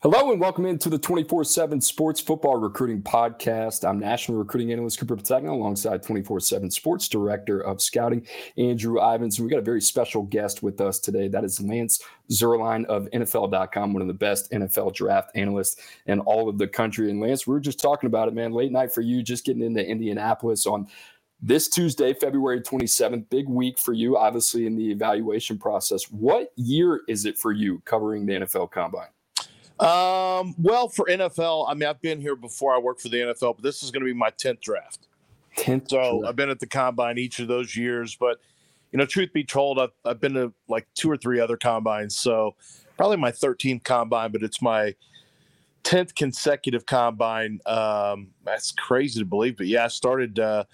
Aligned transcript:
Hello 0.00 0.30
and 0.30 0.38
welcome 0.38 0.66
into 0.66 0.90
the 0.90 0.98
24-7 0.98 1.82
Sports 1.82 2.20
Football 2.20 2.58
Recruiting 2.58 3.00
Podcast. 3.00 3.82
I'm 3.82 3.98
National 3.98 4.36
Recruiting 4.36 4.70
Analyst 4.70 4.98
Cooper 4.98 5.16
Petagna 5.16 5.48
alongside 5.48 6.04
24-7 6.04 6.70
Sports 6.70 7.08
Director 7.08 7.60
of 7.60 7.80
Scouting, 7.80 8.26
Andrew 8.58 9.00
Ivins. 9.00 9.38
And 9.38 9.46
we 9.46 9.50
got 9.50 9.58
a 9.58 9.62
very 9.62 9.80
special 9.80 10.24
guest 10.24 10.62
with 10.62 10.82
us 10.82 10.98
today. 10.98 11.28
That 11.28 11.44
is 11.44 11.62
Lance 11.62 12.02
Zierlein 12.30 12.84
of 12.84 13.08
NFL.com, 13.14 13.94
one 13.94 14.02
of 14.02 14.06
the 14.06 14.12
best 14.12 14.50
NFL 14.50 14.94
draft 14.94 15.30
analysts 15.34 15.80
in 16.04 16.20
all 16.20 16.50
of 16.50 16.58
the 16.58 16.68
country. 16.68 17.10
And 17.10 17.18
Lance, 17.18 17.46
we 17.46 17.54
were 17.54 17.60
just 17.60 17.80
talking 17.80 18.06
about 18.06 18.28
it, 18.28 18.34
man. 18.34 18.52
Late 18.52 18.72
night 18.72 18.92
for 18.92 19.00
you, 19.00 19.22
just 19.22 19.46
getting 19.46 19.62
into 19.62 19.82
Indianapolis 19.84 20.66
on 20.66 20.88
this 21.40 21.68
Tuesday, 21.68 22.12
February 22.12 22.60
27th, 22.60 23.30
big 23.30 23.48
week 23.48 23.78
for 23.78 23.94
you, 23.94 24.18
obviously, 24.18 24.66
in 24.66 24.76
the 24.76 24.90
evaluation 24.90 25.56
process. 25.56 26.10
What 26.10 26.52
year 26.56 27.00
is 27.08 27.24
it 27.24 27.38
for 27.38 27.52
you 27.52 27.80
covering 27.86 28.26
the 28.26 28.34
NFL 28.34 28.70
Combine? 28.72 29.08
Um, 29.78 30.54
well, 30.58 30.88
for 30.88 31.06
NFL, 31.06 31.66
I 31.68 31.74
mean, 31.74 31.88
I've 31.88 32.00
been 32.00 32.20
here 32.20 32.36
before. 32.36 32.74
I 32.74 32.78
worked 32.78 33.02
for 33.02 33.08
the 33.08 33.18
NFL, 33.18 33.56
but 33.56 33.62
this 33.62 33.82
is 33.82 33.90
going 33.90 34.00
to 34.00 34.06
be 34.06 34.14
my 34.14 34.30
tenth 34.30 34.60
draft. 34.60 35.06
Tenth. 35.56 35.90
So 35.90 36.26
I've 36.26 36.36
been 36.36 36.50
at 36.50 36.60
the 36.60 36.66
combine 36.66 37.18
each 37.18 37.38
of 37.40 37.48
those 37.48 37.76
years, 37.76 38.14
but 38.14 38.38
you 38.92 38.98
know, 38.98 39.06
truth 39.06 39.32
be 39.32 39.44
told, 39.44 39.78
I've, 39.78 39.90
I've 40.04 40.20
been 40.20 40.34
to 40.34 40.52
like 40.68 40.86
two 40.94 41.10
or 41.10 41.16
three 41.16 41.40
other 41.40 41.56
combines. 41.56 42.16
So 42.16 42.54
probably 42.96 43.16
my 43.18 43.32
13th 43.32 43.84
combine, 43.84 44.32
but 44.32 44.42
it's 44.42 44.62
my 44.62 44.94
10th 45.84 46.14
consecutive 46.14 46.86
combine. 46.86 47.60
Um, 47.66 48.28
that's 48.44 48.72
crazy 48.72 49.20
to 49.20 49.26
believe, 49.26 49.56
but 49.56 49.66
yeah, 49.66 49.84
I 49.84 49.88
started 49.88 50.38
uh, 50.38 50.64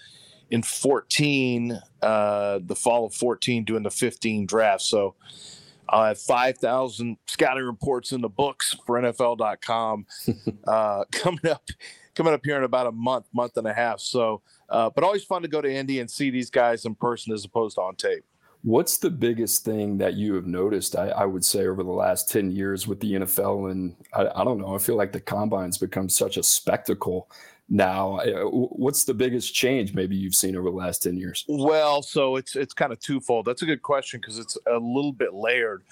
in 0.51 0.63
14, 0.63 1.79
uh, 2.01 2.59
the 2.63 2.75
fall 2.75 3.05
of 3.05 3.13
14, 3.13 3.65
doing 3.65 3.83
the 3.83 3.91
15 3.91 4.45
draft. 4.45 4.83
So 4.83 5.15
I 5.93 6.07
have 6.09 6.19
5,000 6.19 7.17
scouting 7.27 7.63
reports 7.63 8.11
in 8.11 8.21
the 8.21 8.29
books 8.29 8.75
for 8.85 8.99
NFL.com 9.01 10.05
uh, 10.67 11.03
coming 11.11 11.47
up 11.47 11.63
coming 12.15 12.33
up 12.33 12.41
here 12.43 12.57
in 12.57 12.63
about 12.63 12.87
a 12.87 12.91
month, 12.91 13.25
month 13.33 13.57
and 13.57 13.67
a 13.67 13.73
half. 13.73 13.99
So, 13.99 14.41
uh, 14.69 14.89
but 14.93 15.03
always 15.03 15.23
fun 15.23 15.41
to 15.41 15.47
go 15.47 15.61
to 15.61 15.71
Indy 15.71 15.99
and 15.99 16.09
see 16.09 16.29
these 16.29 16.49
guys 16.49 16.85
in 16.85 16.95
person 16.95 17.33
as 17.33 17.43
opposed 17.43 17.75
to 17.75 17.81
on 17.81 17.95
tape. 17.95 18.23
What's 18.61 18.97
the 18.97 19.09
biggest 19.09 19.65
thing 19.65 19.97
that 19.97 20.13
you 20.13 20.35
have 20.35 20.47
noticed? 20.47 20.95
I, 20.95 21.09
I 21.09 21.25
would 21.25 21.43
say 21.43 21.67
over 21.67 21.83
the 21.83 21.91
last 21.91 22.29
10 22.29 22.51
years 22.51 22.87
with 22.87 22.99
the 23.01 23.13
NFL, 23.13 23.71
and 23.71 23.95
I, 24.13 24.27
I 24.33 24.43
don't 24.45 24.59
know, 24.59 24.73
I 24.73 24.77
feel 24.77 24.95
like 24.95 25.11
the 25.11 25.19
combine's 25.19 25.77
become 25.77 26.07
such 26.07 26.37
a 26.37 26.43
spectacle 26.43 27.29
now. 27.73 28.17
Uh, 28.17 28.43
what's 28.45 29.03
the 29.03 29.13
biggest 29.13 29.53
change 29.53 29.93
maybe 29.93 30.15
you've 30.15 30.35
seen 30.35 30.55
over 30.55 30.69
the 30.69 30.75
last 30.75 31.03
10 31.03 31.17
years? 31.17 31.43
Well, 31.49 32.01
so 32.01 32.37
it's 32.37 32.55
it's 32.55 32.73
kind 32.73 32.93
of 32.93 32.99
twofold. 32.99 33.45
That's 33.45 33.63
a 33.63 33.65
good 33.65 33.81
question 33.81 34.21
because 34.21 34.37
it's 34.37 34.57
a 34.67 34.77
little 34.77 35.11
bit 35.11 35.33
layered. 35.33 35.83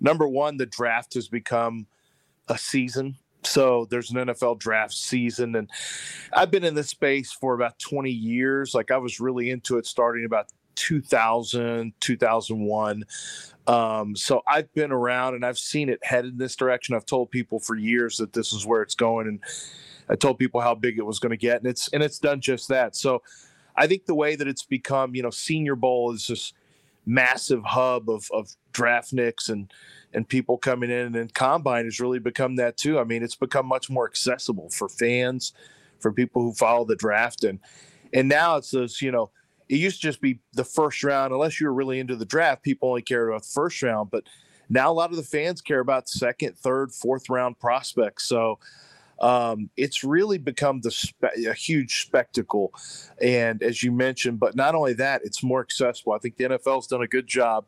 Number 0.00 0.28
one, 0.28 0.56
the 0.56 0.66
draft 0.66 1.14
has 1.14 1.28
become 1.28 1.86
a 2.48 2.58
season. 2.58 3.16
So 3.44 3.86
there's 3.88 4.10
an 4.10 4.16
NFL 4.16 4.58
draft 4.58 4.94
season, 4.94 5.54
and 5.54 5.70
I've 6.32 6.50
been 6.50 6.64
in 6.64 6.74
this 6.74 6.90
space 6.90 7.32
for 7.32 7.54
about 7.54 7.78
20 7.78 8.10
years. 8.10 8.74
Like 8.74 8.90
I 8.90 8.98
was 8.98 9.20
really 9.20 9.50
into 9.50 9.78
it 9.78 9.86
starting 9.86 10.24
about 10.24 10.48
2000, 10.74 11.92
2001. 12.00 13.04
Um, 13.66 14.16
so 14.16 14.42
I've 14.46 14.72
been 14.74 14.92
around 14.92 15.34
and 15.34 15.44
I've 15.44 15.58
seen 15.58 15.88
it 15.88 16.00
headed 16.02 16.32
in 16.32 16.38
this 16.38 16.56
direction. 16.56 16.94
I've 16.94 17.06
told 17.06 17.30
people 17.30 17.60
for 17.60 17.76
years 17.76 18.16
that 18.16 18.32
this 18.32 18.52
is 18.52 18.66
where 18.66 18.82
it's 18.82 18.94
going, 18.94 19.28
and 19.28 19.40
I 20.10 20.16
told 20.16 20.38
people 20.38 20.60
how 20.60 20.74
big 20.74 20.98
it 20.98 21.06
was 21.06 21.18
going 21.18 21.30
to 21.30 21.36
get, 21.36 21.58
and 21.58 21.66
it's 21.66 21.88
and 21.88 22.02
it's 22.02 22.18
done 22.18 22.40
just 22.40 22.68
that. 22.68 22.96
So 22.96 23.22
I 23.76 23.86
think 23.86 24.06
the 24.06 24.14
way 24.14 24.36
that 24.36 24.48
it's 24.48 24.64
become, 24.64 25.14
you 25.14 25.22
know, 25.22 25.30
Senior 25.30 25.76
Bowl 25.76 26.12
is 26.12 26.26
this 26.26 26.52
massive 27.06 27.62
hub 27.64 28.10
of 28.10 28.28
of 28.32 28.50
draft 28.72 29.12
nicks 29.12 29.48
and 29.48 29.72
and 30.14 30.28
people 30.28 30.56
coming 30.56 30.90
in, 30.90 31.06
and 31.06 31.14
then 31.14 31.28
Combine 31.28 31.84
has 31.84 32.00
really 32.00 32.18
become 32.18 32.56
that 32.56 32.76
too. 32.76 32.98
I 32.98 33.04
mean, 33.04 33.22
it's 33.22 33.36
become 33.36 33.66
much 33.66 33.90
more 33.90 34.06
accessible 34.06 34.70
for 34.70 34.88
fans, 34.88 35.52
for 36.00 36.12
people 36.12 36.42
who 36.42 36.52
follow 36.54 36.84
the 36.84 36.96
draft, 36.96 37.44
and 37.44 37.58
and 38.12 38.28
now 38.28 38.56
it's 38.56 38.70
those, 38.70 39.02
you 39.02 39.10
know. 39.10 39.30
It 39.68 39.76
used 39.76 40.00
to 40.00 40.06
just 40.06 40.22
be 40.22 40.40
the 40.54 40.64
first 40.64 41.04
round, 41.04 41.30
unless 41.30 41.60
you 41.60 41.66
were 41.66 41.74
really 41.74 42.00
into 42.00 42.16
the 42.16 42.24
draft. 42.24 42.62
People 42.62 42.88
only 42.88 43.02
cared 43.02 43.28
about 43.28 43.42
the 43.42 43.50
first 43.50 43.82
round, 43.82 44.10
but 44.10 44.24
now 44.70 44.90
a 44.90 44.94
lot 44.94 45.10
of 45.10 45.16
the 45.16 45.22
fans 45.22 45.60
care 45.60 45.80
about 45.80 46.08
second, 46.08 46.56
third, 46.56 46.92
fourth 46.92 47.28
round 47.28 47.58
prospects. 47.58 48.24
So 48.24 48.58
um, 49.20 49.70
it's 49.76 50.04
really 50.04 50.38
become 50.38 50.80
the 50.80 50.90
spe- 50.90 51.24
a 51.48 51.54
huge 51.54 52.02
spectacle. 52.02 52.72
And 53.20 53.62
as 53.62 53.82
you 53.82 53.90
mentioned, 53.92 54.38
but 54.38 54.54
not 54.54 54.74
only 54.74 54.92
that, 54.94 55.22
it's 55.24 55.42
more 55.42 55.60
accessible. 55.60 56.12
I 56.12 56.18
think 56.18 56.36
the 56.36 56.44
NFL's 56.44 56.86
done 56.86 57.02
a 57.02 57.08
good 57.08 57.26
job 57.26 57.66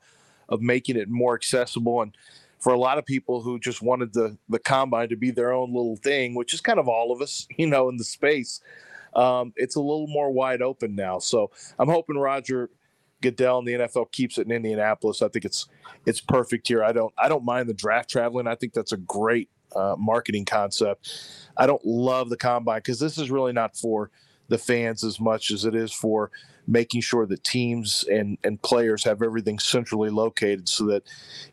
of 0.49 0.61
making 0.61 0.97
it 0.97 1.09
more 1.09 1.34
accessible. 1.34 2.03
And 2.03 2.16
for 2.59 2.72
a 2.72 2.78
lot 2.78 2.99
of 2.99 3.06
people 3.06 3.41
who 3.41 3.59
just 3.59 3.83
wanted 3.83 4.12
the 4.12 4.37
the 4.49 4.59
combine 4.59 5.09
to 5.09 5.16
be 5.16 5.31
their 5.31 5.53
own 5.53 5.72
little 5.75 5.97
thing, 5.97 6.34
which 6.34 6.55
is 6.55 6.61
kind 6.61 6.78
of 6.78 6.88
all 6.88 7.11
of 7.12 7.21
us, 7.21 7.49
you 7.56 7.67
know, 7.67 7.88
in 7.88 7.97
the 7.97 8.05
space, 8.05 8.61
um, 9.15 9.53
it's 9.56 9.77
a 9.77 9.81
little 9.81 10.06
more 10.06 10.31
wide 10.31 10.62
open 10.62 10.94
now. 10.94 11.19
So 11.19 11.50
I'm 11.78 11.88
hoping 11.88 12.19
Roger 12.19 12.71
Goodell 13.22 13.59
and 13.59 13.69
the 13.69 13.72
NFL 13.72 14.12
keeps 14.12 14.38
it 14.38 14.47
in 14.47 14.53
Indianapolis. 14.53 15.22
I 15.22 15.28
think 15.28 15.44
it's 15.44 15.69
it's 16.06 16.21
perfect 16.21 16.69
here. 16.69 16.84
I 16.84 16.93
don't 16.93 17.12
I 17.19 17.28
don't 17.28 17.44
mind 17.44 17.69
the 17.69 17.75
draft 17.75 18.11
traveling. 18.11 18.47
I 18.47 18.55
think 18.55 18.72
that's 18.72 18.93
a 18.93 18.99
great 18.99 19.49
uh, 19.75 19.97
marketing 19.98 20.44
concept. 20.44 21.12
I 21.56 21.66
don't 21.66 21.84
love 21.84 22.31
the 22.31 22.36
combine 22.36 22.78
because 22.78 22.98
this 22.98 23.19
is 23.19 23.31
really 23.31 23.53
not 23.53 23.76
for 23.76 24.10
the 24.48 24.58
fans 24.58 25.04
as 25.04 25.20
much 25.20 25.50
as 25.50 25.64
it 25.64 25.75
is 25.75 25.92
for 25.92 26.31
making 26.66 27.00
sure 27.00 27.26
that 27.26 27.42
teams 27.42 28.04
and, 28.10 28.36
and 28.44 28.60
players 28.62 29.03
have 29.04 29.22
everything 29.22 29.58
centrally 29.58 30.10
located 30.10 30.69
so 30.69 30.84
that 30.86 31.03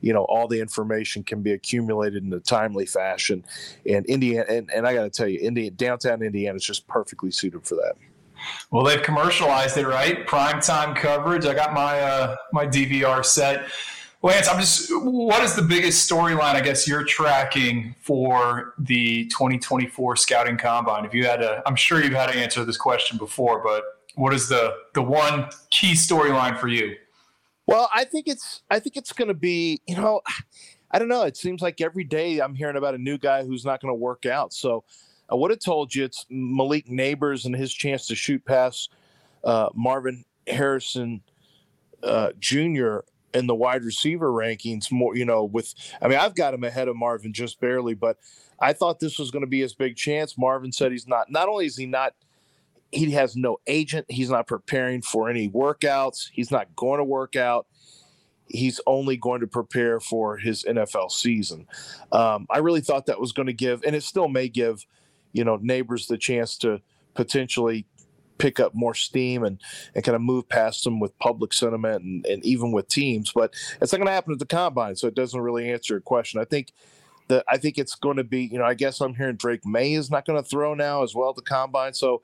you 0.02 0.14
know 0.14 0.24
all 0.26 0.48
the 0.48 0.60
information 0.60 1.24
can 1.24 1.42
be 1.42 1.54
accumulated 1.54 2.24
in 2.24 2.34
a 2.34 2.40
timely 2.40 2.86
fashion. 2.86 3.44
And 3.90 4.06
indiana 4.08 4.46
and, 4.50 4.70
and 4.72 4.88
i 4.88 4.94
got 4.94 5.04
to 5.04 5.10
tell 5.10 5.28
you 5.28 5.40
indiana 5.40 5.72
downtown 5.72 6.22
indiana 6.22 6.56
is 6.56 6.64
just 6.64 6.88
perfectly 6.88 7.32
suited 7.32 7.66
for 7.66 7.76
that. 7.76 7.94
Well 8.72 8.84
they've 8.84 9.02
commercialized 9.02 9.78
it 9.78 9.88
right? 9.88 10.26
Prime 10.28 10.60
time 10.60 10.94
coverage. 10.94 11.46
I 11.46 11.54
got 11.54 11.74
my 11.74 12.00
uh, 12.00 12.36
my 12.52 12.66
dvr 12.68 13.24
set 13.24 13.70
Lance, 14.24 14.48
I'm 14.48 14.60
just, 14.60 14.90
what 14.92 15.44
is 15.44 15.56
the 15.56 15.62
biggest 15.62 16.10
storyline 16.10 16.56
I 16.56 16.62
guess 16.62 16.88
you're 16.88 17.04
tracking 17.04 17.94
for 18.02 18.74
the 18.80 19.26
2024 19.28 20.16
Scouting 20.16 20.58
Combine? 20.58 21.06
If 21.06 21.14
you 21.14 21.26
had 21.26 21.38
to, 21.38 21.62
I'm 21.68 21.76
sure 21.76 22.04
you've 22.04 22.14
had 22.14 22.32
to 22.32 22.38
answer 22.38 22.66
this 22.66 22.78
question 22.78 23.20
before, 23.20 23.62
but 23.64 23.84
what 24.16 24.34
is 24.34 24.50
the 24.50 24.76
the 24.96 25.02
one 25.04 25.48
key 25.70 25.94
storyline 25.94 26.58
for 26.58 26.68
you? 26.68 26.96
Well, 27.68 27.90
I 27.94 28.06
think 28.06 28.28
it's 28.28 28.64
I 28.72 28.80
think 28.80 28.98
it's 28.98 29.14
going 29.14 29.28
to 29.28 29.36
be, 29.36 29.82
you 29.86 29.96
know, 29.96 30.22
I 30.90 30.98
don't 30.98 31.10
know. 31.10 31.24
It 31.24 31.38
seems 31.38 31.62
like 31.62 31.80
every 31.80 32.04
day 32.04 32.40
I'm 32.40 32.56
hearing 32.56 32.78
about 32.78 32.96
a 32.96 32.98
new 32.98 33.20
guy 33.20 33.46
who's 33.46 33.66
not 33.66 33.82
going 33.82 33.92
to 33.92 33.96
work 33.96 34.26
out. 34.26 34.52
So 34.52 34.84
I 35.30 35.36
would 35.36 35.52
have 35.52 35.60
told 35.60 35.94
you 35.94 36.04
it's 36.06 36.26
Malik 36.30 36.88
Nabers 36.88 37.46
and 37.46 37.56
his 37.56 37.72
chance 37.72 38.08
to 38.08 38.16
shoot 38.16 38.44
past 38.46 38.92
uh, 39.44 39.70
Marvin 39.76 40.26
Harrison 40.48 41.22
uh, 42.02 42.32
Jr 42.40 43.00
in 43.34 43.48
the 43.48 43.56
wide 43.56 43.84
receiver 43.84 44.32
rankings 44.32 44.92
more, 44.92 45.16
you 45.16 45.26
know, 45.26 45.44
with 45.44 45.74
I 46.02 46.08
mean, 46.08 46.18
I've 46.18 46.36
got 46.36 46.54
him 46.54 46.64
ahead 46.64 46.88
of 46.88 46.96
Marvin 46.96 47.34
just 47.34 47.60
barely, 47.60 47.94
but 47.94 48.18
I 48.60 48.74
thought 48.74 49.00
this 49.00 49.20
was 49.20 49.32
going 49.32 49.42
to 49.42 49.48
be 49.48 49.62
his 49.62 49.74
big 49.74 49.96
chance. 49.96 50.38
Marvin 50.38 50.72
said 50.72 50.92
he's 50.92 51.08
not 51.08 51.32
not 51.32 51.50
only 51.50 51.66
is 51.66 51.78
he 51.78 51.86
not 51.86 52.14
he 52.92 53.12
has 53.12 53.36
no 53.36 53.58
agent, 53.68 54.06
he's 54.10 54.30
not 54.30 54.48
preparing 54.48 55.02
for 55.02 55.30
any 55.30 55.50
workouts, 55.50 56.30
he's 56.32 56.52
not 56.52 56.76
going 56.76 57.00
to 57.00 57.04
work 57.04 57.36
out. 57.36 57.68
He's 58.50 58.80
only 58.88 59.18
going 59.18 59.42
to 59.42 59.48
prepare 59.48 60.00
for 60.00 60.38
his 60.38 60.64
NFL 60.64 61.12
season. 61.12 61.68
Um, 62.14 62.48
I 62.50 62.60
really 62.60 62.80
thought 62.80 63.08
that 63.08 63.20
was 63.20 63.34
going 63.34 63.48
to 63.48 63.54
give, 63.54 63.84
and 63.84 63.94
it 63.94 64.04
still 64.04 64.30
may 64.30 64.48
give, 64.48 64.86
you 65.34 65.44
know, 65.44 65.58
Nabers 65.58 66.08
the 66.08 66.18
chance 66.18 66.58
to 66.60 66.80
potentially 67.14 67.86
pick 68.38 68.60
up 68.60 68.74
more 68.74 68.94
steam 68.94 69.44
and, 69.44 69.60
and 69.96 70.04
kind 70.04 70.16
of 70.16 70.22
move 70.22 70.48
past 70.50 70.84
them 70.84 71.00
with 71.00 71.18
public 71.20 71.54
sentiment 71.54 72.04
and, 72.04 72.26
and 72.26 72.46
even 72.46 72.72
with 72.72 72.88
teams. 72.88 73.32
But 73.34 73.54
it's 73.82 73.92
not 73.92 74.00
going 74.00 74.08
to 74.08 74.14
happen 74.14 74.34
at 74.34 74.40
the 74.40 74.46
combine, 74.46 74.96
so 74.96 75.08
it 75.08 75.16
doesn't 75.16 75.40
really 75.40 75.70
answer 75.70 75.96
your 75.96 76.02
question. 76.02 76.40
I 76.40 76.46
think 76.46 76.72
the 77.28 77.44
I 77.48 77.58
think 77.58 77.78
it's 77.78 77.96
going 77.96 78.18
to 78.18 78.24
be, 78.24 78.44
you 78.44 78.58
know, 78.58 78.66
I 78.66 78.74
guess 78.74 79.02
I'm 79.02 79.16
hearing 79.16 79.36
Drake 79.36 79.66
Maye 79.66 79.94
is 79.94 80.10
not 80.10 80.26
going 80.26 80.42
to 80.42 80.48
throw 80.48 80.74
now 80.74 81.04
as 81.04 81.14
well 81.14 81.30
at 81.30 81.36
the 81.36 81.42
combine. 81.42 81.94
So 81.94 82.22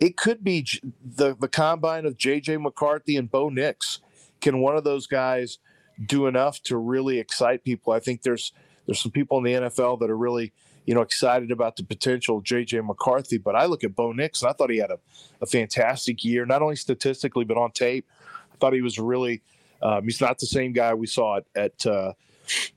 it 0.00 0.16
could 0.16 0.42
be 0.42 0.66
the 1.04 1.36
the 1.38 1.48
combine 1.48 2.06
of 2.06 2.16
JJ 2.16 2.60
McCarthy 2.60 3.16
and 3.16 3.30
Bo 3.30 3.48
Nix. 3.48 4.00
Can 4.40 4.60
one 4.60 4.76
of 4.76 4.84
those 4.84 5.06
guys 5.06 5.58
do 6.04 6.26
enough 6.26 6.62
to 6.64 6.76
really 6.76 7.18
excite 7.18 7.64
people? 7.64 7.92
I 7.92 8.00
think 8.00 8.22
there's 8.22 8.52
there's 8.86 9.00
some 9.00 9.12
people 9.12 9.38
in 9.38 9.44
the 9.44 9.52
NFL 9.52 10.00
that 10.00 10.10
are 10.10 10.16
really 10.16 10.52
you 10.84 10.94
know 10.94 11.00
excited 11.00 11.50
about 11.50 11.76
the 11.76 11.84
potential 11.84 12.38
of 12.38 12.44
JJ 12.44 12.86
McCarthy. 12.86 13.38
But 13.38 13.56
I 13.56 13.66
look 13.66 13.84
at 13.84 13.94
Bo 13.94 14.12
Nix 14.12 14.42
and 14.42 14.50
I 14.50 14.52
thought 14.52 14.70
he 14.70 14.78
had 14.78 14.90
a, 14.90 14.98
a 15.40 15.46
fantastic 15.46 16.24
year, 16.24 16.46
not 16.46 16.62
only 16.62 16.76
statistically 16.76 17.44
but 17.44 17.56
on 17.56 17.70
tape. 17.72 18.06
I 18.52 18.56
thought 18.56 18.72
he 18.72 18.82
was 18.82 18.98
really. 18.98 19.42
Um, 19.82 20.04
he's 20.04 20.20
not 20.20 20.38
the 20.38 20.46
same 20.46 20.72
guy 20.72 20.94
we 20.94 21.06
saw 21.06 21.38
at, 21.38 21.44
at 21.54 21.86
uh, 21.86 22.14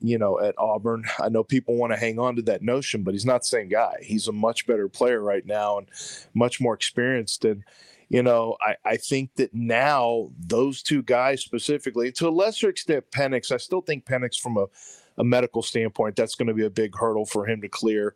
you 0.01 0.17
know, 0.17 0.39
at 0.39 0.55
Auburn. 0.57 1.05
I 1.19 1.29
know 1.29 1.43
people 1.43 1.75
want 1.75 1.93
to 1.93 1.99
hang 1.99 2.19
on 2.19 2.35
to 2.35 2.41
that 2.43 2.61
notion, 2.61 3.03
but 3.03 3.13
he's 3.13 3.25
not 3.25 3.41
the 3.41 3.47
same 3.47 3.69
guy. 3.69 3.95
He's 4.01 4.27
a 4.27 4.31
much 4.31 4.67
better 4.67 4.87
player 4.87 5.21
right 5.21 5.45
now 5.45 5.77
and 5.77 5.87
much 6.33 6.59
more 6.61 6.73
experienced. 6.73 7.45
And, 7.45 7.63
you 8.09 8.23
know, 8.23 8.57
I, 8.61 8.75
I 8.85 8.97
think 8.97 9.35
that 9.35 9.53
now 9.53 10.31
those 10.39 10.81
two 10.81 11.01
guys 11.03 11.41
specifically, 11.41 12.11
to 12.13 12.27
a 12.27 12.29
lesser 12.29 12.69
extent, 12.69 13.05
Penix, 13.11 13.51
I 13.51 13.57
still 13.57 13.81
think 13.81 14.05
Penix 14.05 14.39
from 14.39 14.57
a, 14.57 14.67
a 15.17 15.23
medical 15.23 15.61
standpoint, 15.61 16.15
that's 16.15 16.35
going 16.35 16.47
to 16.47 16.53
be 16.53 16.65
a 16.65 16.69
big 16.69 16.95
hurdle 16.95 17.25
for 17.25 17.47
him 17.47 17.61
to 17.61 17.69
clear. 17.69 18.15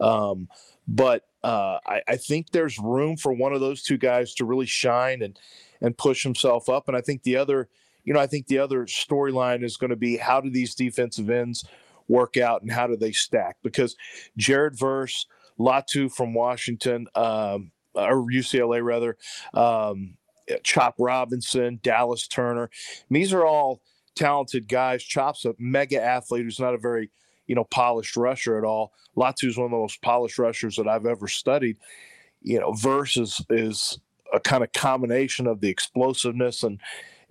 Um, 0.00 0.48
but 0.88 1.24
uh, 1.42 1.78
I, 1.86 2.02
I 2.08 2.16
think 2.16 2.50
there's 2.50 2.78
room 2.78 3.16
for 3.16 3.32
one 3.32 3.52
of 3.52 3.60
those 3.60 3.82
two 3.82 3.98
guys 3.98 4.34
to 4.34 4.44
really 4.44 4.66
shine 4.66 5.22
and 5.22 5.38
and 5.80 5.96
push 5.96 6.22
himself 6.22 6.68
up. 6.68 6.88
And 6.88 6.96
I 6.96 7.00
think 7.00 7.22
the 7.22 7.36
other– 7.36 7.68
you 8.04 8.14
know, 8.14 8.20
I 8.20 8.26
think 8.26 8.46
the 8.46 8.58
other 8.58 8.86
storyline 8.86 9.62
is 9.62 9.76
going 9.76 9.90
to 9.90 9.96
be 9.96 10.16
how 10.16 10.40
do 10.40 10.50
these 10.50 10.74
defensive 10.74 11.30
ends 11.30 11.64
work 12.08 12.36
out 12.36 12.62
and 12.62 12.72
how 12.72 12.86
do 12.86 12.96
they 12.96 13.12
stack? 13.12 13.56
Because 13.62 13.96
Jared 14.36 14.78
Verse, 14.78 15.26
Latu 15.58 16.10
from 16.10 16.34
Washington, 16.34 17.06
um, 17.14 17.72
or 17.94 18.24
UCLA 18.24 18.82
rather, 18.82 19.16
um, 19.54 20.14
Chop 20.64 20.94
Robinson, 20.98 21.78
Dallas 21.82 22.26
Turner. 22.26 22.70
These 23.10 23.32
are 23.32 23.44
all 23.44 23.82
talented 24.20 24.68
guys. 24.68 25.02
Chop's 25.02 25.46
a 25.46 25.54
mega 25.58 26.00
athlete 26.00 26.44
who's 26.44 26.60
not 26.60 26.74
a 26.74 26.78
very, 26.78 27.10
you 27.46 27.54
know, 27.54 27.64
polished 27.64 28.16
rusher 28.16 28.58
at 28.58 28.64
all. 28.64 28.92
Latu's 29.16 29.56
one 29.56 29.64
of 29.64 29.70
the 29.70 29.78
most 29.78 30.02
polished 30.02 30.38
rushers 30.38 30.76
that 30.76 30.86
I've 30.86 31.06
ever 31.06 31.26
studied. 31.26 31.78
You 32.42 32.60
know, 32.60 32.72
Verse 32.72 33.16
is, 33.16 33.40
is 33.48 33.98
a 34.32 34.38
kind 34.38 34.62
of 34.62 34.72
combination 34.72 35.46
of 35.46 35.60
the 35.60 35.68
explosiveness 35.68 36.62
and 36.62 36.80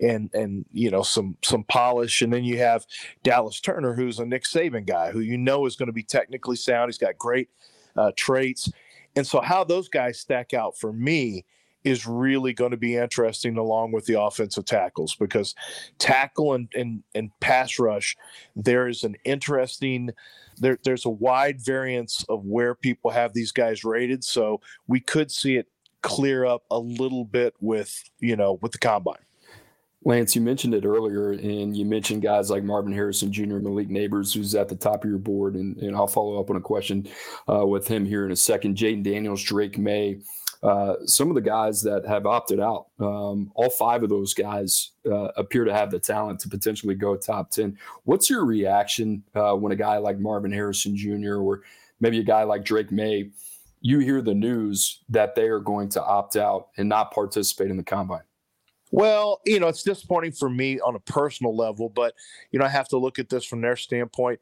and 0.00 0.30
and 0.34 0.64
you 0.72 0.90
know 0.90 1.02
some 1.02 1.36
some 1.42 1.62
polish. 1.64 2.22
And 2.22 2.32
then 2.32 2.42
you 2.42 2.58
have 2.58 2.86
Dallas 3.22 3.60
Turner, 3.60 3.94
who's 3.94 4.18
a 4.18 4.26
Nick 4.26 4.44
Saban 4.44 4.86
guy, 4.86 5.12
who 5.12 5.20
you 5.20 5.38
know 5.38 5.66
is 5.66 5.76
going 5.76 5.88
to 5.88 5.92
be 5.92 6.02
technically 6.02 6.56
sound. 6.56 6.88
He's 6.88 6.98
got 6.98 7.18
great 7.18 7.48
uh, 7.96 8.10
traits, 8.16 8.70
and 9.14 9.26
so 9.26 9.40
how 9.40 9.62
those 9.62 9.88
guys 9.88 10.18
stack 10.18 10.54
out 10.54 10.76
for 10.76 10.92
me 10.92 11.44
is 11.84 12.06
really 12.06 12.52
going 12.52 12.70
to 12.70 12.76
be 12.76 12.96
interesting 12.96 13.56
along 13.56 13.92
with 13.92 14.04
the 14.06 14.20
offensive 14.20 14.64
tackles 14.64 15.14
because 15.16 15.54
tackle 15.98 16.54
and, 16.54 16.68
and, 16.74 17.02
and 17.14 17.30
pass 17.40 17.78
rush, 17.78 18.16
there 18.54 18.88
is 18.88 19.04
an 19.04 19.16
interesting 19.24 20.10
there, 20.60 20.78
there's 20.84 21.06
a 21.06 21.10
wide 21.10 21.60
variance 21.60 22.24
of 22.28 22.44
where 22.44 22.74
people 22.74 23.10
have 23.10 23.32
these 23.32 23.50
guys 23.50 23.82
rated. 23.82 24.22
So 24.22 24.60
we 24.86 25.00
could 25.00 25.30
see 25.30 25.56
it 25.56 25.66
clear 26.02 26.44
up 26.44 26.64
a 26.70 26.78
little 26.78 27.24
bit 27.24 27.54
with, 27.60 28.02
you 28.20 28.36
know, 28.36 28.58
with 28.62 28.72
the 28.72 28.78
combine. 28.78 29.16
Lance, 30.02 30.34
you 30.34 30.40
mentioned 30.40 30.72
it 30.72 30.86
earlier, 30.86 31.32
and 31.32 31.76
you 31.76 31.84
mentioned 31.84 32.22
guys 32.22 32.48
like 32.48 32.64
Marvin 32.64 32.92
Harrison 32.92 33.30
Jr., 33.30 33.56
Malik 33.56 33.88
Nabers, 33.88 34.34
who's 34.34 34.54
at 34.54 34.68
the 34.68 34.76
top 34.76 35.04
of 35.04 35.10
your 35.10 35.18
board, 35.18 35.56
and, 35.56 35.76
and 35.76 35.94
I'll 35.94 36.06
follow 36.06 36.40
up 36.40 36.48
on 36.48 36.56
a 36.56 36.60
question 36.60 37.06
uh, 37.52 37.66
with 37.66 37.86
him 37.86 38.06
here 38.06 38.24
in 38.24 38.32
a 38.32 38.36
second. 38.36 38.76
Jayden 38.76 39.02
Daniels, 39.02 39.42
Drake 39.42 39.76
Maye, 39.76 40.20
uh, 40.62 40.96
some 41.06 41.28
of 41.28 41.34
the 41.34 41.40
guys 41.40 41.82
that 41.82 42.06
have 42.06 42.26
opted 42.26 42.60
out. 42.60 42.88
Um, 42.98 43.50
all 43.54 43.70
five 43.70 44.02
of 44.02 44.10
those 44.10 44.34
guys 44.34 44.90
uh, 45.06 45.28
appear 45.36 45.64
to 45.64 45.72
have 45.72 45.90
the 45.90 45.98
talent 45.98 46.40
to 46.40 46.48
potentially 46.48 46.94
go 46.94 47.16
top 47.16 47.50
10. 47.50 47.78
What's 48.04 48.28
your 48.28 48.44
reaction 48.44 49.22
uh, 49.34 49.54
when 49.54 49.72
a 49.72 49.76
guy 49.76 49.96
like 49.98 50.18
Marvin 50.18 50.52
Harrison 50.52 50.96
Jr. 50.96 51.36
or 51.36 51.62
maybe 52.00 52.18
a 52.18 52.24
guy 52.24 52.42
like 52.42 52.64
Drake 52.64 52.92
Maye, 52.92 53.30
you 53.80 54.00
hear 54.00 54.20
the 54.20 54.34
news 54.34 55.00
that 55.08 55.34
they 55.34 55.48
are 55.48 55.60
going 55.60 55.88
to 55.90 56.04
opt 56.04 56.36
out 56.36 56.68
and 56.76 56.88
not 56.88 57.12
participate 57.12 57.70
in 57.70 57.78
the 57.78 57.82
combine? 57.82 58.22
Well, 58.90 59.40
you 59.46 59.60
know, 59.60 59.68
it's 59.68 59.82
disappointing 59.82 60.32
for 60.32 60.50
me 60.50 60.80
on 60.80 60.94
a 60.94 61.00
personal 61.00 61.56
level, 61.56 61.88
but 61.88 62.14
you 62.50 62.58
know, 62.58 62.66
I 62.66 62.70
have 62.70 62.88
to 62.88 62.98
look 62.98 63.18
at 63.18 63.28
this 63.28 63.44
from 63.44 63.60
their 63.60 63.76
standpoint. 63.76 64.40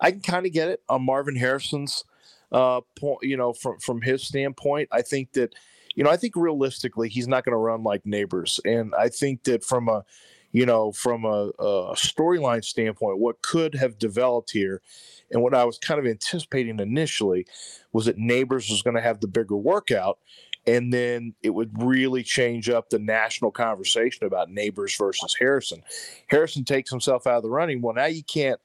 I 0.00 0.10
can 0.10 0.20
kind 0.20 0.46
of 0.46 0.52
get 0.52 0.68
it 0.68 0.82
on 0.88 1.04
Marvin 1.04 1.36
Harrison's 1.36 2.04
uh 2.52 2.80
point, 2.98 3.22
you 3.22 3.36
know, 3.36 3.52
from 3.52 3.78
from 3.78 4.00
his 4.00 4.22
standpoint. 4.22 4.88
I 4.92 5.02
think 5.02 5.32
that 5.32 5.54
you 5.94 6.04
know, 6.04 6.10
I 6.10 6.16
think 6.16 6.36
realistically 6.36 7.08
he's 7.08 7.28
not 7.28 7.44
going 7.44 7.52
to 7.52 7.58
run 7.58 7.82
like 7.82 8.04
Nabers, 8.04 8.60
And 8.64 8.94
I 8.94 9.08
think 9.08 9.44
that 9.44 9.64
from 9.64 9.88
a 9.88 10.04
you 10.52 10.66
know, 10.66 10.90
from 10.90 11.24
a, 11.24 11.50
a 11.60 11.94
storyline 11.94 12.64
standpoint, 12.64 13.18
what 13.18 13.40
could 13.40 13.74
have 13.76 13.98
developed 13.98 14.50
here 14.50 14.82
and 15.30 15.42
what 15.42 15.54
I 15.54 15.64
was 15.64 15.78
kind 15.78 16.00
of 16.00 16.06
anticipating 16.06 16.80
initially 16.80 17.46
was 17.92 18.06
that 18.06 18.18
Nabers 18.18 18.68
was 18.68 18.82
going 18.82 18.96
to 18.96 19.02
have 19.02 19.20
the 19.20 19.28
bigger 19.28 19.56
workout 19.56 20.18
and 20.66 20.92
then 20.92 21.34
it 21.42 21.50
would 21.50 21.70
really 21.82 22.22
change 22.22 22.68
up 22.68 22.90
the 22.90 22.98
national 22.98 23.50
conversation 23.50 24.26
about 24.26 24.50
Nabers 24.50 24.96
versus 24.98 25.34
Harrison. 25.38 25.82
Harrison 26.28 26.64
takes 26.64 26.90
himself 26.90 27.26
out 27.26 27.38
of 27.38 27.42
the 27.42 27.50
running. 27.50 27.80
Well, 27.80 27.94
now 27.94 28.06
you 28.06 28.22
can't, 28.22 28.60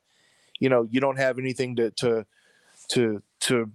you 0.59 0.69
know, 0.69 0.87
you 0.89 0.99
don't 0.99 1.17
have 1.17 1.39
anything 1.39 1.75
to 1.77 1.91
to 1.91 2.25
to 2.89 3.23
to 3.45 3.71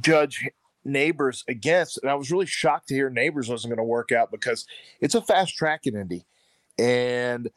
judge 0.00 0.48
Nabers 0.86 1.44
against. 1.48 1.98
And 1.98 2.10
I 2.10 2.14
was 2.14 2.30
really 2.30 2.46
shocked 2.46 2.88
to 2.88 2.94
hear 2.94 3.10
Nabers 3.10 3.48
wasn't 3.48 3.70
going 3.70 3.78
to 3.78 3.84
work 3.84 4.12
out 4.12 4.30
because 4.30 4.66
it's 5.00 5.14
a 5.14 5.22
fast 5.22 5.56
track 5.56 5.86
in 5.86 5.96
Indy, 5.96 6.24
and 6.78 7.50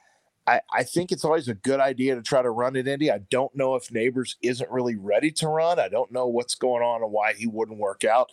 I, 0.45 0.61
I 0.73 0.83
think 0.83 1.11
it's 1.11 1.23
always 1.23 1.47
a 1.47 1.53
good 1.53 1.79
idea 1.79 2.15
to 2.15 2.21
try 2.21 2.41
to 2.41 2.49
run 2.49 2.75
at 2.75 2.87
Indy. 2.87 3.11
I 3.11 3.19
don't 3.29 3.55
know 3.55 3.75
if 3.75 3.87
Nabers 3.89 4.35
isn't 4.41 4.69
really 4.69 4.95
ready 4.95 5.31
to 5.31 5.47
run. 5.47 5.79
I 5.79 5.87
don't 5.87 6.11
know 6.11 6.27
what's 6.27 6.55
going 6.55 6.83
on 6.83 7.01
and 7.01 7.11
why 7.11 7.33
he 7.33 7.47
wouldn't 7.47 7.79
work 7.79 8.03
out. 8.03 8.29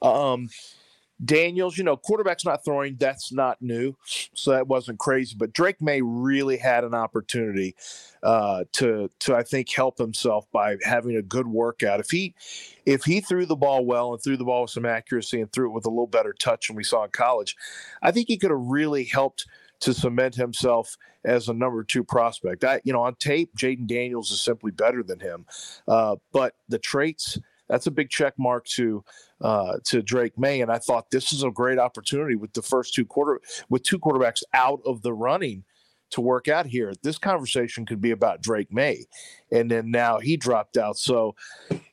Um, 0.00 0.48
Daniels, 1.24 1.78
you 1.78 1.84
know, 1.84 1.96
quarterback's 1.96 2.44
not 2.44 2.64
throwing. 2.64 2.96
That's 2.96 3.32
not 3.32 3.60
new, 3.60 3.94
so 4.34 4.50
that 4.50 4.66
wasn't 4.66 4.98
crazy. 4.98 5.36
But 5.38 5.52
Drake 5.52 5.80
Maye 5.80 6.00
really 6.02 6.56
had 6.56 6.84
an 6.84 6.94
opportunity 6.94 7.76
uh, 8.22 8.64
to 8.72 9.10
to 9.20 9.34
I 9.34 9.42
think 9.42 9.70
help 9.70 9.98
himself 9.98 10.46
by 10.52 10.76
having 10.82 11.16
a 11.16 11.22
good 11.22 11.46
workout. 11.46 12.00
If 12.00 12.10
he 12.10 12.34
if 12.86 13.04
he 13.04 13.20
threw 13.20 13.46
the 13.46 13.56
ball 13.56 13.84
well 13.84 14.12
and 14.12 14.22
threw 14.22 14.36
the 14.36 14.44
ball 14.44 14.62
with 14.62 14.70
some 14.70 14.86
accuracy 14.86 15.40
and 15.40 15.52
threw 15.52 15.70
it 15.70 15.74
with 15.74 15.86
a 15.86 15.90
little 15.90 16.06
better 16.06 16.34
touch 16.38 16.66
than 16.68 16.76
we 16.76 16.84
saw 16.84 17.04
in 17.04 17.10
college, 17.10 17.56
I 18.02 18.10
think 18.10 18.28
he 18.28 18.38
could 18.38 18.50
have 18.50 18.60
really 18.60 19.04
helped 19.04 19.46
to 19.80 19.92
cement 19.92 20.34
himself 20.34 20.96
as 21.24 21.48
a 21.48 21.54
number 21.54 21.82
two 21.84 22.04
prospect. 22.04 22.64
I, 22.64 22.80
you 22.84 22.92
know, 22.92 23.02
on 23.02 23.16
tape, 23.16 23.50
Jayden 23.56 23.86
Daniels 23.86 24.30
is 24.30 24.40
simply 24.40 24.70
better 24.70 25.02
than 25.02 25.20
him, 25.20 25.44
uh, 25.88 26.16
but 26.32 26.54
the 26.68 26.78
traits 26.78 27.38
that's 27.72 27.86
a 27.86 27.90
big 27.90 28.10
check 28.10 28.34
mark 28.38 28.66
to 28.66 29.02
uh, 29.40 29.78
to 29.84 30.02
Drake 30.02 30.38
Maye. 30.38 30.60
And 30.60 30.70
I 30.70 30.78
thought 30.78 31.10
this 31.10 31.32
is 31.32 31.42
a 31.42 31.50
great 31.50 31.78
opportunity 31.78 32.36
with 32.36 32.52
the 32.52 32.60
first 32.60 32.92
two 32.92 33.06
quarter 33.06 33.40
with 33.70 33.82
two 33.82 33.98
quarterbacks 33.98 34.42
out 34.52 34.80
of 34.84 35.00
the 35.00 35.14
running 35.14 35.64
to 36.10 36.20
work 36.20 36.48
out 36.48 36.66
here. 36.66 36.92
This 37.02 37.16
conversation 37.16 37.86
could 37.86 38.02
be 38.02 38.10
about 38.10 38.42
Drake 38.42 38.70
Maye, 38.70 39.06
and 39.50 39.70
then 39.70 39.90
now 39.90 40.18
he 40.18 40.36
dropped 40.36 40.76
out. 40.76 40.98
So, 40.98 41.34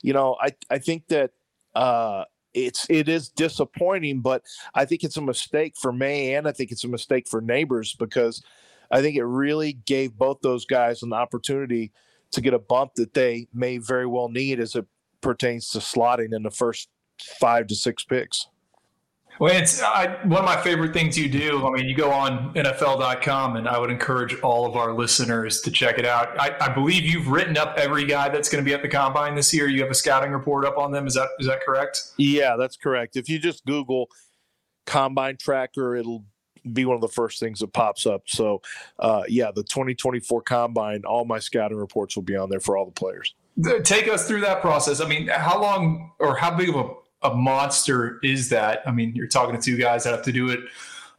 you 0.01 0.11
know, 0.13 0.37
I 0.39 0.49
I 0.69 0.77
think 0.77 1.07
that. 1.07 1.31
Uh, 1.73 2.25
it's 2.55 2.87
it 2.89 3.07
is 3.07 3.29
disappointing, 3.29 4.21
but 4.21 4.41
I 4.73 4.83
think 4.83 5.03
it's 5.03 5.17
a 5.17 5.21
mistake 5.21 5.75
for 5.79 5.93
Maye 5.93 6.33
and 6.33 6.47
I 6.47 6.51
think 6.51 6.71
it's 6.71 6.83
a 6.83 6.87
mistake 6.87 7.27
for 7.29 7.43
Nabers 7.43 7.95
because 7.95 8.41
I 8.89 9.03
think 9.03 9.15
it 9.15 9.23
really 9.23 9.73
gave 9.73 10.17
both 10.17 10.39
those 10.41 10.65
guys 10.65 11.03
an 11.03 11.13
opportunity 11.13 11.91
to 12.31 12.41
get 12.41 12.55
a 12.55 12.59
bump 12.59 12.95
that 12.95 13.13
they 13.13 13.47
may 13.53 13.77
very 13.77 14.07
well 14.07 14.29
need 14.29 14.59
as 14.59 14.75
it 14.75 14.87
pertains 15.21 15.69
to 15.69 15.79
slotting 15.79 16.33
in 16.33 16.43
the 16.43 16.51
first 16.51 16.89
five 17.39 17.67
to 17.67 17.75
six 17.75 18.03
picks. 18.03 18.47
Well, 19.39 19.55
it's 19.55 19.81
I, 19.81 20.17
one 20.25 20.39
of 20.39 20.45
my 20.45 20.59
favorite 20.61 20.91
things 20.91 21.17
you 21.17 21.29
do. 21.29 21.65
I 21.65 21.71
mean, 21.71 21.87
you 21.87 21.95
go 21.95 22.11
on 22.11 22.53
NFL.com, 22.55 23.55
and 23.55 23.69
I 23.69 23.79
would 23.79 23.89
encourage 23.89 24.37
all 24.41 24.65
of 24.65 24.75
our 24.75 24.93
listeners 24.93 25.61
to 25.61 25.71
check 25.71 25.97
it 25.97 26.05
out. 26.05 26.37
I, 26.37 26.57
I 26.59 26.73
believe 26.73 27.03
you've 27.03 27.29
written 27.29 27.55
up 27.55 27.77
every 27.77 28.03
guy 28.03 28.27
that's 28.27 28.49
going 28.49 28.63
to 28.63 28.69
be 28.69 28.73
at 28.73 28.81
the 28.81 28.89
combine 28.89 29.35
this 29.35 29.53
year. 29.53 29.69
You 29.69 29.81
have 29.81 29.91
a 29.91 29.95
scouting 29.95 30.31
report 30.31 30.65
up 30.65 30.77
on 30.77 30.91
them. 30.91 31.07
Is 31.07 31.13
that 31.13 31.29
is 31.39 31.47
that 31.47 31.61
correct? 31.61 32.11
Yeah, 32.17 32.57
that's 32.57 32.75
correct. 32.75 33.15
If 33.15 33.29
you 33.29 33.39
just 33.39 33.65
Google 33.65 34.09
combine 34.85 35.37
tracker, 35.37 35.95
it'll 35.95 36.25
be 36.73 36.83
one 36.83 36.95
of 36.95 37.01
the 37.01 37.07
first 37.07 37.39
things 37.39 37.59
that 37.59 37.71
pops 37.71 38.05
up. 38.05 38.23
So, 38.27 38.61
uh, 38.99 39.23
yeah, 39.29 39.51
the 39.55 39.63
2024 39.63 40.41
combine, 40.41 41.05
all 41.05 41.23
my 41.23 41.39
scouting 41.39 41.77
reports 41.77 42.17
will 42.17 42.23
be 42.23 42.35
on 42.35 42.49
there 42.49 42.59
for 42.59 42.75
all 42.75 42.85
the 42.85 42.91
players. 42.91 43.33
Take 43.83 44.07
us 44.07 44.27
through 44.27 44.41
that 44.41 44.61
process. 44.61 45.01
I 45.01 45.07
mean, 45.07 45.27
how 45.27 45.61
long 45.61 46.11
or 46.19 46.35
how 46.35 46.55
big 46.55 46.69
of 46.69 46.75
a, 46.75 47.29
a 47.29 47.35
monster 47.35 48.19
is 48.23 48.49
that? 48.49 48.81
I 48.87 48.91
mean, 48.91 49.13
you're 49.15 49.27
talking 49.27 49.55
to 49.55 49.61
two 49.61 49.77
guys 49.77 50.03
that 50.03 50.11
have 50.11 50.23
to 50.25 50.31
do 50.31 50.49
it 50.49 50.61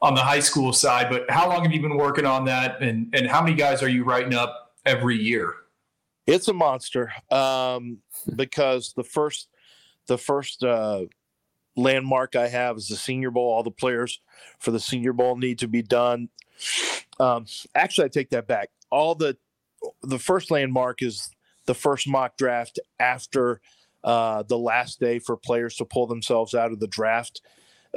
on 0.02 0.14
the 0.14 0.22
high 0.22 0.40
school 0.40 0.72
side, 0.72 1.08
but 1.10 1.30
how 1.30 1.48
long 1.48 1.62
have 1.62 1.72
you 1.72 1.82
been 1.82 1.96
working 1.96 2.24
on 2.24 2.46
that? 2.46 2.80
And, 2.80 3.14
and 3.14 3.26
how 3.26 3.42
many 3.42 3.54
guys 3.54 3.82
are 3.82 3.88
you 3.88 4.04
writing 4.04 4.34
up 4.34 4.74
every 4.86 5.16
year? 5.16 5.54
It's 6.26 6.48
a 6.48 6.52
monster 6.52 7.12
um, 7.30 7.98
because 8.36 8.92
the 8.94 9.04
first 9.04 9.48
the 10.06 10.18
first 10.18 10.64
uh, 10.64 11.04
landmark 11.76 12.36
I 12.36 12.48
have 12.48 12.76
is 12.76 12.88
the 12.88 12.96
Senior 12.96 13.30
Bowl. 13.30 13.52
All 13.52 13.62
the 13.62 13.70
players 13.70 14.20
for 14.58 14.70
the 14.70 14.80
Senior 14.80 15.12
Bowl 15.12 15.36
need 15.36 15.58
to 15.60 15.68
be 15.68 15.82
done. 15.82 16.28
Um, 17.18 17.46
actually, 17.74 18.06
I 18.06 18.08
take 18.08 18.30
that 18.30 18.46
back. 18.46 18.70
All 18.90 19.14
the 19.14 19.36
the 20.02 20.18
first 20.18 20.50
landmark 20.50 21.02
is 21.02 21.30
the 21.70 21.74
first 21.74 22.08
mock 22.08 22.36
draft 22.36 22.80
after 22.98 23.60
uh, 24.02 24.42
the 24.42 24.58
last 24.58 24.98
day 24.98 25.20
for 25.20 25.36
players 25.36 25.76
to 25.76 25.84
pull 25.84 26.04
themselves 26.04 26.52
out 26.52 26.72
of 26.72 26.80
the 26.80 26.88
draft 26.88 27.42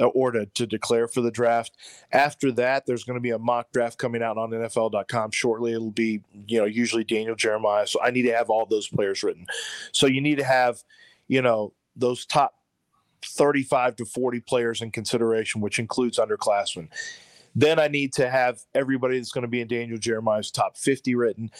uh, 0.00 0.06
or 0.06 0.30
to, 0.30 0.46
to 0.46 0.64
declare 0.64 1.08
for 1.08 1.20
the 1.22 1.30
draft. 1.32 1.72
After 2.12 2.52
that, 2.52 2.86
there's 2.86 3.02
going 3.02 3.16
to 3.16 3.20
be 3.20 3.32
a 3.32 3.38
mock 3.38 3.72
draft 3.72 3.98
coming 3.98 4.22
out 4.22 4.38
on 4.38 4.50
NFL.com 4.50 5.32
shortly. 5.32 5.72
It'll 5.72 5.90
be, 5.90 6.20
you 6.46 6.60
know, 6.60 6.66
usually 6.66 7.02
Daniel 7.02 7.34
Jeremiah. 7.34 7.88
So 7.88 8.00
I 8.00 8.12
need 8.12 8.22
to 8.22 8.32
have 8.32 8.48
all 8.48 8.64
those 8.64 8.86
players 8.86 9.24
written. 9.24 9.44
So 9.90 10.06
you 10.06 10.20
need 10.20 10.38
to 10.38 10.44
have, 10.44 10.84
you 11.26 11.42
know, 11.42 11.72
those 11.96 12.26
top 12.26 12.54
35 13.24 13.96
to 13.96 14.04
40 14.04 14.38
players 14.38 14.82
in 14.82 14.92
consideration, 14.92 15.60
which 15.60 15.80
includes 15.80 16.20
underclassmen. 16.20 16.90
Then 17.56 17.80
I 17.80 17.88
need 17.88 18.12
to 18.12 18.30
have 18.30 18.60
everybody 18.72 19.18
that's 19.18 19.32
going 19.32 19.42
to 19.42 19.48
be 19.48 19.60
in 19.60 19.66
Daniel 19.66 19.98
Jeremiah's 19.98 20.52
top 20.52 20.76
50 20.76 21.16
written. 21.16 21.50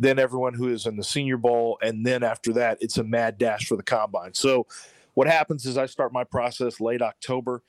Then 0.00 0.18
everyone 0.18 0.54
who 0.54 0.68
is 0.68 0.86
in 0.86 0.96
the 0.96 1.04
Senior 1.04 1.36
Bowl, 1.36 1.78
and 1.82 2.04
then 2.04 2.22
after 2.22 2.54
that, 2.54 2.78
it's 2.80 2.96
a 2.96 3.04
mad 3.04 3.36
dash 3.36 3.66
for 3.66 3.76
the 3.76 3.82
combine. 3.82 4.32
So, 4.32 4.66
what 5.12 5.26
happens 5.26 5.66
is 5.66 5.76
I 5.76 5.84
start 5.84 6.12
my 6.12 6.24
process 6.24 6.80
late 6.80 7.02
October. 7.02 7.62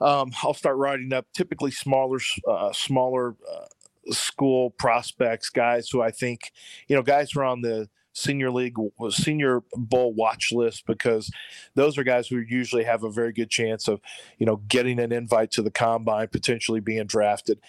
Um, 0.00 0.32
I'll 0.42 0.54
start 0.54 0.76
writing 0.76 1.12
up 1.12 1.26
typically 1.32 1.70
smaller, 1.70 2.18
uh, 2.48 2.72
smaller 2.72 3.36
uh, 3.48 4.12
school 4.12 4.70
prospects, 4.70 5.48
guys 5.48 5.88
who 5.88 6.02
I 6.02 6.10
think, 6.10 6.50
you 6.88 6.96
know, 6.96 7.02
guys 7.02 7.30
who 7.30 7.40
are 7.40 7.44
on 7.44 7.60
the 7.60 7.88
senior 8.12 8.50
league 8.50 8.76
senior 9.10 9.62
bowl 9.74 10.12
watch 10.14 10.50
list 10.50 10.84
because 10.86 11.30
those 11.74 11.98
are 11.98 12.02
guys 12.02 12.26
who 12.26 12.38
usually 12.38 12.82
have 12.82 13.04
a 13.04 13.10
very 13.10 13.30
good 13.30 13.50
chance 13.50 13.88
of 13.88 14.00
you 14.38 14.46
know 14.46 14.56
getting 14.68 14.98
an 14.98 15.12
invite 15.12 15.50
to 15.50 15.60
the 15.60 15.70
combine 15.70 16.26
potentially 16.28 16.80
being 16.80 17.06
drafted 17.06 17.60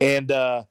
and 0.00 0.32
uh, 0.32 0.64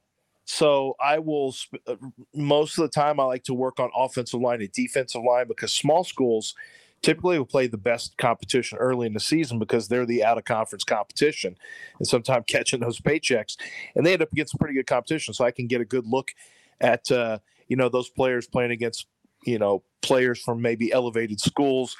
so 0.50 0.96
I 1.00 1.20
will 1.20 1.52
sp- 1.54 1.78
uh, 1.86 1.94
most 2.34 2.76
of 2.76 2.82
the 2.82 2.88
time 2.88 3.20
I 3.20 3.24
like 3.24 3.44
to 3.44 3.54
work 3.54 3.78
on 3.78 3.88
offensive 3.94 4.40
line 4.40 4.60
and 4.60 4.72
defensive 4.72 5.22
line 5.22 5.46
because 5.46 5.72
small 5.72 6.02
schools 6.02 6.56
typically 7.02 7.38
will 7.38 7.46
play 7.46 7.68
the 7.68 7.78
best 7.78 8.16
competition 8.18 8.76
early 8.78 9.06
in 9.06 9.14
the 9.14 9.20
season 9.20 9.60
because 9.60 9.86
they're 9.86 10.04
the 10.04 10.24
out 10.24 10.38
of 10.38 10.44
conference 10.44 10.82
competition 10.82 11.56
and 11.98 12.08
sometimes 12.08 12.44
catching 12.48 12.80
those 12.80 13.00
paychecks 13.00 13.56
and 13.94 14.04
they 14.04 14.12
end 14.12 14.22
up 14.22 14.32
against 14.32 14.58
pretty 14.58 14.74
good 14.74 14.88
competition. 14.88 15.32
So 15.32 15.44
I 15.44 15.52
can 15.52 15.68
get 15.68 15.80
a 15.80 15.84
good 15.84 16.06
look 16.06 16.32
at 16.80 17.10
uh, 17.12 17.38
you 17.68 17.76
know 17.76 17.88
those 17.88 18.10
players 18.10 18.48
playing 18.48 18.72
against 18.72 19.06
you 19.46 19.58
know 19.58 19.84
players 20.02 20.42
from 20.42 20.60
maybe 20.60 20.92
elevated 20.92 21.40
schools. 21.40 21.96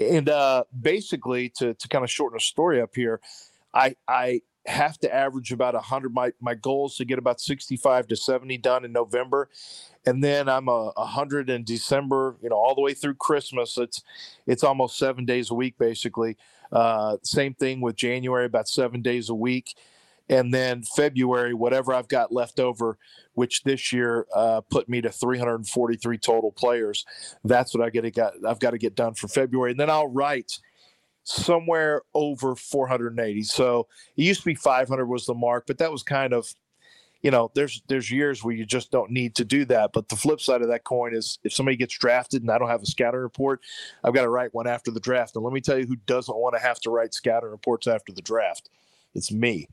And 0.00 0.30
uh 0.30 0.64
basically 0.80 1.50
to 1.58 1.74
to 1.74 1.88
kind 1.88 2.04
of 2.04 2.10
shorten 2.10 2.38
a 2.38 2.40
story 2.40 2.80
up 2.80 2.94
here 2.94 3.20
i 3.74 3.94
i 4.06 4.40
have 4.66 4.98
to 4.98 5.12
average 5.12 5.52
about 5.52 5.74
100 5.74 6.12
my 6.14 6.32
my 6.40 6.54
goal 6.54 6.86
is 6.86 6.96
to 6.96 7.04
get 7.04 7.18
about 7.18 7.40
65 7.40 8.06
to 8.08 8.16
70 8.16 8.58
done 8.58 8.84
in 8.84 8.92
november. 8.92 9.48
And 10.06 10.22
then 10.22 10.48
i'm 10.48 10.68
a 10.68 10.92
100 10.94 11.50
in 11.50 11.64
december 11.64 12.36
you 12.42 12.48
know 12.48 12.56
all 12.56 12.74
the 12.74 12.80
way 12.80 12.94
through 12.94 13.14
christmas. 13.14 13.76
It's 13.76 14.02
it's 14.46 14.64
almost 14.64 14.98
seven 14.98 15.24
days 15.24 15.50
a 15.50 15.54
week 15.54 15.78
basically. 15.78 16.36
Uh 16.70 17.16
same 17.22 17.54
thing 17.54 17.80
with 17.80 17.96
january 17.96 18.46
about 18.46 18.68
seven 18.68 19.02
days 19.02 19.28
a 19.28 19.34
week. 19.34 19.74
And 20.28 20.54
then 20.54 20.82
February, 20.82 21.52
whatever 21.52 21.92
I've 21.92 22.08
got 22.08 22.32
left 22.32 22.60
over, 22.60 22.96
which 23.34 23.64
this 23.64 23.92
year 23.92 24.26
uh, 24.34 24.60
put 24.62 24.88
me 24.88 25.00
to 25.00 25.10
343 25.10 26.16
total 26.18 26.52
players. 26.52 27.04
That's 27.44 27.74
what 27.74 27.84
I 27.84 27.90
get. 27.90 28.14
Got 28.14 28.34
I've 28.46 28.60
got 28.60 28.70
to 28.70 28.78
get 28.78 28.94
done 28.94 29.14
for 29.14 29.28
February, 29.28 29.72
and 29.72 29.80
then 29.80 29.90
I'll 29.90 30.08
write 30.08 30.58
somewhere 31.24 32.02
over 32.14 32.54
480. 32.54 33.42
So 33.44 33.86
it 34.16 34.22
used 34.22 34.40
to 34.40 34.46
be 34.46 34.54
500 34.54 35.06
was 35.06 35.26
the 35.26 35.34
mark, 35.34 35.64
but 35.66 35.78
that 35.78 35.92
was 35.92 36.02
kind 36.02 36.32
of, 36.32 36.52
you 37.22 37.30
know, 37.30 37.50
there's 37.54 37.82
there's 37.86 38.10
years 38.10 38.42
where 38.42 38.54
you 38.54 38.66
just 38.66 38.90
don't 38.90 39.10
need 39.10 39.36
to 39.36 39.44
do 39.44 39.64
that. 39.66 39.92
But 39.92 40.08
the 40.08 40.16
flip 40.16 40.40
side 40.40 40.62
of 40.62 40.68
that 40.68 40.84
coin 40.84 41.14
is 41.14 41.38
if 41.44 41.52
somebody 41.52 41.76
gets 41.76 41.96
drafted 41.96 42.42
and 42.42 42.50
I 42.50 42.58
don't 42.58 42.68
have 42.68 42.82
a 42.82 42.86
scouting 42.86 43.20
report, 43.20 43.60
I've 44.02 44.14
got 44.14 44.22
to 44.22 44.28
write 44.28 44.52
one 44.52 44.66
after 44.66 44.90
the 44.90 45.00
draft. 45.00 45.36
And 45.36 45.44
let 45.44 45.52
me 45.52 45.60
tell 45.60 45.78
you 45.78 45.86
who 45.86 45.96
doesn't 46.06 46.36
want 46.36 46.56
to 46.56 46.60
have 46.60 46.80
to 46.80 46.90
write 46.90 47.14
scouting 47.14 47.50
reports 47.50 47.86
after 47.86 48.12
the 48.12 48.22
draft 48.22 48.68
it's 49.14 49.30
me. 49.30 49.68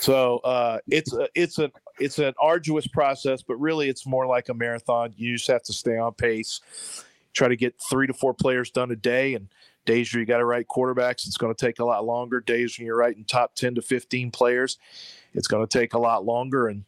So 0.00 0.38
uh, 0.38 0.78
it's 0.88 1.12
a, 1.12 1.28
it's 1.34 1.58
it's 1.98 2.18
an 2.18 2.34
arduous 2.40 2.86
process, 2.86 3.42
but 3.42 3.56
really 3.56 3.88
it's 3.88 4.06
more 4.06 4.26
like 4.26 4.48
a 4.48 4.54
marathon. 4.54 5.12
You 5.16 5.36
just 5.36 5.48
have 5.48 5.62
to 5.64 5.72
stay 5.72 5.98
on 5.98 6.14
pace. 6.14 6.60
Try 7.32 7.48
to 7.48 7.56
get 7.56 7.74
three 7.90 8.06
to 8.06 8.14
four 8.14 8.34
players 8.34 8.70
done 8.70 8.90
a 8.90 8.96
day, 8.96 9.34
and 9.34 9.48
days 9.88 10.12
where 10.12 10.20
you 10.20 10.26
got 10.26 10.38
to 10.38 10.44
write 10.44 10.68
quarterbacks, 10.68 11.26
it's 11.26 11.38
going 11.38 11.54
to 11.54 11.66
take 11.66 11.80
a 11.80 11.84
lot 11.84 12.04
longer. 12.04 12.40
Days 12.40 12.78
when 12.78 12.86
you're 12.86 12.96
writing 12.96 13.24
top 13.24 13.54
ten 13.54 13.74
to 13.74 13.82
fifteen 13.82 14.30
players, 14.30 14.78
it's 15.34 15.48
going 15.48 15.66
to 15.66 15.78
take 15.78 15.94
a 15.94 15.98
lot 15.98 16.24
longer. 16.24 16.68
And 16.68 16.84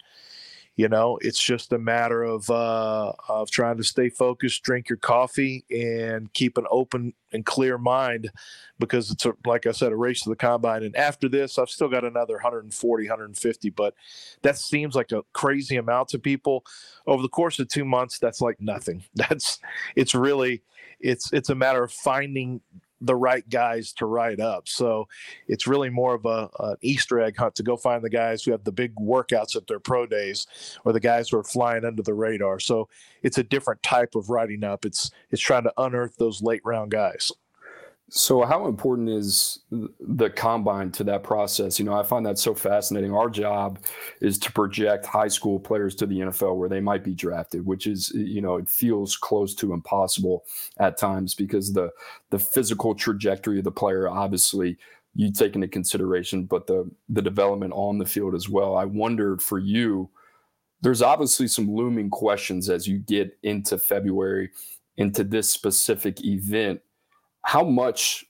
you 0.80 0.88
know 0.88 1.18
it's 1.20 1.42
just 1.42 1.74
a 1.74 1.78
matter 1.78 2.22
of 2.22 2.48
uh, 2.48 3.12
of 3.28 3.50
trying 3.50 3.76
to 3.76 3.84
stay 3.84 4.08
focused 4.08 4.62
drink 4.62 4.88
your 4.88 4.96
coffee 4.96 5.62
and 5.70 6.32
keep 6.32 6.56
an 6.56 6.64
open 6.70 7.12
and 7.32 7.44
clear 7.44 7.76
mind 7.76 8.30
because 8.78 9.10
it's 9.10 9.26
a, 9.26 9.34
like 9.44 9.66
i 9.66 9.72
said 9.72 9.92
a 9.92 9.96
race 9.96 10.22
to 10.22 10.30
the 10.30 10.36
combine 10.36 10.82
and 10.82 10.96
after 10.96 11.28
this 11.28 11.58
i've 11.58 11.68
still 11.68 11.88
got 11.88 12.02
another 12.02 12.34
140 12.34 13.04
150 13.04 13.70
but 13.70 13.94
that 14.40 14.56
seems 14.56 14.94
like 14.94 15.12
a 15.12 15.22
crazy 15.34 15.76
amount 15.76 16.08
to 16.08 16.18
people 16.18 16.64
over 17.06 17.20
the 17.20 17.28
course 17.28 17.58
of 17.58 17.68
two 17.68 17.84
months 17.84 18.18
that's 18.18 18.40
like 18.40 18.58
nothing 18.58 19.02
that's 19.14 19.60
it's 19.96 20.14
really 20.14 20.62
it's 20.98 21.30
it's 21.34 21.50
a 21.50 21.54
matter 21.54 21.84
of 21.84 21.92
finding 21.92 22.60
the 23.00 23.16
right 23.16 23.48
guys 23.48 23.92
to 23.94 24.06
write 24.06 24.40
up. 24.40 24.68
So 24.68 25.08
it's 25.48 25.66
really 25.66 25.90
more 25.90 26.14
of 26.14 26.26
a 26.26 26.48
an 26.58 26.76
Easter 26.82 27.20
egg 27.20 27.36
hunt 27.36 27.54
to 27.56 27.62
go 27.62 27.76
find 27.76 28.02
the 28.02 28.10
guys 28.10 28.42
who 28.42 28.50
have 28.52 28.64
the 28.64 28.72
big 28.72 28.94
workouts 28.96 29.56
at 29.56 29.66
their 29.66 29.80
pro 29.80 30.06
days, 30.06 30.46
or 30.84 30.92
the 30.92 31.00
guys 31.00 31.28
who 31.28 31.38
are 31.38 31.44
flying 31.44 31.84
under 31.84 32.02
the 32.02 32.14
radar. 32.14 32.60
So 32.60 32.88
it's 33.22 33.38
a 33.38 33.42
different 33.42 33.82
type 33.82 34.14
of 34.14 34.30
writing 34.30 34.64
up. 34.64 34.84
It's 34.84 35.10
it's 35.30 35.42
trying 35.42 35.64
to 35.64 35.72
unearth 35.78 36.16
those 36.16 36.42
late 36.42 36.62
round 36.64 36.90
guys. 36.90 37.32
So, 38.12 38.44
how 38.44 38.66
important 38.66 39.08
is 39.08 39.60
the 39.70 40.30
combine 40.30 40.90
to 40.92 41.04
that 41.04 41.22
process? 41.22 41.78
You 41.78 41.84
know, 41.84 41.94
I 41.94 42.02
find 42.02 42.26
that 42.26 42.40
so 42.40 42.56
fascinating. 42.56 43.14
Our 43.14 43.30
job 43.30 43.78
is 44.20 44.36
to 44.40 44.52
project 44.52 45.06
high 45.06 45.28
school 45.28 45.60
players 45.60 45.94
to 45.96 46.06
the 46.06 46.18
NFL 46.18 46.56
where 46.56 46.68
they 46.68 46.80
might 46.80 47.04
be 47.04 47.14
drafted, 47.14 47.64
which 47.64 47.86
is, 47.86 48.10
you 48.10 48.40
know, 48.40 48.56
it 48.56 48.68
feels 48.68 49.16
close 49.16 49.54
to 49.56 49.72
impossible 49.72 50.44
at 50.78 50.98
times 50.98 51.36
because 51.36 51.72
the 51.72 51.90
the 52.30 52.38
physical 52.38 52.96
trajectory 52.96 53.58
of 53.58 53.64
the 53.64 53.70
player, 53.70 54.08
obviously, 54.08 54.76
you 55.14 55.32
take 55.32 55.54
into 55.54 55.68
consideration, 55.68 56.46
but 56.46 56.66
the 56.66 56.90
the 57.10 57.22
development 57.22 57.72
on 57.76 57.98
the 57.98 58.06
field 58.06 58.34
as 58.34 58.48
well. 58.48 58.76
I 58.76 58.86
wondered 58.86 59.40
for 59.40 59.60
you, 59.60 60.10
there's 60.80 61.02
obviously 61.02 61.46
some 61.46 61.72
looming 61.72 62.10
questions 62.10 62.70
as 62.70 62.88
you 62.88 62.98
get 62.98 63.38
into 63.44 63.78
February 63.78 64.50
into 64.96 65.22
this 65.22 65.48
specific 65.48 66.24
event 66.24 66.80
how 67.42 67.64
much 67.64 68.24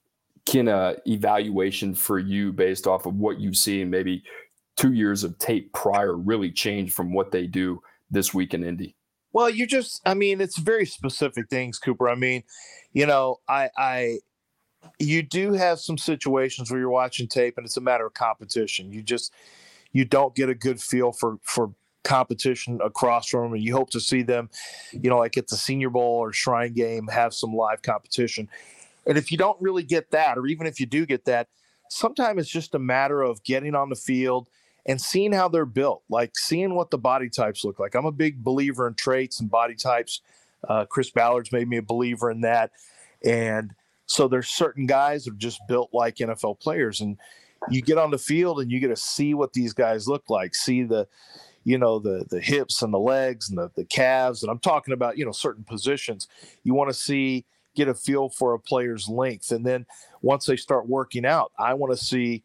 can 0.46 0.68
a 0.68 0.96
evaluation 1.06 1.94
for 1.94 2.18
you 2.18 2.52
based 2.52 2.86
off 2.86 3.06
of 3.06 3.14
what 3.16 3.38
you 3.38 3.52
see 3.54 3.82
and 3.82 3.90
maybe 3.90 4.22
two 4.76 4.92
years 4.92 5.24
of 5.24 5.38
tape 5.38 5.72
prior 5.72 6.16
really 6.16 6.50
change 6.50 6.92
from 6.92 7.12
what 7.12 7.30
they 7.30 7.46
do 7.46 7.80
this 8.10 8.32
week 8.32 8.54
in 8.54 8.64
Indy? 8.64 8.96
Well, 9.32 9.48
you 9.48 9.66
just, 9.66 10.00
I 10.04 10.14
mean, 10.14 10.40
it's 10.40 10.58
very 10.58 10.86
specific 10.86 11.48
things, 11.48 11.78
Cooper. 11.78 12.08
I 12.08 12.14
mean, 12.14 12.42
you 12.92 13.06
know, 13.06 13.40
I, 13.48 13.70
I, 13.76 14.18
you 14.98 15.22
do 15.22 15.52
have 15.52 15.78
some 15.78 15.98
situations 15.98 16.70
where 16.70 16.80
you're 16.80 16.90
watching 16.90 17.28
tape 17.28 17.56
and 17.56 17.64
it's 17.64 17.76
a 17.76 17.80
matter 17.80 18.06
of 18.06 18.14
competition. 18.14 18.92
You 18.92 19.02
just, 19.02 19.32
you 19.92 20.04
don't 20.04 20.34
get 20.34 20.48
a 20.48 20.54
good 20.54 20.80
feel 20.80 21.12
for, 21.12 21.38
for 21.42 21.72
competition 22.02 22.80
across 22.82 23.28
from 23.28 23.42
them 23.42 23.52
and 23.52 23.62
you 23.62 23.72
hope 23.72 23.90
to 23.90 24.00
see 24.00 24.22
them, 24.22 24.48
you 24.92 25.10
know, 25.10 25.18
like 25.18 25.36
at 25.36 25.46
the 25.46 25.56
Senior 25.56 25.90
Bowl 25.90 26.16
or 26.18 26.32
Shrine 26.32 26.72
Game, 26.72 27.06
have 27.08 27.34
some 27.34 27.54
live 27.54 27.82
competition 27.82 28.48
and 29.06 29.16
if 29.18 29.30
you 29.32 29.38
don't 29.38 29.60
really 29.60 29.82
get 29.82 30.10
that, 30.10 30.38
or 30.38 30.46
even 30.46 30.66
if 30.66 30.80
you 30.80 30.86
do 30.86 31.06
get 31.06 31.24
that, 31.24 31.48
sometimes 31.88 32.40
it's 32.40 32.50
just 32.50 32.74
a 32.74 32.78
matter 32.78 33.22
of 33.22 33.42
getting 33.42 33.74
on 33.74 33.88
the 33.88 33.96
field 33.96 34.48
and 34.86 35.00
seeing 35.00 35.32
how 35.32 35.48
they're 35.48 35.66
built, 35.66 36.02
like 36.08 36.32
seeing 36.36 36.74
what 36.74 36.90
the 36.90 36.98
body 36.98 37.28
types 37.28 37.64
look 37.64 37.78
like. 37.78 37.94
I'm 37.94 38.06
a 38.06 38.12
big 38.12 38.42
believer 38.42 38.86
in 38.86 38.94
traits 38.94 39.40
and 39.40 39.50
body 39.50 39.74
types. 39.74 40.22
Uh, 40.68 40.84
Chris 40.84 41.10
Ballard's 41.10 41.52
made 41.52 41.68
me 41.68 41.78
a 41.78 41.82
believer 41.82 42.30
in 42.30 42.40
that. 42.42 42.70
And 43.24 43.74
so 44.06 44.28
there's 44.28 44.48
certain 44.48 44.86
guys 44.86 45.24
that 45.24 45.34
are 45.34 45.36
just 45.36 45.60
built 45.68 45.90
like 45.92 46.16
NFL 46.16 46.60
players. 46.60 47.00
And 47.00 47.18
you 47.70 47.82
get 47.82 47.98
on 47.98 48.10
the 48.10 48.18
field 48.18 48.60
and 48.60 48.70
you 48.70 48.80
get 48.80 48.88
to 48.88 48.96
see 48.96 49.34
what 49.34 49.52
these 49.52 49.72
guys 49.72 50.08
look 50.08 50.30
like, 50.30 50.54
see 50.54 50.82
the, 50.82 51.06
you 51.64 51.76
know, 51.76 51.98
the 51.98 52.24
the 52.30 52.40
hips 52.40 52.80
and 52.80 52.92
the 52.92 52.98
legs 52.98 53.50
and 53.50 53.58
the, 53.58 53.70
the 53.76 53.84
calves. 53.84 54.42
And 54.42 54.50
I'm 54.50 54.58
talking 54.58 54.94
about, 54.94 55.18
you 55.18 55.24
know, 55.26 55.32
certain 55.32 55.64
positions. 55.64 56.26
You 56.64 56.74
want 56.74 56.88
to 56.88 56.94
see 56.94 57.44
get 57.74 57.88
a 57.88 57.94
feel 57.94 58.28
for 58.28 58.54
a 58.54 58.58
player's 58.58 59.08
length. 59.08 59.50
And 59.52 59.64
then 59.64 59.86
once 60.22 60.46
they 60.46 60.56
start 60.56 60.88
working 60.88 61.24
out, 61.24 61.52
I 61.58 61.74
want 61.74 61.96
to 61.96 62.04
see 62.04 62.42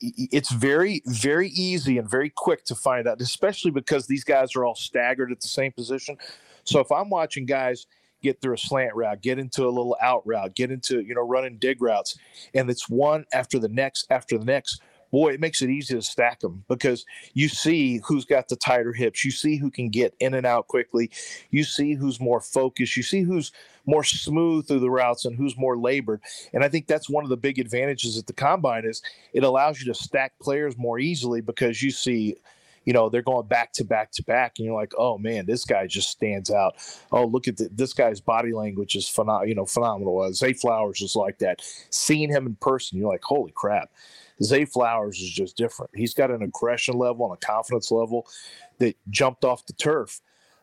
it's 0.00 0.50
very, 0.52 1.02
very 1.06 1.48
easy 1.50 1.98
and 1.98 2.10
very 2.10 2.30
quick 2.30 2.64
to 2.64 2.74
find 2.74 3.06
out, 3.06 3.20
especially 3.20 3.70
because 3.70 4.06
these 4.06 4.24
guys 4.24 4.56
are 4.56 4.64
all 4.64 4.74
staggered 4.74 5.30
at 5.30 5.40
the 5.40 5.48
same 5.48 5.72
position. 5.72 6.16
So 6.64 6.80
if 6.80 6.90
I'm 6.90 7.10
watching 7.10 7.46
guys 7.46 7.86
get 8.22 8.40
through 8.40 8.54
a 8.54 8.58
slant 8.58 8.94
route, 8.94 9.20
get 9.20 9.38
into 9.38 9.64
a 9.64 9.68
little 9.68 9.96
out 10.00 10.26
route, 10.26 10.54
get 10.54 10.70
into, 10.70 11.00
you 11.00 11.14
know, 11.14 11.20
running 11.20 11.58
dig 11.58 11.80
routes, 11.82 12.18
and 12.54 12.68
it's 12.70 12.88
one 12.88 13.24
after 13.32 13.58
the 13.58 13.68
next 13.68 14.06
after 14.10 14.38
the 14.38 14.44
next, 14.44 14.80
boy, 15.10 15.32
it 15.32 15.40
makes 15.40 15.62
it 15.62 15.70
easy 15.70 15.94
to 15.94 16.02
stack 16.02 16.40
them 16.40 16.64
because 16.68 17.04
you 17.34 17.48
see 17.48 18.00
who's 18.04 18.24
got 18.24 18.48
the 18.48 18.56
tighter 18.56 18.92
hips. 18.92 19.24
You 19.24 19.30
see 19.30 19.56
who 19.56 19.70
can 19.70 19.88
get 19.88 20.14
in 20.20 20.34
and 20.34 20.46
out 20.46 20.68
quickly. 20.68 21.10
You 21.50 21.64
see 21.64 21.94
who's 21.94 22.20
more 22.20 22.40
focused. 22.40 22.96
You 22.96 23.02
see 23.02 23.22
who's 23.22 23.52
more 23.86 24.04
smooth 24.04 24.66
through 24.66 24.80
the 24.80 24.90
routes 24.90 25.24
and 25.24 25.36
who's 25.36 25.56
more 25.56 25.78
labored. 25.78 26.20
And 26.52 26.64
I 26.64 26.68
think 26.68 26.86
that's 26.86 27.08
one 27.08 27.24
of 27.24 27.30
the 27.30 27.36
big 27.36 27.58
advantages 27.58 28.18
at 28.18 28.26
the 28.26 28.32
combine 28.32 28.84
is 28.84 29.02
it 29.32 29.44
allows 29.44 29.80
you 29.80 29.86
to 29.92 29.94
stack 29.98 30.32
players 30.40 30.76
more 30.76 30.98
easily 30.98 31.40
because 31.40 31.82
you 31.82 31.90
see 31.90 32.36
you 32.86 32.92
know 32.92 33.08
they're 33.10 33.20
going 33.20 33.46
back 33.46 33.72
to 33.72 33.84
back 33.84 34.10
to 34.12 34.22
back 34.22 34.54
and 34.56 34.64
you're 34.64 34.74
like 34.74 34.92
oh 34.96 35.18
man 35.18 35.44
this 35.44 35.64
guy 35.64 35.86
just 35.86 36.08
stands 36.08 36.50
out 36.50 36.76
oh 37.12 37.26
look 37.26 37.48
at 37.48 37.56
the, 37.56 37.68
this 37.72 37.92
guy's 37.92 38.20
body 38.20 38.52
language 38.52 38.94
is 38.94 39.08
phenomenal 39.08 39.48
you 39.48 39.54
know 39.54 39.66
phenomenal 39.66 40.20
uh, 40.22 40.32
zay 40.32 40.52
flowers 40.52 41.02
is 41.02 41.16
like 41.16 41.38
that 41.38 41.60
seeing 41.90 42.30
him 42.30 42.46
in 42.46 42.54
person 42.54 42.96
you're 42.96 43.10
like 43.10 43.24
holy 43.24 43.52
crap 43.54 43.90
zay 44.42 44.64
flowers 44.64 45.18
is 45.20 45.30
just 45.30 45.56
different 45.56 45.90
he's 45.94 46.14
got 46.14 46.30
an 46.30 46.42
aggression 46.42 46.96
level 46.98 47.26
and 47.26 47.34
a 47.40 47.46
confidence 47.46 47.90
level 47.90 48.26
that 48.78 48.96
jumped 49.10 49.44
off 49.44 49.66
the 49.66 49.72
turf 49.74 50.20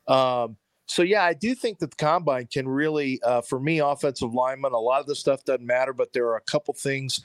um, 0.07 0.57
so 0.85 1.01
yeah, 1.01 1.23
I 1.23 1.33
do 1.33 1.55
think 1.55 1.79
that 1.79 1.91
the 1.91 1.95
combine 1.95 2.47
can 2.47 2.67
really, 2.67 3.21
uh, 3.23 3.41
for 3.41 3.59
me, 3.59 3.79
offensive 3.79 4.33
lineman, 4.33 4.73
a 4.73 4.77
lot 4.77 4.99
of 4.99 5.07
the 5.07 5.15
stuff 5.15 5.45
doesn't 5.45 5.65
matter, 5.65 5.93
but 5.93 6.13
there 6.13 6.27
are 6.27 6.35
a 6.35 6.41
couple 6.41 6.73
things 6.73 7.21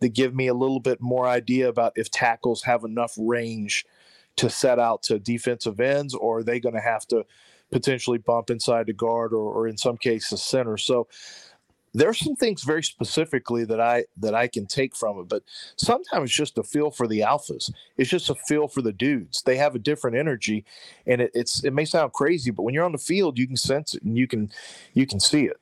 that 0.00 0.10
give 0.10 0.34
me 0.34 0.48
a 0.48 0.54
little 0.54 0.80
bit 0.80 1.00
more 1.00 1.26
idea 1.26 1.68
about 1.68 1.92
if 1.96 2.10
tackles 2.10 2.62
have 2.62 2.84
enough 2.84 3.14
range 3.18 3.84
to 4.36 4.48
set 4.48 4.78
out 4.78 5.02
to 5.04 5.18
defensive 5.18 5.78
ends, 5.78 6.14
or 6.14 6.38
are 6.38 6.42
they 6.42 6.58
going 6.58 6.74
to 6.74 6.80
have 6.80 7.06
to 7.08 7.24
potentially 7.70 8.18
bump 8.18 8.50
inside 8.50 8.86
the 8.86 8.92
guard, 8.92 9.32
or, 9.32 9.52
or 9.52 9.68
in 9.68 9.76
some 9.76 9.96
cases 9.96 10.42
center. 10.42 10.76
So 10.76 11.06
there's 11.94 12.18
some 12.18 12.36
things 12.36 12.62
very 12.62 12.82
specifically 12.82 13.64
that 13.64 13.80
I 13.80 14.04
that 14.18 14.34
I 14.34 14.48
can 14.48 14.66
take 14.66 14.96
from 14.96 15.18
it, 15.18 15.28
but 15.28 15.42
sometimes 15.76 16.30
it's 16.30 16.36
just 16.36 16.58
a 16.58 16.62
feel 16.62 16.90
for 16.90 17.06
the 17.06 17.20
alphas. 17.20 17.70
It's 17.96 18.10
just 18.10 18.30
a 18.30 18.34
feel 18.34 18.68
for 18.68 18.80
the 18.80 18.92
dudes. 18.92 19.42
They 19.42 19.56
have 19.56 19.74
a 19.74 19.78
different 19.78 20.16
energy, 20.16 20.64
and 21.06 21.20
it, 21.20 21.30
it's 21.34 21.62
it 21.64 21.72
may 21.72 21.84
sound 21.84 22.12
crazy, 22.12 22.50
but 22.50 22.62
when 22.62 22.74
you're 22.74 22.84
on 22.84 22.92
the 22.92 22.98
field, 22.98 23.38
you 23.38 23.46
can 23.46 23.56
sense 23.56 23.94
it 23.94 24.02
and 24.02 24.16
you 24.16 24.26
can 24.26 24.50
you 24.94 25.06
can 25.06 25.20
see 25.20 25.44
it. 25.44 25.58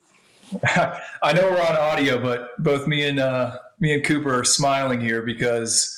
I 1.23 1.33
know 1.33 1.51
we're 1.51 1.61
on 1.61 1.77
audio, 1.77 2.21
but 2.21 2.63
both 2.63 2.87
me 2.87 3.09
and 3.09 3.19
uh, 3.19 3.59
me 3.81 3.95
and 3.95 4.05
Cooper 4.05 4.41
are 4.41 4.45
smiling 4.45 5.01
here 5.01 5.23
because 5.23 5.97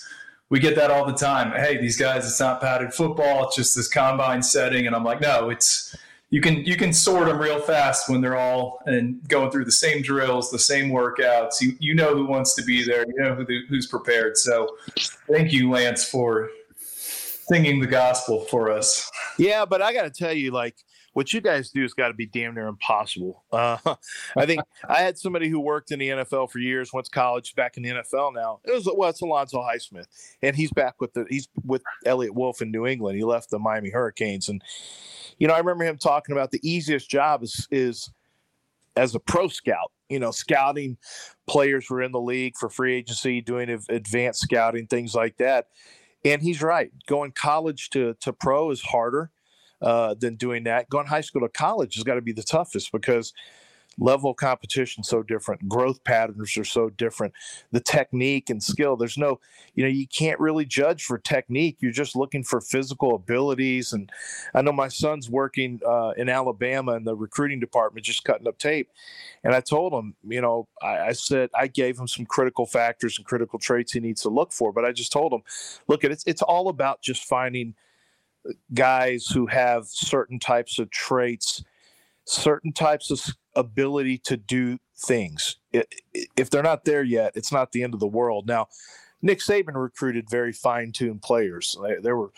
we 0.49 0.61
get 0.61 0.77
that 0.77 0.91
all 0.91 1.07
the 1.07 1.15
time. 1.15 1.53
Hey, 1.53 1.79
these 1.79 1.97
guys, 1.97 2.27
it's 2.27 2.41
not 2.41 2.61
padded 2.61 2.95
football; 2.95 3.47
it's 3.47 3.57
just 3.57 3.77
this 3.77 3.89
combine 3.89 4.43
setting, 4.43 4.87
and 4.87 4.97
I'm 4.97 5.05
like, 5.05 5.21
no, 5.21 5.51
it's 5.51 5.97
you 6.33 6.41
can 6.41 6.65
you 6.65 6.77
can 6.77 6.95
sort 6.95 7.29
them 7.29 7.39
real 7.39 7.61
fast 7.61 8.09
when 8.09 8.23
they're 8.23 8.39
all 8.39 8.81
and 8.87 9.23
going 9.29 9.51
through 9.51 9.67
the 9.67 9.71
same 9.71 10.01
drills, 10.01 10.51
the 10.51 10.59
same 10.59 10.91
workouts. 10.91 11.61
You 11.61 11.77
you 11.79 11.95
know 11.95 12.15
who 12.17 12.25
wants 12.25 12.55
to 12.55 12.63
be 12.63 12.83
there. 12.83 13.05
You 13.07 13.23
know 13.23 13.35
who 13.35 13.45
who's 13.69 13.87
prepared. 13.87 14.39
So, 14.39 14.67
thank 15.31 15.53
you, 15.53 15.71
Lance, 15.71 16.09
for 16.09 16.49
singing 16.79 17.81
the 17.81 17.87
gospel 17.87 18.47
for 18.47 18.71
us. 18.71 19.11
Yeah, 19.39 19.67
but 19.67 19.83
I 19.83 19.93
got 19.93 20.05
to 20.05 20.11
tell 20.11 20.33
you, 20.33 20.53
like 20.53 20.77
what 21.13 21.35
you 21.35 21.43
guys 21.43 21.69
do 21.69 21.83
has 21.83 21.93
got 21.93 22.09
to 22.09 22.15
be 22.15 22.25
damn 22.25 22.55
near 22.55 22.67
impossible. 22.67 23.45
Uh, 23.53 23.77
I 24.37 24.47
think 24.47 24.63
I 24.89 25.03
had 25.03 25.19
somebody 25.19 25.51
who 25.51 25.61
worked 25.61 25.91
in 25.91 25.99
the 25.99 26.09
NFL 26.09 26.51
for 26.51 26.61
years, 26.61 26.95
went 26.95 27.05
to 27.05 27.11
college, 27.11 27.55
back 27.55 27.77
in 27.77 27.83
the 27.83 27.91
NFL 27.91 28.35
now. 28.35 28.61
It 28.65 28.73
was 28.73 28.89
well, 28.97 29.11
it's 29.11 29.21
Alonzo 29.21 29.59
Highsmith, 29.59 30.07
and 30.41 30.57
he's 30.57 30.73
back 30.73 30.99
with 30.99 31.13
the 31.13 31.27
he's 31.29 31.49
with 31.63 31.83
Eliot 32.07 32.35
Wolf 32.35 32.63
in 32.63 32.71
New 32.71 32.87
England. 32.87 33.19
He 33.19 33.25
left 33.25 33.51
the 33.51 33.59
Miami 33.59 33.91
Hurricanes, 33.91 34.49
and 34.49 34.63
you 35.39 35.47
know, 35.47 35.55
I 35.55 35.59
remember 35.59 35.85
him 35.85 35.99
talking 35.99 36.33
about 36.33 36.51
the 36.51 36.61
easiest 36.63 37.11
job 37.11 37.43
is 37.43 37.67
is 37.71 38.11
as 38.97 39.15
a 39.15 39.21
pro 39.21 39.49
scout, 39.49 39.91
you 40.09 40.19
know, 40.19 40.31
scouting 40.31 40.99
players 41.47 41.87
who 41.87 41.97
are 41.97 42.03
in 42.03 42.13
the 42.13 42.21
league 42.21 42.55
for 42.59 42.69
free 42.69 42.95
agency, 42.95 43.41
doing 43.41 43.71
advanced 43.89 44.41
scouting, 44.41 44.87
things 44.87 45.15
like 45.15 45.37
that. 45.39 45.69
And 46.25 46.43
he's 46.43 46.63
right. 46.63 46.93
Going 47.07 47.33
college 47.33 47.91
to 47.91 48.15
to 48.21 48.33
pro 48.33 48.71
is 48.71 48.83
harder 48.83 49.31
uh, 49.81 50.15
than 50.15 50.37
doing 50.37 50.65
that. 50.65 50.89
Going 50.89 51.07
high 51.07 51.21
school 51.23 51.43
to 51.43 51.49
college 51.49 51.97
has 51.97 52.05
got 52.05 52.15
to 52.15 52.23
be 52.23 52.33
the 52.33 52.43
toughest 52.43 52.93
because 52.93 53.33
level 53.99 54.31
of 54.31 54.37
competition 54.37 55.03
so 55.03 55.23
different 55.23 55.69
growth 55.69 56.03
patterns 56.05 56.57
are 56.57 56.65
so 56.65 56.89
different 56.91 57.33
the 57.73 57.81
technique 57.81 58.49
and 58.49 58.63
skill 58.63 58.97
there's 58.97 59.19
no 59.19 59.39
you 59.75 59.85
know 59.85 59.89
you 59.89 60.07
can't 60.07 60.41
really 60.41 60.65
judge 60.65 61.05
for 61.05 61.19
technique 61.19 61.77
you're 61.81 61.93
just 61.93 62.17
looking 62.17 62.43
for 62.43 62.61
physical 62.61 63.15
abilities 63.15 63.93
and 63.93 64.11
i 64.55 64.63
know 64.63 64.73
my 64.73 64.89
son's 64.89 65.29
working 65.29 65.81
uh, 65.87 66.13
in 66.17 66.29
alabama 66.29 66.95
in 66.95 67.05
the 67.05 67.15
recruiting 67.15 67.61
department 67.61 68.05
just 68.05 68.25
cutting 68.25 68.49
up 68.49 68.59
tape 68.59 68.91
and 69.45 69.55
i 69.55 69.61
told 69.61 69.93
him 69.93 70.15
you 70.27 70.41
know 70.41 70.67
I, 70.83 70.99
I 70.99 71.13
said 71.13 71.51
i 71.55 71.67
gave 71.67 71.99
him 71.99 72.09
some 72.09 72.27
critical 72.27 72.67
factors 72.67 73.19
and 73.19 73.27
critical 73.27 73.59
traits 73.59 73.93
he 73.93 74.01
needs 74.01 74.23
to 74.23 74.31
look 74.31 74.53
for 74.53 74.73
but 74.73 74.85
i 74.85 74.93
just 74.93 75.13
told 75.13 75.33
him 75.33 75.43
look 75.87 76.05
it's, 76.05 76.25
it's 76.27 76.43
all 76.43 76.69
about 76.69 77.03
just 77.03 77.25
finding 77.25 77.75
guys 78.75 79.27
who 79.27 79.47
have 79.47 79.87
certain 79.87 80.39
types 80.39 80.79
of 80.79 80.91
traits 80.91 81.63
certain 82.25 82.73
types 82.73 83.11
of 83.11 83.21
ability 83.55 84.19
to 84.19 84.37
do 84.37 84.79
things. 84.97 85.57
If 86.37 86.51
they're 86.51 86.63
not 86.63 86.85
there 86.85 87.03
yet, 87.03 87.33
it's 87.35 87.53
not 87.53 87.73
the 87.73 87.83
end 87.83 87.95
of 87.95 88.01
the 88.01 88.07
world. 88.07 88.47
Now, 88.47 88.69
Nick 89.21 89.39
Saban 89.39 89.75
recruited 89.75 90.31
very 90.31 90.53
fine-tuned 90.53 91.23
players. 91.23 91.77
There 92.03 92.17
were, 92.17 92.33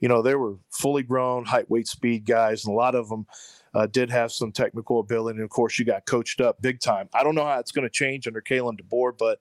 you 0.00 0.08
know, 0.08 0.22
there 0.22 0.38
were 0.38 0.56
fully 0.70 1.02
grown 1.02 1.44
height, 1.44 1.70
weight, 1.70 1.86
speed 1.86 2.24
guys, 2.24 2.64
and 2.64 2.72
a 2.72 2.76
lot 2.76 2.94
of 2.94 3.08
them 3.08 3.26
uh, 3.74 3.86
did 3.86 4.10
have 4.10 4.32
some 4.32 4.52
technical 4.52 5.00
ability. 5.00 5.36
And 5.36 5.44
of 5.44 5.50
course, 5.50 5.78
you 5.78 5.84
got 5.84 6.06
coached 6.06 6.40
up 6.40 6.60
big 6.62 6.80
time. 6.80 7.08
I 7.14 7.22
don't 7.22 7.34
know 7.34 7.44
how 7.44 7.58
it's 7.58 7.72
going 7.72 7.86
to 7.86 7.90
change 7.90 8.26
under 8.26 8.42
Kalen 8.42 8.80
DeBoer, 8.80 9.18
but 9.18 9.38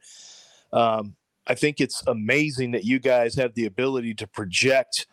um, 0.77 1.15
I 1.47 1.55
think 1.55 1.79
it's 1.79 2.03
amazing 2.07 2.71
that 2.71 2.85
you 2.85 2.99
guys 2.99 3.35
have 3.35 3.53
the 3.53 3.65
ability 3.65 4.13
to 4.15 4.27
project 4.27 5.07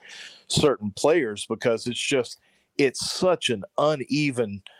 certain 0.48 0.90
players 0.90 1.46
because 1.48 1.86
it's 1.86 2.00
just 2.00 2.38
it's 2.78 3.10
such 3.10 3.50
an 3.50 3.64
uneven– 3.76 4.62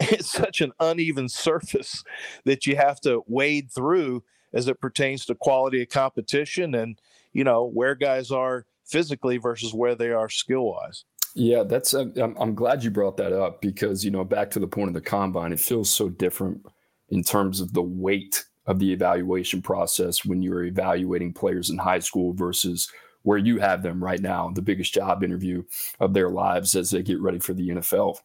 it's 0.00 0.30
such 0.32 0.60
an 0.60 0.72
uneven 0.80 1.28
surface 1.28 2.04
that 2.44 2.66
you 2.66 2.76
have 2.76 3.00
to 3.02 3.22
wade 3.26 3.70
through 3.70 4.22
as 4.52 4.68
it 4.68 4.80
pertains 4.80 5.26
to 5.26 5.34
quality 5.34 5.82
of 5.82 5.88
competition 5.88 6.74
and 6.74 7.00
you 7.32 7.44
know 7.44 7.64
where 7.64 7.94
guys 7.94 8.30
are 8.30 8.64
physically 8.84 9.36
versus 9.36 9.74
where 9.74 9.94
they 9.94 10.10
are 10.10 10.28
skill 10.28 10.64
wise 10.64 11.04
yeah 11.34 11.62
that's 11.62 11.94
uh, 11.94 12.06
I'm, 12.16 12.36
I'm 12.38 12.54
glad 12.54 12.82
you 12.82 12.90
brought 12.90 13.16
that 13.18 13.32
up 13.32 13.60
because 13.60 14.04
you 14.04 14.10
know 14.10 14.24
back 14.24 14.50
to 14.52 14.58
the 14.58 14.66
point 14.66 14.88
of 14.88 14.94
the 14.94 15.00
combine 15.00 15.52
it 15.52 15.60
feels 15.60 15.90
so 15.90 16.08
different 16.08 16.64
in 17.10 17.22
terms 17.22 17.60
of 17.60 17.72
the 17.72 17.82
weight 17.82 18.44
of 18.66 18.78
the 18.78 18.92
evaluation 18.92 19.62
process 19.62 20.24
when 20.24 20.42
you're 20.42 20.64
evaluating 20.64 21.32
players 21.32 21.70
in 21.70 21.78
high 21.78 21.98
school 21.98 22.32
versus 22.32 22.90
where 23.22 23.38
you 23.38 23.58
have 23.58 23.82
them 23.82 24.02
right 24.02 24.20
now 24.20 24.50
the 24.54 24.62
biggest 24.62 24.94
job 24.94 25.22
interview 25.22 25.62
of 26.00 26.14
their 26.14 26.30
lives 26.30 26.74
as 26.74 26.90
they 26.90 27.02
get 27.02 27.20
ready 27.20 27.38
for 27.38 27.52
the 27.52 27.68
NFL 27.68 28.18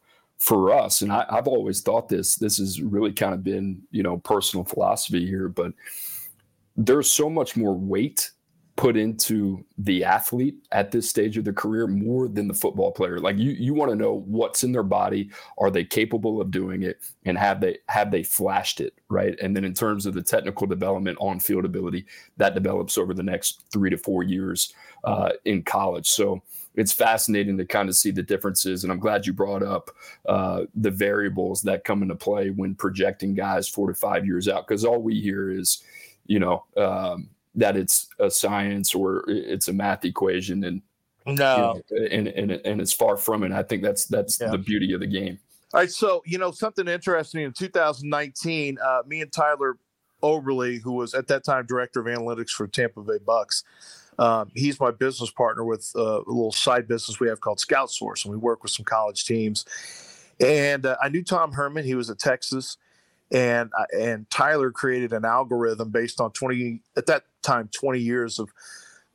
for 0.43 0.73
us, 0.73 1.01
and 1.01 1.12
I, 1.12 1.25
have 1.29 1.47
always 1.47 1.79
thought 1.79 2.10
this, 2.10 2.36
this 2.36 2.58
has 2.58 2.82
really 2.82 3.13
kind 3.13 3.34
of 3.34 3.43
been, 3.43 3.82
you 3.91 4.03
know, 4.03 4.17
personal 4.17 4.65
philosophy 4.65 5.25
here, 5.25 5.47
but 5.47 5.71
there's 6.75 7.10
so 7.10 7.29
much 7.29 7.56
more 7.56 7.73
weight 7.73 8.29
put 8.75 8.97
into 8.97 9.63
the 9.77 10.03
athlete 10.03 10.56
at 10.71 10.91
this 10.91 11.10
stage 11.10 11.38
of 11.38 11.45
their 11.45 11.53
career 11.53 11.88
more 11.88 12.27
than 12.27 12.47
the 12.47 12.53
football 12.53 12.91
player. 12.91 13.19
Like 13.19 13.38
you, 13.38 13.51
you 13.51 13.73
want 13.73 13.91
to 13.91 13.95
know 13.95 14.23
what's 14.25 14.63
in 14.63 14.73
their 14.73 14.84
body, 14.84 15.29
are 15.60 15.71
they 15.71 15.86
capable 15.86 16.41
of 16.41 16.51
doing 16.51 16.84
it, 16.84 16.97
and 17.25 17.38
have 17.38 17.62
they 17.62 17.77
have 17.88 18.12
they 18.12 18.23
flashed 18.23 18.82
it 18.82 18.93
right? 19.13 19.39
And 19.41 19.56
then 19.56 19.63
in 19.63 19.73
terms 19.73 20.06
of 20.06 20.13
the 20.13 20.23
technical 20.23 20.67
development 20.67 21.17
on 21.21 21.39
field 21.39 21.65
ability, 21.65 22.06
that 22.38 22.56
develops 22.56 22.97
over 22.97 23.13
the 23.13 23.23
next 23.23 23.63
three 23.71 23.89
to 23.91 23.97
four 23.97 24.23
years 24.23 24.73
uh, 25.03 25.29
in 25.45 25.63
college. 25.63 26.08
So 26.10 26.41
it's 26.75 26.91
fascinating 26.91 27.57
to 27.57 27.65
kind 27.65 27.89
of 27.89 27.95
see 27.95 28.12
the 28.12 28.23
differences. 28.23 28.83
And 28.83 28.91
I'm 28.91 28.99
glad 28.99 29.25
you 29.25 29.33
brought 29.33 29.63
up 29.63 29.91
uh, 30.27 30.63
the 30.75 30.91
variables 30.91 31.62
that 31.63 31.83
come 31.83 32.01
into 32.01 32.15
play 32.15 32.49
when 32.49 32.75
projecting 32.75 33.33
guys 33.33 33.67
four 33.67 33.88
to 33.88 33.93
five 33.93 34.25
years 34.25 34.47
out, 34.47 34.67
because 34.67 34.83
all 34.83 35.01
we 35.01 35.19
hear 35.19 35.51
is, 35.51 35.83
you 36.25 36.39
know, 36.39 36.63
um, 36.77 37.29
that 37.55 37.77
it's 37.77 38.07
a 38.19 38.31
science 38.31 38.95
or 38.95 39.23
it's 39.27 39.67
a 39.67 39.73
math 39.73 40.05
equation, 40.05 40.63
and 40.63 40.81
no, 41.25 41.81
you 41.91 41.99
know, 41.99 42.07
and, 42.07 42.27
and 42.27 42.51
and 42.51 42.81
it's 42.81 42.93
far 42.93 43.17
from 43.17 43.43
it. 43.43 43.51
I 43.51 43.63
think 43.63 43.83
that's 43.83 44.05
that's 44.05 44.39
yeah. 44.39 44.49
the 44.49 44.57
beauty 44.57 44.93
of 44.93 44.99
the 44.99 45.07
game. 45.07 45.39
All 45.73 45.79
right, 45.79 45.91
so 45.91 46.23
you 46.25 46.38
know 46.38 46.51
something 46.51 46.88
interesting 46.88 47.41
in 47.41 47.53
2019, 47.53 48.77
uh, 48.83 49.01
me 49.07 49.21
and 49.21 49.31
Tyler 49.31 49.77
Oberle, 50.21 50.81
who 50.81 50.93
was 50.93 51.13
at 51.13 51.27
that 51.27 51.43
time 51.43 51.65
director 51.65 51.99
of 51.99 52.05
analytics 52.07 52.49
for 52.49 52.67
Tampa 52.67 53.01
Bay 53.01 53.19
Bucks, 53.23 53.63
um, 54.19 54.52
he's 54.56 54.80
my 54.80 54.91
business 54.91 55.32
partner 55.32 55.63
with 55.63 55.91
uh, 55.95 56.21
a 56.21 56.28
little 56.28 56.52
side 56.52 56.88
business 56.88 57.19
we 57.19 57.28
have 57.28 57.41
called 57.41 57.60
Scout 57.60 57.91
Source, 57.91 58.26
and 58.26 58.32
we 58.32 58.38
work 58.38 58.63
with 58.63 58.71
some 58.71 58.86
college 58.86 59.26
teams. 59.26 59.65
And 60.39 60.86
uh, 60.86 60.97
I 61.02 61.10
knew 61.10 61.23
Tom 61.23 61.54
Herman; 61.54 61.86
he 61.86 61.95
was 61.95 62.10
at 62.10 62.19
Texas, 62.19 62.78
and 63.32 63.71
and 63.97 64.30
Tyler 64.30 64.71
created 64.71 65.13
an 65.13 65.26
algorithm 65.26 65.89
based 65.89 66.19
on 66.21 66.32
twenty 66.32 66.82
at 66.97 67.06
that 67.08 67.23
time 67.41 67.69
twenty 67.71 67.99
years 67.99 68.39
of 68.39 68.49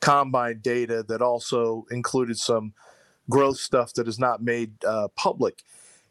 combine 0.00 0.60
data 0.60 1.04
that 1.08 1.20
also 1.20 1.84
included 1.90 2.38
some 2.38 2.72
growth 3.28 3.58
stuff 3.58 3.92
that 3.94 4.06
is 4.06 4.18
not 4.18 4.42
made 4.42 4.72
uh, 4.84 5.08
public. 5.16 5.62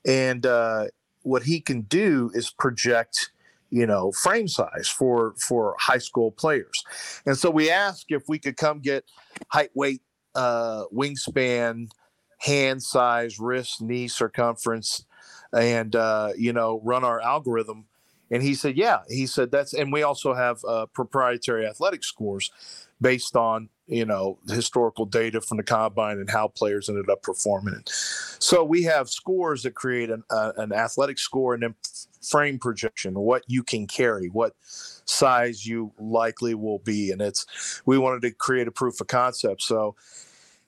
and 0.05 0.45
uh, 0.45 0.85
what 1.27 1.43
he 1.43 1.59
can 1.59 1.81
do 1.81 2.31
is 2.33 2.49
project 2.49 3.31
you 3.69 3.85
know 3.85 4.11
frame 4.11 4.47
size 4.47 4.87
for 4.87 5.33
for 5.39 5.75
high 5.79 5.97
school 5.97 6.31
players. 6.31 6.83
And 7.25 7.37
so 7.37 7.49
we 7.49 7.69
asked 7.69 8.05
if 8.09 8.23
we 8.27 8.39
could 8.39 8.57
come 8.57 8.79
get 8.79 9.05
height 9.49 9.69
weight 9.73 10.01
uh, 10.35 10.83
wingspan 10.93 11.89
hand 12.39 12.81
size 12.83 13.39
wrist 13.39 13.81
knee 13.81 14.07
circumference 14.07 15.05
and 15.53 15.95
uh, 15.95 16.31
you 16.37 16.53
know 16.53 16.81
run 16.83 17.03
our 17.03 17.19
algorithm. 17.21 17.85
And 18.29 18.43
he 18.43 18.55
said 18.55 18.77
yeah. 18.77 18.99
He 19.09 19.25
said 19.25 19.51
that's 19.51 19.73
and 19.73 19.91
we 19.91 20.03
also 20.03 20.33
have 20.33 20.59
uh, 20.67 20.85
proprietary 20.87 21.65
athletic 21.65 22.03
scores 22.03 22.51
based 22.99 23.35
on 23.35 23.69
you 23.87 24.05
know 24.05 24.37
historical 24.49 25.05
data 25.05 25.41
from 25.41 25.57
the 25.57 25.63
combine 25.63 26.17
and 26.17 26.29
how 26.29 26.47
players 26.47 26.89
ended 26.89 27.09
up 27.09 27.21
performing 27.23 27.81
so 27.85 28.63
we 28.63 28.83
have 28.83 29.09
scores 29.09 29.63
that 29.63 29.75
create 29.75 30.09
an, 30.09 30.23
uh, 30.29 30.51
an 30.57 30.73
athletic 30.73 31.17
score 31.17 31.53
and 31.53 31.63
then 31.63 31.75
frame 32.21 32.59
projection 32.59 33.13
what 33.13 33.43
you 33.47 33.63
can 33.63 33.87
carry 33.87 34.27
what 34.27 34.53
size 35.07 35.65
you 35.65 35.91
likely 35.97 36.53
will 36.53 36.79
be. 36.79 37.11
And 37.11 37.21
it's 37.21 37.81
we 37.85 37.97
wanted 37.97 38.21
to 38.23 38.31
create 38.31 38.67
a 38.67 38.71
proof 38.71 39.01
of 39.01 39.07
concept. 39.07 39.61
So 39.61 39.95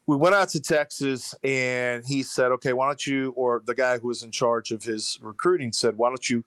we 0.08 0.16
went 0.16 0.34
out 0.34 0.50
to 0.50 0.60
texas 0.60 1.36
and 1.44 2.04
he 2.04 2.24
said 2.24 2.52
okay 2.52 2.74
why 2.74 2.88
don't 2.88 3.06
you 3.06 3.32
or 3.36 3.62
the 3.66 3.76
guy 3.76 4.00
who 4.00 4.08
was 4.08 4.24
in 4.24 4.32
charge 4.32 4.72
of 4.72 4.82
his 4.82 5.20
recruiting 5.22 5.72
said 5.72 5.96
why 5.98 6.10
don't 6.10 6.28
you 6.28 6.44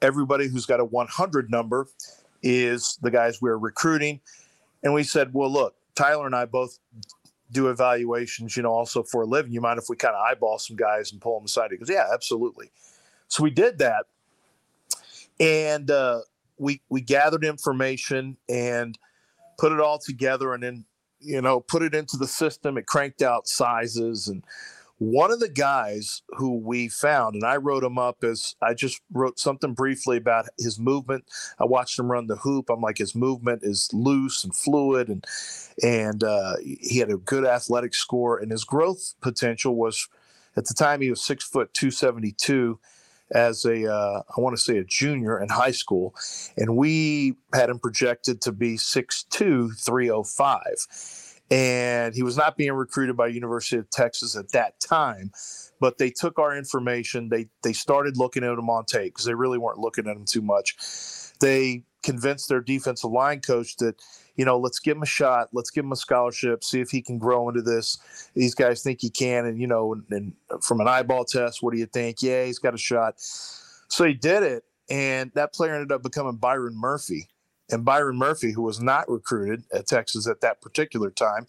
everybody 0.00 0.46
who's 0.46 0.66
got 0.66 0.78
a 0.78 0.84
100 0.84 1.50
number 1.50 1.88
is 2.44 2.96
the 3.02 3.10
guys 3.10 3.42
we're 3.42 3.58
recruiting. 3.58 4.20
And 4.84 4.94
we 4.94 5.02
said 5.02 5.34
well 5.34 5.50
look 5.50 5.74
Tyler 5.96 6.26
and 6.26 6.36
I 6.36 6.44
both 6.44 6.78
do 7.50 7.68
evaluations, 7.68 8.56
you 8.56 8.62
know, 8.62 8.72
also 8.72 9.02
for 9.02 9.22
a 9.22 9.26
living. 9.26 9.52
You 9.52 9.60
mind 9.60 9.78
if 9.78 9.86
we 9.88 9.96
kind 9.96 10.14
of 10.14 10.20
eyeball 10.20 10.58
some 10.58 10.76
guys 10.76 11.10
and 11.10 11.20
pull 11.20 11.38
them 11.38 11.46
aside? 11.46 11.70
He 11.72 11.78
goes, 11.78 11.90
Yeah, 11.90 12.06
absolutely. 12.12 12.70
So 13.28 13.42
we 13.42 13.50
did 13.50 13.78
that. 13.78 14.04
And 15.40 15.90
uh, 15.90 16.20
we 16.58 16.80
we 16.88 17.00
gathered 17.00 17.44
information 17.44 18.36
and 18.48 18.98
put 19.58 19.72
it 19.72 19.80
all 19.80 19.98
together 19.98 20.54
and 20.54 20.62
then, 20.62 20.84
you 21.20 21.40
know, 21.40 21.60
put 21.60 21.82
it 21.82 21.94
into 21.94 22.16
the 22.16 22.26
system. 22.26 22.78
It 22.78 22.86
cranked 22.86 23.22
out 23.22 23.48
sizes 23.48 24.28
and 24.28 24.44
one 24.98 25.30
of 25.30 25.40
the 25.40 25.48
guys 25.48 26.22
who 26.36 26.56
we 26.56 26.88
found, 26.88 27.34
and 27.34 27.44
I 27.44 27.56
wrote 27.56 27.84
him 27.84 27.98
up 27.98 28.24
as 28.24 28.56
I 28.62 28.72
just 28.72 29.00
wrote 29.12 29.38
something 29.38 29.74
briefly 29.74 30.16
about 30.16 30.46
his 30.58 30.78
movement. 30.78 31.24
I 31.58 31.64
watched 31.64 31.98
him 31.98 32.10
run 32.10 32.28
the 32.28 32.36
hoop. 32.36 32.70
I'm 32.70 32.80
like, 32.80 32.98
his 32.98 33.14
movement 33.14 33.60
is 33.62 33.90
loose 33.92 34.42
and 34.42 34.54
fluid, 34.54 35.08
and 35.08 35.24
and 35.82 36.24
uh, 36.24 36.54
he 36.62 36.98
had 36.98 37.10
a 37.10 37.18
good 37.18 37.44
athletic 37.44 37.94
score, 37.94 38.38
and 38.38 38.50
his 38.50 38.64
growth 38.64 39.14
potential 39.20 39.76
was, 39.76 40.08
at 40.56 40.66
the 40.66 40.74
time, 40.74 41.02
he 41.02 41.10
was 41.10 41.22
six 41.22 41.44
foot 41.44 41.74
two 41.74 41.90
seventy 41.90 42.32
two 42.32 42.78
as 43.32 43.64
a 43.64 43.92
uh, 43.92 44.22
I 44.36 44.40
want 44.40 44.56
to 44.56 44.62
say 44.62 44.78
a 44.78 44.84
junior 44.84 45.40
in 45.40 45.48
high 45.48 45.72
school, 45.72 46.14
and 46.56 46.76
we 46.76 47.34
had 47.52 47.68
him 47.68 47.78
projected 47.78 48.40
to 48.42 48.52
be 48.52 48.76
6'2", 48.76 49.78
305 49.78 51.25
and 51.50 52.14
he 52.14 52.22
was 52.22 52.36
not 52.36 52.56
being 52.56 52.72
recruited 52.72 53.16
by 53.16 53.28
University 53.28 53.76
of 53.76 53.88
Texas 53.90 54.36
at 54.36 54.50
that 54.52 54.80
time. 54.80 55.30
But 55.80 55.98
they 55.98 56.10
took 56.10 56.38
our 56.38 56.56
information. 56.56 57.28
They 57.28 57.48
they 57.62 57.72
started 57.72 58.16
looking 58.16 58.44
at 58.44 58.52
him 58.52 58.70
on 58.70 58.84
tape 58.86 59.14
because 59.14 59.26
they 59.26 59.34
really 59.34 59.58
weren't 59.58 59.78
looking 59.78 60.08
at 60.08 60.16
him 60.16 60.24
too 60.24 60.42
much. 60.42 60.76
They 61.40 61.84
convinced 62.02 62.48
their 62.48 62.60
defensive 62.60 63.10
line 63.10 63.40
coach 63.40 63.76
that 63.76 64.00
you 64.36 64.44
know 64.44 64.58
let's 64.58 64.78
give 64.78 64.96
him 64.96 65.02
a 65.02 65.06
shot, 65.06 65.48
let's 65.52 65.70
give 65.70 65.84
him 65.84 65.92
a 65.92 65.96
scholarship, 65.96 66.64
see 66.64 66.80
if 66.80 66.90
he 66.90 67.02
can 67.02 67.18
grow 67.18 67.48
into 67.48 67.62
this. 67.62 68.30
These 68.34 68.54
guys 68.54 68.82
think 68.82 69.00
he 69.00 69.10
can, 69.10 69.44
and 69.46 69.60
you 69.60 69.66
know, 69.66 69.92
and, 69.92 70.04
and 70.10 70.62
from 70.64 70.80
an 70.80 70.88
eyeball 70.88 71.24
test, 71.24 71.62
what 71.62 71.72
do 71.72 71.78
you 71.78 71.86
think? 71.86 72.22
Yeah, 72.22 72.44
he's 72.44 72.58
got 72.58 72.74
a 72.74 72.78
shot. 72.78 73.14
So 73.18 74.04
he 74.04 74.14
did 74.14 74.42
it, 74.42 74.64
and 74.88 75.30
that 75.34 75.52
player 75.52 75.74
ended 75.74 75.92
up 75.92 76.02
becoming 76.02 76.36
Byron 76.36 76.74
Murphy 76.74 77.28
and 77.70 77.84
Byron 77.84 78.16
Murphy, 78.16 78.52
who 78.52 78.62
was 78.62 78.80
not 78.80 79.08
recruited 79.08 79.64
at 79.72 79.86
Texas 79.86 80.28
at 80.28 80.40
that 80.40 80.60
particular 80.60 81.10
time, 81.10 81.46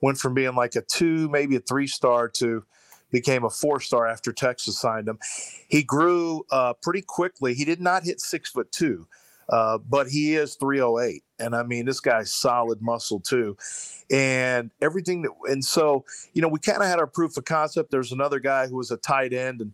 went 0.00 0.18
from 0.18 0.34
being 0.34 0.54
like 0.54 0.74
a 0.74 0.82
two, 0.82 1.28
maybe 1.28 1.56
a 1.56 1.60
three 1.60 1.86
star 1.86 2.28
to 2.28 2.64
became 3.10 3.44
a 3.44 3.50
four 3.50 3.80
star 3.80 4.06
after 4.06 4.32
Texas 4.32 4.78
signed 4.78 5.08
him. 5.08 5.18
He 5.68 5.82
grew 5.82 6.44
uh, 6.50 6.74
pretty 6.74 7.02
quickly. 7.02 7.54
He 7.54 7.64
did 7.64 7.80
not 7.80 8.04
hit 8.04 8.20
six 8.20 8.50
foot 8.50 8.70
two, 8.72 9.06
uh, 9.48 9.78
but 9.78 10.08
he 10.08 10.36
is 10.36 10.54
308. 10.54 11.22
And 11.38 11.54
I 11.54 11.62
mean, 11.62 11.86
this 11.86 12.00
guy's 12.00 12.32
solid 12.32 12.80
muscle 12.80 13.20
too. 13.20 13.56
And 14.10 14.70
everything 14.80 15.22
that, 15.22 15.32
and 15.44 15.64
so, 15.64 16.04
you 16.32 16.42
know, 16.42 16.48
we 16.48 16.58
kind 16.58 16.82
of 16.82 16.88
had 16.88 16.98
our 16.98 17.06
proof 17.06 17.36
of 17.36 17.44
concept. 17.44 17.90
There's 17.90 18.12
another 18.12 18.40
guy 18.40 18.66
who 18.68 18.76
was 18.76 18.90
a 18.90 18.96
tight 18.96 19.32
end, 19.32 19.60
and 19.60 19.72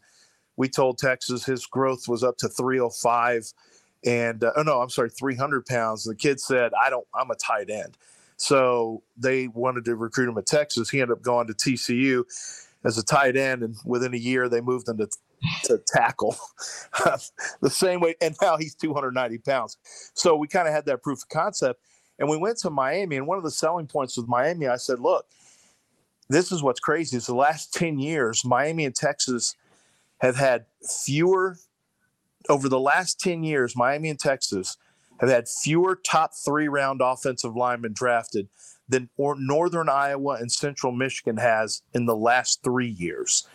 we 0.56 0.68
told 0.68 0.98
Texas 0.98 1.44
his 1.44 1.66
growth 1.66 2.08
was 2.08 2.24
up 2.24 2.38
to 2.38 2.48
305 2.48 3.52
and 4.06 4.44
uh, 4.44 4.52
oh 4.56 4.62
no, 4.62 4.80
I'm 4.80 4.88
sorry, 4.88 5.10
300 5.10 5.66
pounds. 5.66 6.04
The 6.04 6.14
kid 6.14 6.40
said, 6.40 6.72
"I 6.80 6.88
don't. 6.88 7.06
I'm 7.14 7.30
a 7.30 7.34
tight 7.34 7.68
end." 7.68 7.98
So 8.38 9.02
they 9.16 9.48
wanted 9.48 9.84
to 9.86 9.96
recruit 9.96 10.28
him 10.28 10.38
at 10.38 10.46
Texas. 10.46 10.88
He 10.88 11.00
ended 11.00 11.16
up 11.16 11.22
going 11.22 11.46
to 11.48 11.54
TCU 11.54 12.24
as 12.84 12.98
a 12.98 13.04
tight 13.04 13.36
end, 13.36 13.62
and 13.62 13.76
within 13.84 14.14
a 14.14 14.18
year 14.18 14.48
they 14.48 14.60
moved 14.60 14.88
him 14.88 14.98
to 14.98 15.08
to 15.64 15.78
tackle 15.86 16.36
the 17.60 17.70
same 17.70 18.00
way. 18.00 18.14
And 18.20 18.34
now 18.40 18.56
he's 18.56 18.74
290 18.74 19.38
pounds. 19.38 19.76
So 20.14 20.36
we 20.36 20.48
kind 20.48 20.66
of 20.66 20.72
had 20.72 20.86
that 20.86 21.02
proof 21.02 21.18
of 21.22 21.28
concept. 21.28 21.80
And 22.18 22.30
we 22.30 22.38
went 22.38 22.56
to 22.58 22.70
Miami, 22.70 23.16
and 23.16 23.26
one 23.26 23.36
of 23.36 23.44
the 23.44 23.50
selling 23.50 23.86
points 23.86 24.16
with 24.16 24.26
Miami, 24.26 24.66
I 24.68 24.76
said, 24.76 25.00
"Look, 25.00 25.26
this 26.28 26.50
is 26.50 26.62
what's 26.62 26.80
crazy. 26.80 27.16
Is 27.16 27.26
the 27.26 27.34
last 27.34 27.72
10 27.74 27.98
years, 27.98 28.44
Miami 28.44 28.84
and 28.84 28.94
Texas 28.94 29.54
have 30.18 30.36
had 30.36 30.64
fewer 31.04 31.58
over 32.48 32.68
the 32.68 32.80
last 32.80 33.20
10 33.20 33.42
years, 33.44 33.76
Miami 33.76 34.10
and 34.10 34.18
Texas 34.18 34.76
have 35.20 35.30
had 35.30 35.48
fewer 35.48 35.96
top 35.96 36.32
three 36.34 36.68
round 36.68 37.00
offensive 37.02 37.56
linemen 37.56 37.92
drafted 37.92 38.48
than 38.88 39.08
Northern 39.18 39.88
Iowa 39.88 40.34
and 40.34 40.50
Central 40.50 40.92
Michigan 40.92 41.38
has 41.38 41.82
in 41.94 42.06
the 42.06 42.16
last 42.16 42.62
three 42.62 42.88
years. 42.88 43.46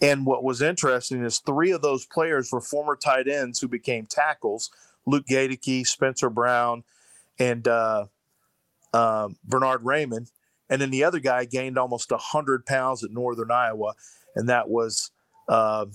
And 0.00 0.24
what 0.24 0.42
was 0.42 0.62
interesting 0.62 1.22
is 1.22 1.38
three 1.38 1.72
of 1.72 1.82
those 1.82 2.06
players 2.06 2.50
were 2.50 2.62
former 2.62 2.96
tight 2.96 3.28
ends 3.28 3.60
who 3.60 3.68
became 3.68 4.06
tackles 4.06 4.70
Luke 5.06 5.26
Goedeke, 5.26 5.86
Spencer 5.86 6.30
Brown, 6.30 6.84
and 7.38 7.66
uh, 7.66 8.06
uh, 8.92 9.28
Bernhard 9.44 9.82
Raimann. 9.82 10.30
And 10.68 10.80
then 10.80 10.90
the 10.90 11.04
other 11.04 11.18
guy 11.18 11.44
gained 11.44 11.78
almost 11.78 12.10
100 12.10 12.64
pounds 12.64 13.02
at 13.02 13.10
Northern 13.10 13.50
Iowa, 13.50 13.94
and 14.36 14.48
that 14.48 14.68
was 14.68 15.10
uh, 15.48 15.86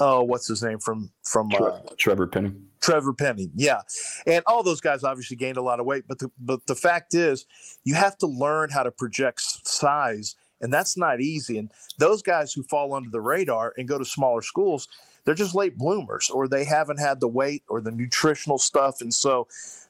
oh, 0.00 0.24
what's 0.24 0.48
his 0.48 0.62
name 0.62 0.78
from 0.78 1.10
from 1.22 1.52
uh, 1.54 1.78
Trevor 1.96 2.26
Penning. 2.26 2.66
Trevor 2.80 3.12
Penning, 3.12 3.52
yeah, 3.54 3.82
and 4.26 4.42
all 4.46 4.62
those 4.62 4.80
guys 4.80 5.04
obviously 5.04 5.36
gained 5.36 5.58
a 5.58 5.62
lot 5.62 5.78
of 5.78 5.86
weight, 5.86 6.04
but 6.08 6.18
the 6.18 6.30
but 6.38 6.66
the 6.66 6.74
fact 6.74 7.14
is, 7.14 7.46
you 7.84 7.94
have 7.94 8.16
to 8.18 8.26
learn 8.26 8.70
how 8.70 8.82
to 8.82 8.90
project 8.90 9.42
size, 9.42 10.34
and 10.60 10.72
that's 10.72 10.96
not 10.96 11.20
easy. 11.20 11.58
And 11.58 11.70
those 11.98 12.22
guys 12.22 12.52
who 12.52 12.62
fall 12.64 12.94
under 12.94 13.10
the 13.10 13.20
radar 13.20 13.74
and 13.76 13.86
go 13.86 13.98
to 13.98 14.04
smaller 14.04 14.42
schools, 14.42 14.88
they're 15.24 15.34
just 15.34 15.54
late 15.54 15.76
bloomers, 15.76 16.30
or 16.30 16.48
they 16.48 16.64
haven't 16.64 16.98
had 16.98 17.20
the 17.20 17.28
weight 17.28 17.62
or 17.68 17.80
the 17.80 17.92
nutritional 17.92 18.58
stuff, 18.58 19.00
and 19.02 19.12
so 19.14 19.46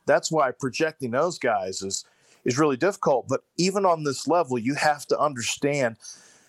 that's 0.07 0.33
why 0.33 0.51
projecting 0.51 1.13
those 1.13 1.39
guys 1.39 1.83
is 1.83 2.05
is 2.45 2.59
really 2.59 2.77
difficult. 2.77 3.29
But 3.29 3.43
even 3.57 3.87
on 3.87 4.03
this 4.03 4.27
level, 4.27 4.59
you 4.59 4.75
have 4.75 5.07
to 5.07 5.19
understand 5.19 5.97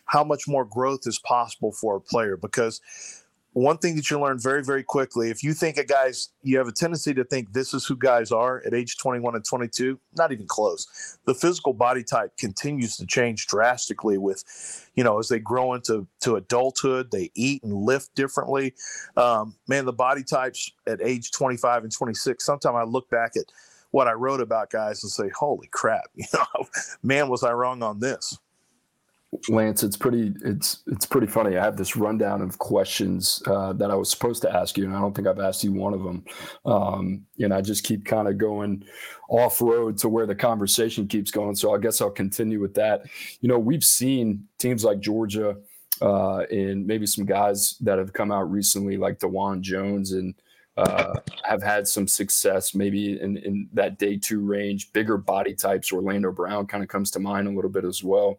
how 0.05 0.23
much 0.23 0.47
more 0.47 0.65
growth 0.65 1.01
is 1.05 1.19
possible 1.19 1.71
for 1.71 1.95
a 1.95 2.01
player 2.01 2.35
because 2.35 2.81
one 3.53 3.77
thing 3.77 3.95
that 3.97 4.09
you 4.09 4.19
learn 4.19 4.39
very, 4.39 4.63
very 4.63 4.83
quickly 4.83 5.29
if 5.29 5.43
you 5.43 5.53
think 5.53 5.77
a 5.77 5.83
guy's, 5.83 6.29
you 6.41 6.57
have 6.57 6.67
a 6.67 6.71
tendency 6.71 7.13
to 7.13 7.23
think 7.25 7.51
this 7.51 7.73
is 7.73 7.85
who 7.85 7.97
guys 7.97 8.31
are 8.31 8.63
at 8.65 8.73
age 8.73 8.97
21 8.97 9.35
and 9.35 9.43
22, 9.43 9.99
not 10.15 10.31
even 10.31 10.47
close. 10.47 11.17
The 11.25 11.35
physical 11.35 11.73
body 11.73 12.03
type 12.03 12.37
continues 12.37 12.95
to 12.97 13.05
change 13.05 13.47
drastically 13.47 14.17
with, 14.17 14.89
you 14.95 15.03
know, 15.03 15.19
as 15.19 15.27
they 15.27 15.39
grow 15.39 15.73
into 15.73 16.07
to 16.21 16.37
adulthood, 16.37 17.11
they 17.11 17.29
eat 17.35 17.63
and 17.63 17.73
lift 17.73 18.15
differently. 18.15 18.73
Um, 19.17 19.55
man, 19.67 19.85
the 19.85 19.93
body 19.93 20.23
types 20.23 20.71
at 20.87 21.01
age 21.01 21.31
25 21.31 21.83
and 21.83 21.91
26, 21.91 22.45
sometimes 22.45 22.75
I 22.75 22.83
look 22.83 23.09
back 23.09 23.33
at 23.35 23.45
what 23.91 24.07
I 24.07 24.13
wrote 24.13 24.39
about 24.39 24.69
guys 24.69 25.03
and 25.03 25.11
say, 25.11 25.29
holy 25.37 25.67
crap, 25.67 26.05
you 26.15 26.25
know, 26.33 26.67
man, 27.03 27.27
was 27.27 27.43
I 27.43 27.51
wrong 27.51 27.83
on 27.83 27.99
this? 27.99 28.37
Lance, 29.47 29.81
it's 29.81 29.95
pretty 29.95 30.33
it's 30.43 30.83
it's 30.87 31.05
pretty 31.05 31.27
funny. 31.27 31.55
I 31.55 31.63
have 31.63 31.77
this 31.77 31.95
rundown 31.95 32.41
of 32.41 32.57
questions 32.59 33.41
uh, 33.47 33.71
that 33.73 33.89
I 33.89 33.95
was 33.95 34.09
supposed 34.09 34.41
to 34.41 34.53
ask 34.53 34.77
you, 34.77 34.83
and 34.83 34.93
I 34.93 34.99
don't 34.99 35.15
think 35.15 35.27
I've 35.27 35.39
asked 35.39 35.63
you 35.63 35.71
one 35.71 35.93
of 35.93 36.03
them. 36.03 36.25
Um, 36.65 37.25
and 37.39 37.53
I 37.53 37.61
just 37.61 37.85
keep 37.85 38.03
kind 38.03 38.27
of 38.27 38.37
going 38.37 38.83
off 39.29 39.61
road 39.61 39.97
to 39.99 40.09
where 40.09 40.25
the 40.25 40.35
conversation 40.35 41.07
keeps 41.07 41.31
going. 41.31 41.55
So 41.55 41.73
I 41.73 41.77
guess 41.77 42.01
I'll 42.01 42.11
continue 42.11 42.59
with 42.59 42.73
that. 42.73 43.03
You 43.39 43.47
know, 43.47 43.57
we've 43.57 43.85
seen 43.85 44.47
teams 44.57 44.83
like 44.83 44.99
Georgia 44.99 45.55
uh, 46.01 46.39
and 46.51 46.85
maybe 46.85 47.05
some 47.05 47.25
guys 47.25 47.77
that 47.79 47.99
have 47.99 48.11
come 48.11 48.33
out 48.33 48.51
recently, 48.51 48.97
like 48.97 49.19
Dawand 49.19 49.61
Jones, 49.61 50.11
and 50.11 50.35
uh, 50.75 51.15
have 51.45 51.63
had 51.63 51.87
some 51.87 52.07
success 52.07 52.75
maybe 52.75 53.19
in, 53.21 53.37
in 53.37 53.69
that 53.71 53.97
day 53.97 54.17
two 54.17 54.41
range. 54.41 54.91
Bigger 54.91 55.15
body 55.15 55.53
types, 55.53 55.93
Orlando 55.93 56.33
Brown 56.33 56.67
kind 56.67 56.83
of 56.83 56.89
comes 56.89 57.11
to 57.11 57.19
mind 57.19 57.47
a 57.47 57.51
little 57.51 57.71
bit 57.71 57.85
as 57.85 58.03
well 58.03 58.37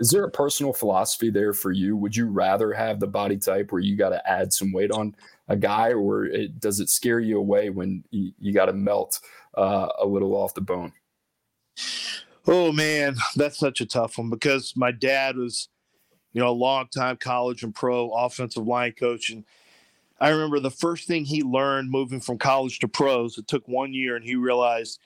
Is 0.00 0.10
there 0.10 0.24
a 0.24 0.30
personal 0.30 0.72
philosophy 0.72 1.30
there 1.30 1.52
for 1.52 1.72
you? 1.72 1.96
Would 1.96 2.14
you 2.14 2.26
rather 2.26 2.72
have 2.72 3.00
the 3.00 3.06
body 3.06 3.36
type 3.36 3.72
where 3.72 3.80
you 3.80 3.96
got 3.96 4.10
to 4.10 4.30
add 4.30 4.52
some 4.52 4.72
weight 4.72 4.90
on 4.90 5.14
a 5.48 5.56
guy, 5.56 5.92
or 5.92 6.26
it, 6.26 6.60
does 6.60 6.80
it 6.80 6.88
scare 6.88 7.20
you 7.20 7.38
away 7.38 7.70
when 7.70 8.04
you, 8.10 8.32
you 8.38 8.52
got 8.52 8.66
to 8.66 8.72
melt 8.72 9.20
uh, 9.56 9.88
a 9.98 10.06
little 10.06 10.34
off 10.34 10.54
the 10.54 10.60
bone? 10.60 10.92
Oh 12.46 12.70
man, 12.72 13.16
that's 13.34 13.58
such 13.58 13.80
a 13.80 13.86
tough 13.86 14.18
one 14.18 14.30
because 14.30 14.74
my 14.76 14.92
dad 14.92 15.36
was, 15.36 15.68
you 16.32 16.40
know, 16.40 16.48
a 16.48 16.50
long 16.50 16.88
time 16.88 17.16
college 17.16 17.62
and 17.62 17.74
pro 17.74 18.10
offensive 18.10 18.66
line 18.66 18.92
coach, 18.92 19.30
and 19.30 19.44
I 20.20 20.30
remember 20.30 20.60
the 20.60 20.70
first 20.70 21.06
thing 21.06 21.24
he 21.24 21.42
learned 21.42 21.90
moving 21.90 22.20
from 22.20 22.38
college 22.38 22.78
to 22.78 22.88
pros. 22.88 23.36
It 23.36 23.48
took 23.48 23.66
one 23.68 23.92
year, 23.92 24.16
and 24.16 24.24
he 24.24 24.36
realized 24.36 25.00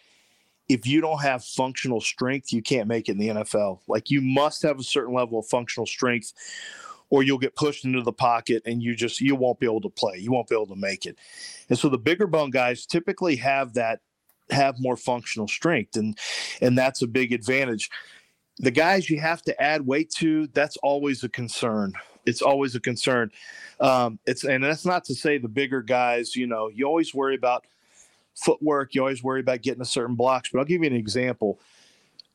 if 0.71 0.87
you 0.87 1.01
don't 1.01 1.21
have 1.21 1.45
functional 1.45 2.01
strength, 2.01 2.53
you 2.53 2.63
can't 2.63 2.87
make 2.87 3.09
it 3.09 3.13
in 3.13 3.19
the 3.19 3.29
NFL. 3.29 3.81
Like 3.89 4.09
you 4.09 4.21
must 4.21 4.63
have 4.63 4.79
a 4.79 4.85
certain 4.85 5.13
level 5.13 5.41
of 5.41 5.47
functional 5.47 5.85
strength 5.85 6.33
or 7.11 7.25
you'll 7.25 7.39
get 7.39 7.57
pushed 7.57 7.85
into 7.85 8.03
the 8.03 8.13
pocket 8.13 8.63
and 8.65 8.81
you 8.81 8.95
just 8.95 9.21
you 9.21 9.35
won't 9.35 9.59
be 9.59 9.67
able 9.67 9.81
to 9.81 9.89
play. 9.89 10.19
You 10.19 10.31
won't 10.31 10.47
be 10.47 10.55
able 10.55 10.69
to 10.69 10.77
make 10.77 11.07
it. 11.07 11.19
And 11.69 11.77
so 11.77 11.89
the 11.89 11.99
bigger 11.99 12.29
bone 12.29 12.51
guys 12.51 12.87
typically 12.87 13.35
have 13.37 13.75
that 13.75 13.99
have 14.51 14.79
more 14.79 14.97
functional 14.97 15.49
strength 15.49 15.97
and 15.97 16.17
and 16.61 16.79
that's 16.79 17.03
a 17.03 17.09
big 17.09 17.33
advantage. 17.33 17.91
The 18.59 18.71
guys 18.71 19.11
you 19.11 19.19
have 19.19 19.43
to 19.43 19.61
add 19.61 19.85
weight 19.85 20.11
to, 20.19 20.47
that's 20.49 20.77
always 20.85 21.25
a 21.25 21.29
concern. 21.29 21.95
It's 22.27 22.43
always 22.43 22.77
a 22.77 22.81
concern. 22.81 23.33
Um, 23.81 24.21
it's 24.25 24.45
and 24.45 24.63
that's 24.63 24.87
not 24.87 25.05
to 25.07 25.17
say 25.17 25.39
the 25.39 25.49
bigger 25.49 25.83
guys, 25.83 26.37
you 26.37 26.47
know, 26.47 26.69
you 26.69 26.87
always 26.87 27.13
worry 27.13 27.35
about 27.35 27.67
footwork. 28.41 28.95
You 28.95 29.03
always 29.03 29.23
worry 29.23 29.41
about 29.41 29.63
getting 29.63 29.83
a 29.83 29.87
certain 29.87 30.17
blocks. 30.17 30.51
But 30.51 30.59
I'll 30.59 30.65
give 30.65 30.83
you 30.83 30.89
an 30.89 30.97
example. 30.97 31.61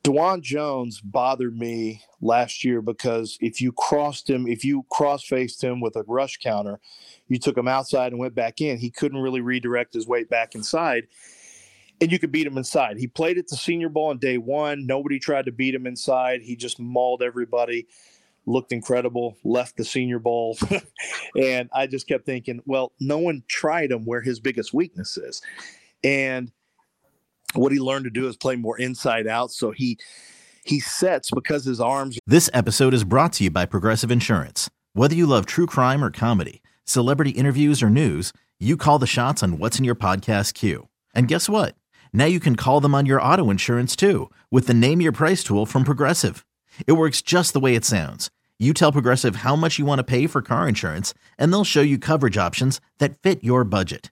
Dawand 0.06 0.44
Jones 0.44 1.02
bothered 1.02 1.58
me 1.58 2.04
last 2.22 2.64
year 2.64 2.80
because 2.80 3.40
if 3.42 3.60
you 3.60 3.72
crossed 3.72 4.30
him, 4.30 4.48
if 4.48 4.64
you 4.64 4.86
cross 4.92 5.24
faced 5.24 5.64
him 5.64 5.82
with 5.82 5.96
a 5.96 6.04
rush 6.04 6.38
counter, 6.38 6.80
you 7.28 7.40
took 7.40 7.58
him 7.58 7.68
outside 7.68 8.12
and 8.12 8.20
went 8.20 8.36
back 8.36 8.62
in, 8.62 8.78
he 8.78 8.92
couldn't 8.92 9.18
really 9.18 9.42
redirect 9.42 9.96
his 9.96 10.06
weight 10.08 10.30
back 10.30 10.54
inside. 10.54 11.08
And 12.00 12.12
you 12.12 12.20
could 12.20 12.32
beat 12.32 12.46
him 12.46 12.58
inside. 12.58 13.00
He 13.00 13.08
played 13.08 13.40
at 13.40 13.48
the 13.48 13.56
Senior 13.56 13.90
Bowl 13.90 14.10
on 14.10 14.20
day 14.20 14.38
one. 14.38 14.86
Nobody 14.86 15.18
tried 15.18 15.46
to 15.46 15.52
beat 15.52 15.74
him 15.74 15.88
inside. 15.88 16.44
He 16.44 16.56
just 16.56 16.80
mauled 16.80 17.24
everybody, 17.24 17.88
looked 18.46 18.74
incredible, 18.74 19.38
left 19.44 19.76
the 19.76 19.86
Senior 19.86 20.20
Bowl. 20.20 20.56
and 21.42 21.68
I 21.74 21.88
just 21.88 22.08
kept 22.08 22.28
thinking, 22.28 22.62
well, 22.68 22.92
no 23.00 23.18
one 23.18 23.42
tried 23.48 23.92
him 23.92 24.06
where 24.06 24.22
his 24.22 24.40
biggest 24.40 24.72
weakness 24.72 25.18
is. 25.18 25.42
And 26.04 26.52
what 27.54 27.72
he 27.72 27.80
learned 27.80 28.06
to 28.06 28.12
do 28.12 28.28
is 28.28 28.38
play 28.38 28.56
more 28.56 28.78
inside 28.78 29.28
out. 29.28 29.52
So 29.52 29.72
he 29.72 29.98
he 30.64 30.80
sets 30.80 31.30
because 31.32 31.64
his 31.64 31.80
arms. 31.80 32.18
This 32.26 32.50
episode 32.54 32.94
is 32.94 33.04
brought 33.04 33.34
to 33.34 33.44
you 33.44 33.52
by 33.52 33.66
Progressive 33.66 34.12
Insurance. 34.12 34.70
Whether 34.94 35.16
you 35.16 35.28
love 35.28 35.46
true 35.46 35.68
crime 35.68 36.04
or 36.04 36.10
comedy, 36.10 36.62
celebrity 36.86 37.32
interviews 37.32 37.84
or 37.84 37.90
news, 37.90 38.34
you 38.60 38.78
call 38.78 38.98
the 38.98 39.08
shots 39.08 39.44
on 39.44 39.60
what's 39.60 39.78
in 39.78 39.86
your 39.86 39.96
podcast 39.96 40.54
queue. 40.54 40.88
And 41.14 41.28
guess 41.28 41.48
what? 41.48 41.76
Now 42.14 42.26
you 42.26 42.40
can 42.40 42.56
call 42.56 42.82
them 42.82 42.96
on 42.96 43.06
your 43.06 43.22
auto 43.22 43.50
insurance 43.50 43.96
too 43.96 44.32
with 44.50 44.68
the 44.68 44.74
Name 44.74 45.02
Your 45.02 45.12
Price 45.12 45.44
tool 45.44 45.66
from 45.66 45.84
Progressive. 45.84 46.46
It 46.88 46.94
works 46.94 47.22
just 47.22 47.54
the 47.54 47.60
way 47.60 47.76
it 47.76 47.86
sounds. 47.86 48.32
You 48.58 48.74
tell 48.74 48.92
Progressive 48.92 49.38
how 49.38 49.56
much 49.56 49.78
you 49.78 49.86
want 49.86 50.00
to 50.00 50.04
pay 50.04 50.28
for 50.28 50.42
car 50.42 50.68
insurance, 50.68 51.14
and 51.38 51.52
they'll 51.52 51.66
show 51.66 51.82
you 51.82 52.00
coverage 52.00 52.38
options 52.38 52.80
that 53.00 53.22
fit 53.22 53.44
your 53.44 53.66
budget. 53.66 54.12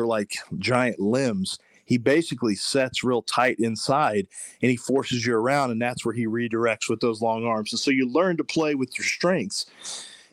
for 0.00 0.06
like 0.06 0.38
giant 0.56 0.98
limbs, 0.98 1.58
he 1.84 1.98
basically 1.98 2.54
sets 2.54 3.04
real 3.04 3.20
tight 3.20 3.58
inside 3.58 4.26
and 4.62 4.70
he 4.70 4.76
forces 4.78 5.26
you 5.26 5.34
around, 5.34 5.72
and 5.72 5.82
that's 5.82 6.06
where 6.06 6.14
he 6.14 6.26
redirects 6.26 6.88
with 6.88 7.00
those 7.00 7.20
long 7.20 7.44
arms. 7.44 7.70
And 7.74 7.78
so 7.78 7.90
you 7.90 8.08
learn 8.08 8.38
to 8.38 8.44
play 8.44 8.74
with 8.74 8.96
your 8.96 9.04
strengths 9.04 9.66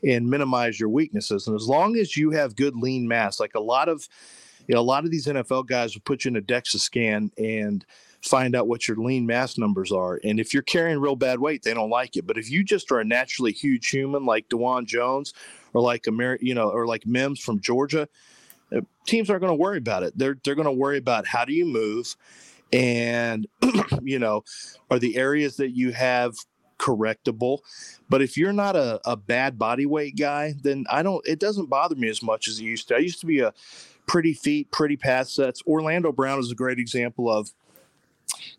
and 0.08 0.30
minimize 0.30 0.80
your 0.80 0.88
weaknesses. 0.88 1.48
And 1.48 1.56
as 1.58 1.68
long 1.68 1.98
as 1.98 2.16
you 2.16 2.32
have 2.32 2.56
good 2.56 2.78
lean 2.78 3.10
mass, 3.10 3.42
like 3.42 3.56
a 3.56 3.60
lot 3.60 3.90
of 3.90 4.08
you 4.70 4.76
know, 4.76 4.80
a 4.80 4.82
lot 4.82 5.04
of 5.04 5.12
these 5.12 5.28
NFL 5.28 5.68
guys 5.68 5.94
will 5.94 6.02
put 6.06 6.24
you 6.24 6.30
in 6.30 6.38
a 6.38 6.42
DEXA 6.42 6.80
scan 6.80 7.30
and 7.38 7.86
find 8.22 8.56
out 8.56 8.70
what 8.70 8.88
your 8.88 8.96
lean 8.96 9.26
mass 9.26 9.58
numbers 9.58 9.92
are. 9.92 10.22
And 10.24 10.40
if 10.40 10.54
you're 10.54 10.64
carrying 10.64 11.00
real 11.00 11.18
bad 11.18 11.40
weight, 11.40 11.64
they 11.64 11.74
don't 11.74 11.90
like 11.90 12.16
it. 12.16 12.26
But 12.26 12.38
if 12.38 12.50
you 12.50 12.64
just 12.64 12.90
are 12.94 13.00
a 13.00 13.06
naturally 13.06 13.52
huge 13.52 13.90
human 13.90 14.26
like 14.26 14.48
Dawand 14.48 14.86
Jones 14.86 15.34
or 15.74 15.82
like 15.82 16.08
Amer- 16.08 16.40
you 16.40 16.54
know, 16.54 16.70
or 16.70 16.88
like 16.88 17.06
Mims 17.06 17.42
from 17.42 17.60
Georgia, 17.60 18.08
teams 19.06 19.30
aren't 19.30 19.42
going 19.42 19.52
to 19.52 19.62
worry 19.62 19.78
about 19.78 20.04
it. 20.04 20.18
They're 20.18 20.38
they're 20.44 20.56
going 20.56 20.66
to 20.66 20.72
worry 20.72 20.98
about 20.98 21.26
how 21.26 21.46
do 21.46 21.54
you 21.54 21.66
move, 21.66 22.16
and 22.72 23.48
you 24.04 24.20
know, 24.20 24.44
are 24.92 25.00
the 25.00 25.18
areas 25.18 25.58
that 25.58 25.72
you 25.72 25.92
have 25.92 26.36
correctable. 26.78 27.60
But 28.10 28.22
if 28.22 28.38
you're 28.38 28.54
not 28.54 28.76
a, 28.76 29.00
a 29.06 29.16
bad 29.16 29.58
body 29.58 29.86
weight 29.86 30.16
guy, 30.18 30.54
then 30.62 30.86
I 30.90 31.04
don't. 31.04 31.26
It 31.28 31.40
doesn't 31.40 31.70
bother 31.70 31.96
me 31.96 32.10
as 32.10 32.22
much 32.22 32.48
as 32.48 32.60
it 32.60 32.64
used 32.64 32.88
to. 32.90 32.96
I 32.96 33.00
used 33.00 33.20
to 33.22 33.26
be 33.26 33.40
a 33.40 33.54
pretty 34.06 34.34
feet, 34.34 34.72
pretty 34.72 34.98
pass 34.98 35.34
sets. 35.34 35.62
Orlando 35.66 36.12
Brown 36.12 36.40
is 36.40 36.52
a 36.52 36.56
great 36.56 36.80
example 36.80 37.32
of 37.32 37.52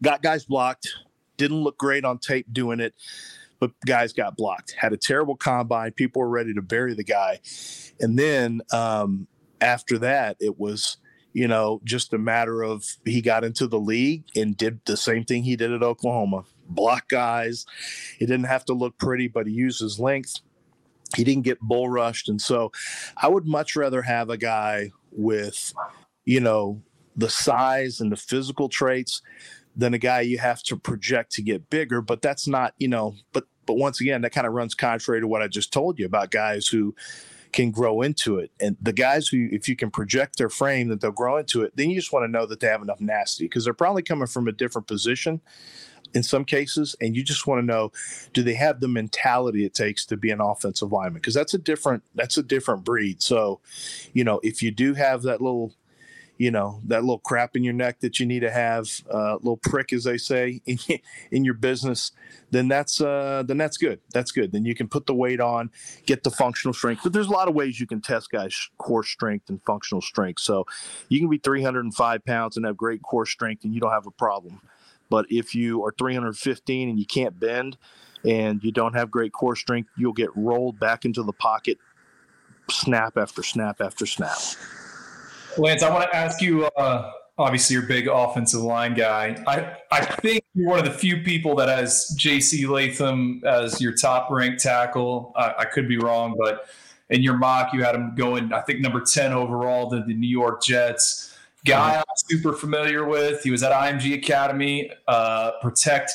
got 0.03 0.23
guys 0.23 0.45
blocked, 0.45 0.89
didn't 1.37 1.63
look 1.63 1.79
great 1.79 2.05
on 2.05 2.19
tape 2.19 2.47
doing 2.53 2.81
it, 2.81 2.95
but 3.61 3.73
guys 3.87 4.13
got 4.13 4.37
blocked. 4.37 4.75
Had 4.79 4.93
a 4.93 4.97
terrible 4.97 5.37
combine. 5.37 5.93
People 5.93 6.21
were 6.21 6.29
ready 6.29 6.55
to 6.55 6.63
bury 6.63 6.95
the 6.95 7.05
guy, 7.05 7.41
and 8.01 8.19
then 8.19 8.61
um, 8.73 9.27
after 9.61 9.99
that, 9.99 10.37
it 10.41 10.59
was, 10.59 10.99
you 11.33 11.49
know, 11.49 11.81
just 11.85 12.13
a 12.13 12.19
matter 12.19 12.63
of 12.63 12.85
he 13.05 13.21
got 13.21 13.45
into 13.45 13.67
the 13.67 13.79
league 13.79 14.25
and 14.35 14.57
did 14.57 14.81
the 14.87 14.97
same 14.97 15.25
thing 15.25 15.43
he 15.43 15.57
did 15.57 15.73
at 15.73 15.83
Oklahoma 15.83 16.45
block 16.69 17.09
guys. 17.09 17.67
He 18.19 18.27
didn't 18.27 18.47
have 18.47 18.65
to 18.67 18.75
look 18.75 18.99
pretty, 18.99 19.29
but 19.29 19.47
he 19.47 19.53
used 19.53 19.81
his 19.81 19.99
length. 19.99 20.41
He 21.17 21.25
didn't 21.25 21.45
get 21.45 21.61
bull 21.61 21.89
rushed. 21.89 22.29
And 22.29 22.41
so 22.41 22.71
I 23.17 23.29
would 23.29 23.47
much 23.47 23.77
rather 23.77 24.03
have 24.03 24.31
a 24.31 24.37
guy 24.37 24.91
with, 25.11 25.73
you 26.25 26.41
know, 26.41 26.83
the 27.17 27.31
size 27.31 28.01
and 28.01 28.13
the 28.13 28.17
physical 28.17 28.69
traits 28.69 29.23
than 29.75 29.95
a 29.95 29.99
guy 29.99 30.21
you 30.21 30.39
have 30.39 30.63
to 30.65 30.77
project 30.77 31.33
to 31.33 31.43
get 31.43 31.71
bigger. 31.71 32.03
But 32.03 32.21
that's 32.21 32.47
not, 32.47 32.75
you 32.79 32.89
know, 32.89 33.15
but 33.33 33.45
but 33.65 33.77
once 33.77 34.01
again, 34.01 34.23
that 34.23 34.33
kind 34.33 34.47
of 34.47 34.55
runs 34.55 34.75
contrary 34.75 35.21
to 35.21 35.29
what 35.29 35.43
I 35.43 35.47
just 35.47 35.73
told 35.73 35.99
you 35.99 36.07
about 36.07 36.31
guys 36.31 36.67
who 36.67 36.95
can 37.53 37.71
grow 37.71 38.03
into 38.03 38.39
it. 38.39 38.51
And 38.61 38.77
the 38.81 38.93
guys 38.93 39.29
who, 39.29 39.49
if 39.51 39.69
you 39.69 39.77
can 39.77 39.91
project 39.91 40.39
their 40.39 40.49
frame 40.49 40.89
that 40.89 41.01
they'll 41.01 41.11
grow 41.11 41.39
into 41.39 41.63
it, 41.63 41.77
then 41.77 41.91
you 41.91 41.97
just 41.97 42.13
want 42.13 42.25
to 42.25 42.31
know 42.31 42.47
that 42.47 42.61
they 42.61 42.67
have 42.67 42.83
enough 42.83 43.01
nasty 43.01 43.45
because 43.45 43.65
they're 43.65 43.75
probably 43.75 44.03
coming 44.03 44.27
from 44.27 44.49
a 44.49 44.53
different 44.53 44.87
position 44.87 45.41
in 46.15 46.23
some 46.23 46.45
cases. 46.45 46.97
And 47.01 47.17
you 47.17 47.23
just 47.23 47.47
want 47.47 47.61
to 47.61 47.67
know, 47.67 47.93
do 48.33 48.43
they 48.43 48.55
have 48.55 48.81
the 48.81 48.89
mentality 48.89 49.65
it 49.65 49.75
takes 49.75 50.05
to 50.07 50.17
be 50.17 50.31
an 50.31 50.41
offensive 50.41 50.93
lineman? 50.93 51.15
Because 51.15 51.35
that's 51.35 51.55
a 51.55 51.59
different, 51.59 52.03
that's 52.15 52.39
a 52.39 52.43
different 52.43 52.85
breed. 52.85 53.23
So, 53.23 53.61
you 54.13 54.25
know, 54.25 54.41
if 54.43 54.63
you 54.63 54.71
do 54.71 54.95
have 54.95 55.23
that 55.23 55.41
little 55.41 55.75
you 56.39 56.51
know 56.51 56.81
that 56.87 57.03
little 57.03 57.19
crap 57.19 57.55
in 57.57 57.63
your 57.63 57.75
neck 57.75 58.01
that 58.01 58.19
you 58.19 58.27
need 58.27 58.41
to 58.41 58.51
have 58.51 58.89
a 59.11 59.17
uh, 59.17 59.35
little 59.35 59.59
prick 59.59 59.93
as 59.93 60.05
they 60.05 60.17
say 60.17 60.63
in, 60.67 60.79
in 61.31 61.45
your 61.45 61.55
business 61.55 62.13
then 62.51 62.69
that's 62.69 63.01
uh, 63.01 63.43
then 63.47 63.59
that's 63.59 63.77
good. 63.77 64.01
That's 64.13 64.33
good. 64.33 64.53
Then 64.53 64.65
you 64.65 64.75
can 64.75 64.89
put 64.89 65.07
the 65.07 65.15
weight 65.15 65.41
on 65.41 65.71
get 66.07 66.25
the 66.25 66.31
functional 66.31 66.73
strength. 66.73 67.03
But 67.03 67.13
there's 67.13 67.27
a 67.27 67.33
lot 67.33 67.49
of 67.49 67.55
ways 67.55 67.79
you 67.79 67.87
can 67.87 68.01
test 68.01 68.31
guys 68.31 68.71
core 68.79 69.05
strength 69.05 69.51
and 69.51 69.61
functional 69.65 70.01
strength. 70.01 70.41
So 70.41 70.67
you 71.09 71.21
can 71.21 71.29
be 71.29 71.39
305 71.39 72.25
pounds 72.25 72.57
and 72.57 72.65
have 72.65 72.77
great 72.77 73.03
core 73.03 73.27
strength 73.27 73.65
and 73.65 73.75
you 73.75 73.81
don't 73.81 73.93
have 73.93 74.07
a 74.07 74.11
problem. 74.11 74.61
But 75.11 75.27
if 75.31 75.55
you 75.55 75.85
are 75.85 75.93
315 75.97 76.89
and 76.89 76.99
you 76.99 77.07
can't 77.07 77.39
bend 77.39 77.77
and 78.25 78.63
you 78.63 78.73
don't 78.73 78.95
have 78.95 79.11
great 79.11 79.33
core 79.33 79.55
strength 79.55 79.91
you'll 79.97 80.13
get 80.13 80.29
rolled 80.37 80.81
back 80.81 81.05
into 81.05 81.23
the 81.23 81.33
pocket 81.33 81.79
snap 82.69 83.17
after 83.17 83.45
snap 83.45 83.81
after 83.81 84.07
snap 84.07 84.37
Lance, 85.57 85.83
I 85.83 85.91
want 85.91 86.11
to 86.11 86.17
ask 86.17 86.41
you. 86.43 86.65
Uh, 86.65 87.11
obviously, 87.39 87.75
you're 87.75 87.85
a 87.85 87.89
big 87.89 88.09
offensive 88.09 88.61
line 88.61 88.95
guy. 88.95 89.43
I 89.47 89.77
I 89.91 90.05
think 90.05 90.45
you're 90.55 90.69
one 90.69 90.79
of 90.79 90.85
the 90.85 90.91
few 90.91 91.23
people 91.23 91.55
that 91.57 91.69
has 91.69 92.15
J.C. 92.17 92.67
Latham 92.67 93.43
as 93.47 93.81
your 93.81 93.95
top 93.95 94.31
ranked 94.31 94.63
tackle. 94.63 95.33
I, 95.37 95.55
I 95.59 95.65
could 95.65 95.89
be 95.89 95.99
wrong, 95.99 96.37
but 96.39 96.67
in 97.11 97.23
your 97.23 97.37
mock, 97.37 97.73
you 97.73 97.83
had 97.83 97.95
him 97.95 98.15
going, 98.15 98.53
I 98.53 98.61
think, 98.61 98.81
number 98.81 99.01
10 99.01 99.33
overall 99.33 99.91
to 99.91 100.03
the 100.07 100.15
New 100.15 100.29
York 100.29 100.63
Jets. 100.63 101.35
Guy 101.65 101.97
I'm 101.97 102.05
super 102.17 102.53
familiar 102.53 103.05
with. 103.05 103.43
He 103.43 103.51
was 103.51 103.63
at 103.63 103.73
IMG 103.73 104.15
Academy, 104.15 104.91
uh, 105.07 105.53
protect 105.61 106.13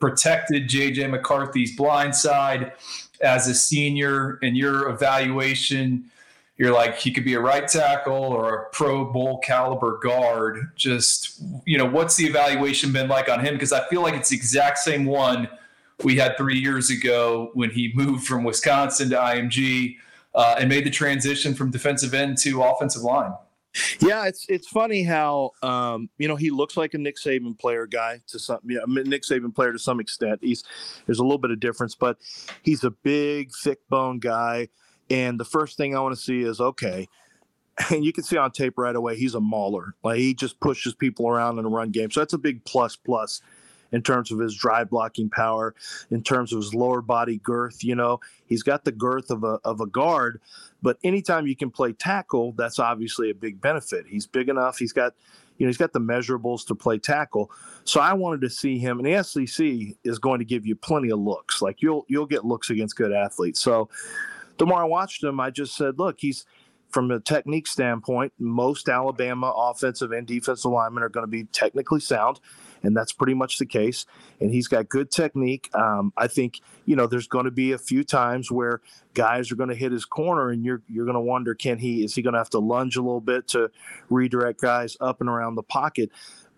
protected 0.00 0.66
JJ 0.66 1.10
McCarthy's 1.10 1.76
blind 1.76 2.16
side 2.16 2.72
as 3.20 3.46
a 3.48 3.54
senior. 3.54 4.38
In 4.42 4.56
your 4.56 4.88
evaluation, 4.88 6.10
you're 6.60 6.74
like 6.74 6.98
he 6.98 7.10
could 7.10 7.24
be 7.24 7.32
a 7.32 7.40
right 7.40 7.66
tackle 7.66 8.12
or 8.12 8.54
a 8.54 8.70
Pro 8.70 9.06
Bowl 9.06 9.38
caliber 9.38 9.98
guard. 10.02 10.70
Just 10.76 11.42
you 11.64 11.78
know, 11.78 11.86
what's 11.86 12.16
the 12.16 12.26
evaluation 12.26 12.92
been 12.92 13.08
like 13.08 13.30
on 13.30 13.40
him? 13.40 13.54
Because 13.54 13.72
I 13.72 13.88
feel 13.88 14.02
like 14.02 14.12
it's 14.12 14.28
the 14.28 14.36
exact 14.36 14.76
same 14.76 15.06
one 15.06 15.48
we 16.04 16.16
had 16.16 16.36
three 16.36 16.58
years 16.58 16.90
ago 16.90 17.50
when 17.54 17.70
he 17.70 17.92
moved 17.94 18.26
from 18.26 18.44
Wisconsin 18.44 19.08
to 19.08 19.16
IMG 19.16 19.96
uh, 20.34 20.56
and 20.58 20.68
made 20.68 20.84
the 20.84 20.90
transition 20.90 21.54
from 21.54 21.70
defensive 21.70 22.12
end 22.12 22.36
to 22.38 22.62
offensive 22.62 23.02
line. 23.02 23.32
Yeah, 23.98 24.26
it's 24.26 24.44
it's 24.50 24.68
funny 24.68 25.02
how 25.02 25.52
um, 25.62 26.10
you 26.18 26.28
know 26.28 26.36
he 26.36 26.50
looks 26.50 26.76
like 26.76 26.92
a 26.92 26.98
Nick 26.98 27.16
Saban 27.16 27.58
player 27.58 27.86
guy 27.86 28.20
to 28.26 28.38
some 28.38 28.58
yeah, 28.66 28.80
Nick 28.86 29.22
Saban 29.22 29.54
player 29.54 29.72
to 29.72 29.78
some 29.78 29.98
extent. 29.98 30.40
He's 30.42 30.62
there's 31.06 31.20
a 31.20 31.22
little 31.22 31.38
bit 31.38 31.52
of 31.52 31.58
difference, 31.58 31.94
but 31.94 32.18
he's 32.62 32.84
a 32.84 32.90
big, 32.90 33.50
thick 33.62 33.78
bone 33.88 34.18
guy. 34.18 34.68
And 35.10 35.38
the 35.38 35.44
first 35.44 35.76
thing 35.76 35.96
I 35.96 36.00
want 36.00 36.14
to 36.14 36.20
see 36.20 36.42
is 36.42 36.60
okay, 36.60 37.08
and 37.90 38.04
you 38.04 38.12
can 38.12 38.24
see 38.24 38.36
on 38.36 38.52
tape 38.52 38.74
right 38.76 38.94
away 38.94 39.16
he's 39.16 39.34
a 39.34 39.40
mauler. 39.40 39.94
Like 40.02 40.18
he 40.18 40.34
just 40.34 40.60
pushes 40.60 40.94
people 40.94 41.28
around 41.28 41.58
in 41.58 41.64
a 41.64 41.68
run 41.68 41.90
game. 41.90 42.10
So 42.10 42.20
that's 42.20 42.32
a 42.32 42.38
big 42.38 42.64
plus 42.64 42.96
plus 42.96 43.42
in 43.92 44.02
terms 44.02 44.30
of 44.30 44.38
his 44.38 44.54
drive 44.54 44.88
blocking 44.88 45.28
power, 45.28 45.74
in 46.10 46.22
terms 46.22 46.52
of 46.52 46.58
his 46.58 46.74
lower 46.74 47.02
body 47.02 47.38
girth. 47.38 47.82
You 47.82 47.96
know, 47.96 48.20
he's 48.46 48.62
got 48.62 48.84
the 48.84 48.92
girth 48.92 49.30
of 49.30 49.44
a 49.44 49.58
of 49.64 49.80
a 49.80 49.86
guard, 49.86 50.40
but 50.82 50.98
anytime 51.02 51.46
you 51.46 51.56
can 51.56 51.70
play 51.70 51.92
tackle, 51.92 52.52
that's 52.52 52.78
obviously 52.78 53.30
a 53.30 53.34
big 53.34 53.60
benefit. 53.60 54.06
He's 54.06 54.26
big 54.26 54.48
enough. 54.48 54.78
He's 54.78 54.92
got 54.92 55.14
you 55.58 55.66
know, 55.66 55.68
he's 55.68 55.76
got 55.76 55.92
the 55.92 56.00
measurables 56.00 56.66
to 56.68 56.74
play 56.74 56.98
tackle. 56.98 57.50
So 57.84 58.00
I 58.00 58.14
wanted 58.14 58.40
to 58.42 58.50
see 58.50 58.78
him, 58.78 58.98
and 58.98 59.06
the 59.06 59.22
SEC 59.22 59.94
is 60.04 60.18
going 60.18 60.38
to 60.38 60.44
give 60.44 60.64
you 60.64 60.74
plenty 60.74 61.10
of 61.10 61.18
looks. 61.18 61.60
Like 61.60 61.82
you'll 61.82 62.06
you'll 62.08 62.26
get 62.26 62.44
looks 62.44 62.70
against 62.70 62.96
good 62.96 63.12
athletes. 63.12 63.60
So 63.60 63.90
the 64.60 64.66
more 64.66 64.82
I 64.82 64.84
watched 64.84 65.24
him, 65.24 65.40
I 65.40 65.50
just 65.50 65.74
said, 65.74 65.98
look, 65.98 66.16
he's 66.20 66.44
from 66.90 67.10
a 67.10 67.18
technique 67.18 67.66
standpoint, 67.66 68.34
most 68.38 68.88
Alabama 68.90 69.50
offensive 69.56 70.12
and 70.12 70.26
defensive 70.26 70.70
linemen 70.70 71.02
are 71.02 71.08
going 71.08 71.24
to 71.24 71.30
be 71.30 71.44
technically 71.44 72.00
sound 72.00 72.40
and 72.82 72.96
that's 72.96 73.12
pretty 73.12 73.34
much 73.34 73.58
the 73.58 73.66
case. 73.66 74.06
And 74.40 74.52
he's 74.52 74.68
got 74.68 74.88
good 74.88 75.10
technique. 75.10 75.70
Um, 75.74 76.12
I 76.16 76.26
think 76.26 76.60
you 76.86 76.96
know 76.96 77.06
there's 77.06 77.26
going 77.26 77.44
to 77.44 77.50
be 77.50 77.72
a 77.72 77.78
few 77.78 78.04
times 78.04 78.50
where 78.50 78.80
guys 79.14 79.50
are 79.50 79.56
going 79.56 79.68
to 79.68 79.74
hit 79.74 79.92
his 79.92 80.04
corner, 80.04 80.50
and 80.50 80.64
you're 80.64 80.82
you're 80.88 81.04
going 81.04 81.14
to 81.14 81.20
wonder, 81.20 81.54
can 81.54 81.78
he 81.78 82.04
is 82.04 82.14
he 82.14 82.22
going 82.22 82.34
to 82.34 82.38
have 82.38 82.50
to 82.50 82.58
lunge 82.58 82.96
a 82.96 83.02
little 83.02 83.20
bit 83.20 83.48
to 83.48 83.70
redirect 84.08 84.60
guys 84.60 84.96
up 85.00 85.20
and 85.20 85.28
around 85.28 85.54
the 85.54 85.62
pocket? 85.62 86.10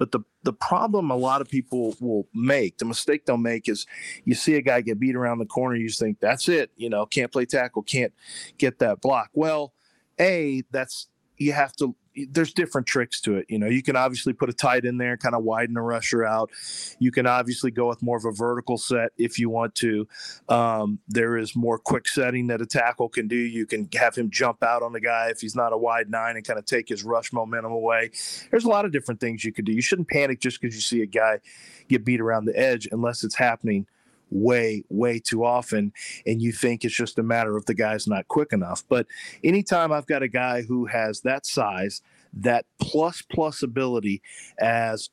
But 0.03 0.11
the 0.11 0.25
the 0.43 0.53
problem 0.53 1.12
a 1.12 1.17
lot 1.17 1.41
of 1.41 1.49
people 1.49 1.95
will 2.01 2.27
make, 2.35 2.79
the 2.79 2.85
mistake 2.85 3.25
they'll 3.25 3.37
make 3.37 3.69
is 3.69 3.87
you 4.25 4.35
see 4.35 4.57
a 4.57 4.61
guy 4.61 4.81
get 4.81 4.99
beat 4.99 5.15
around 5.15 5.38
the 5.38 5.47
corner, 5.47 5.77
you 5.77 5.88
think 5.91 6.19
that's 6.19 6.49
it, 6.49 6.73
you 6.77 6.91
know, 6.91 7.07
can't 7.07 7.31
play 7.31 7.45
tackle, 7.45 7.83
can't 7.85 8.12
get 8.59 8.81
that 8.81 9.01
block. 9.01 9.31
Well, 9.33 9.75
a 10.19 10.65
that's 10.73 11.07
you 11.37 11.53
have 11.53 11.77
to 11.77 11.95
there's 12.31 12.53
different 12.53 12.87
tricks 12.87 13.20
to 13.22 13.37
it. 13.37 13.46
You 13.48 13.59
know, 13.59 13.66
you 13.66 13.83
can 13.83 13.96
obviously 13.96 14.33
put 14.33 14.51
a 14.51 14.53
tight 14.53 14.85
in 14.85 14.98
there, 14.98 15.16
kind 15.16 15.35
of 15.35 15.44
widen 15.44 15.75
the 15.75 15.81
rusher 15.81 16.25
out. 16.25 16.51
You 16.98 17.11
can 17.11 17.27
obviously 17.27 17.70
go 17.70 17.88
with 17.88 18.03
more 18.03 18.16
of 18.16 18.25
a 18.25 18.33
vertical 18.33 18.79
set 18.79 19.12
if 19.16 19.38
you 19.38 19.48
want 19.51 19.75
to. 19.77 20.07
Um, 20.48 20.98
there 21.09 21.37
is 21.37 21.57
more 21.57 21.79
quick 21.79 22.07
setting 22.09 22.46
that 22.48 22.61
a 22.61 22.66
tackle 22.66 23.09
can 23.09 23.29
do. 23.29 23.37
You 23.37 23.66
can 23.66 23.88
have 23.94 24.14
him 24.14 24.31
jump 24.31 24.62
out 24.62 24.83
on 24.83 24.92
the 24.92 25.01
guy 25.01 25.29
if 25.31 25.40
he's 25.40 25.57
not 25.57 25.72
a 25.72 25.79
wide 25.79 26.11
nine 26.11 26.37
and 26.37 26.46
kind 26.46 26.59
of 26.59 26.66
take 26.66 26.88
his 26.88 27.05
rush 27.05 27.33
momentum 27.33 27.72
away. 27.72 28.11
There's 28.51 28.64
a 28.64 28.68
lot 28.68 28.85
of 28.85 28.92
different 28.92 29.20
things 29.20 29.44
you 29.44 29.53
could 29.53 29.64
do. 29.64 29.72
You 29.72 29.83
shouldn't 29.83 30.09
panic 30.09 30.40
just 30.40 30.61
because 30.61 30.75
you 30.75 30.81
see 30.81 31.03
a 31.03 31.07
guy 31.07 31.40
get 31.88 32.05
beat 32.05 32.20
around 32.20 32.44
the 32.44 32.59
edge 32.59 32.88
unless 32.92 33.25
it's 33.25 33.35
happening 33.35 33.87
way, 34.33 34.85
way 34.88 35.18
too 35.18 35.45
often. 35.45 35.92
And 36.27 36.40
you 36.40 36.53
think 36.53 36.85
it's 36.85 36.95
just 36.95 37.18
a 37.18 37.23
matter 37.23 37.57
of 37.57 37.66
the 37.66 37.75
guy's 37.75 38.07
not 38.07 38.29
quick 38.29 38.53
enough. 38.53 38.85
But 38.88 39.07
anytime 39.45 39.92
I've 39.92 40.07
got 40.07 40.23
a 40.23 40.29
guy 40.29 40.62
who 40.62 40.87
has 40.87 41.21
that 41.21 41.47
size, 41.47 42.03
that 42.35 42.64
plus 42.81 43.23
plus 43.23 43.62
ability 43.62 44.23
as 44.59 45.11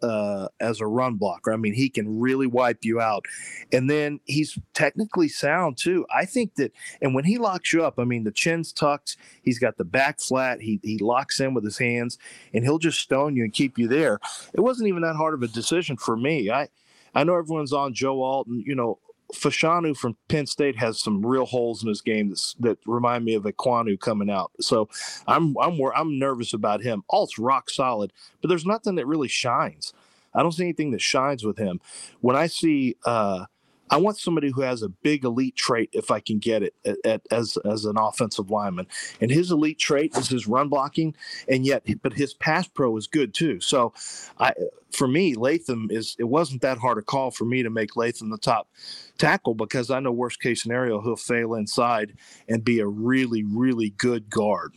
as 0.59 0.81
a 0.81 0.87
run 0.87 1.15
blocker. 1.15 1.51
I 1.51 1.57
mean, 1.57 1.73
he 1.73 1.89
can 1.89 2.19
really 2.19 2.47
wipe 2.47 2.85
you 2.85 3.01
out. 3.01 3.25
And 3.73 3.89
then 3.89 4.19
he's 4.25 4.57
technically 4.73 5.27
sound 5.27 5.77
too. 5.77 6.05
I 6.15 6.25
think 6.25 6.55
that, 6.55 6.71
and 7.01 7.13
when 7.13 7.25
he 7.25 7.37
locks 7.37 7.73
you 7.73 7.83
up, 7.83 7.99
I 7.99 8.05
mean, 8.05 8.23
the 8.23 8.31
chin's 8.31 8.71
tucked, 8.71 9.17
he's 9.41 9.59
got 9.59 9.77
the 9.77 9.83
back 9.83 10.21
flat, 10.21 10.61
he, 10.61 10.79
he 10.83 10.97
locks 10.97 11.39
in 11.39 11.53
with 11.53 11.63
his 11.63 11.77
hands, 11.77 12.17
and 12.53 12.63
he'll 12.63 12.79
just 12.79 12.99
stone 12.99 13.35
you 13.35 13.43
and 13.43 13.53
keep 13.53 13.77
you 13.77 13.87
there. 13.87 14.19
It 14.53 14.61
wasn't 14.61 14.87
even 14.87 15.01
that 15.01 15.15
hard 15.15 15.33
of 15.33 15.43
a 15.43 15.47
decision 15.47 15.97
for 15.97 16.15
me. 16.15 16.49
I, 16.49 16.69
I 17.13 17.23
know 17.23 17.35
everyone's 17.35 17.73
on 17.73 17.93
Joe 17.93 18.21
Alton. 18.21 18.63
You 18.65 18.75
know, 18.75 18.99
Fashanu 19.33 19.95
from 19.95 20.17
Penn 20.27 20.45
State 20.45 20.75
has 20.77 21.01
some 21.01 21.25
real 21.25 21.45
holes 21.45 21.83
in 21.83 21.89
his 21.89 22.01
game 22.01 22.33
that 22.59 22.77
remind 22.85 23.25
me 23.25 23.35
of 23.35 23.43
Ekwonu 23.43 23.99
coming 23.99 24.29
out. 24.29 24.51
So 24.59 24.89
I'm 25.27 25.55
I'm 25.57 25.79
I'm 25.95 26.19
nervous 26.19 26.53
about 26.53 26.81
him. 26.81 27.03
Alt's 27.09 27.37
rock 27.37 27.69
solid, 27.69 28.11
but 28.41 28.47
there's 28.47 28.65
nothing 28.65 28.95
that 28.95 29.07
really 29.07 29.27
shines. 29.27 29.93
I 30.33 30.41
don't 30.41 30.51
see 30.51 30.63
anything 30.63 30.91
that 30.91 31.01
shines 31.01 31.43
with 31.43 31.57
him. 31.57 31.81
When 32.21 32.35
I 32.35 32.47
see 32.47 32.95
uh, 33.05 33.45
I 33.89 33.97
want 33.97 34.17
somebody 34.17 34.51
who 34.51 34.61
has 34.61 34.81
a 34.81 34.89
big 34.89 35.23
elite 35.23 35.55
trait 35.55 35.89
if 35.93 36.11
I 36.11 36.19
can 36.19 36.39
get 36.39 36.63
it 36.63 36.75
at, 36.85 36.97
at, 37.05 37.21
as 37.31 37.57
as 37.65 37.85
an 37.85 37.97
offensive 37.97 38.49
lineman. 38.49 38.87
And 39.21 39.31
his 39.31 39.51
elite 39.51 39.79
trait 39.79 40.15
is 40.17 40.29
his 40.29 40.47
run 40.47 40.69
blocking, 40.69 41.15
and 41.47 41.65
yet, 41.65 41.83
but 42.01 42.13
his 42.13 42.33
pass 42.33 42.67
pro 42.67 42.95
is 42.97 43.07
good 43.07 43.33
too. 43.33 43.59
So, 43.59 43.93
I 44.39 44.53
for 44.91 45.07
me, 45.07 45.35
Latham 45.35 45.89
is 45.91 46.15
it 46.19 46.25
wasn't 46.25 46.61
that 46.61 46.77
hard 46.77 46.97
a 46.97 47.01
call 47.01 47.31
for 47.31 47.45
me 47.45 47.63
to 47.63 47.69
make 47.69 47.95
Latham 47.95 48.29
the 48.29 48.37
top 48.37 48.69
tackle 49.17 49.53
because 49.53 49.91
I 49.91 49.99
know 49.99 50.11
worst 50.11 50.41
case 50.41 50.61
scenario 50.61 51.01
he'll 51.01 51.15
fail 51.15 51.55
inside 51.55 52.13
and 52.47 52.63
be 52.63 52.79
a 52.79 52.87
really 52.87 53.43
really 53.43 53.91
good 53.91 54.29
guard. 54.29 54.73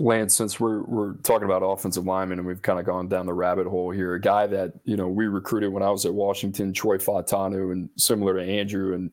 Lance, 0.00 0.34
since 0.34 0.58
we're 0.60 0.82
we're 0.82 1.14
talking 1.18 1.44
about 1.44 1.62
offensive 1.62 2.06
linemen 2.06 2.38
and 2.38 2.46
we've 2.46 2.62
kind 2.62 2.78
of 2.78 2.86
gone 2.86 3.08
down 3.08 3.26
the 3.26 3.32
rabbit 3.32 3.66
hole 3.66 3.90
here, 3.90 4.14
a 4.14 4.20
guy 4.20 4.46
that 4.46 4.72
you 4.84 4.96
know 4.96 5.08
we 5.08 5.26
recruited 5.26 5.72
when 5.72 5.82
I 5.82 5.90
was 5.90 6.04
at 6.06 6.14
Washington, 6.14 6.72
Troy 6.72 6.98
Fautanu, 6.98 7.72
and 7.72 7.88
similar 7.96 8.34
to 8.34 8.42
Andrew, 8.42 8.94
and 8.94 9.12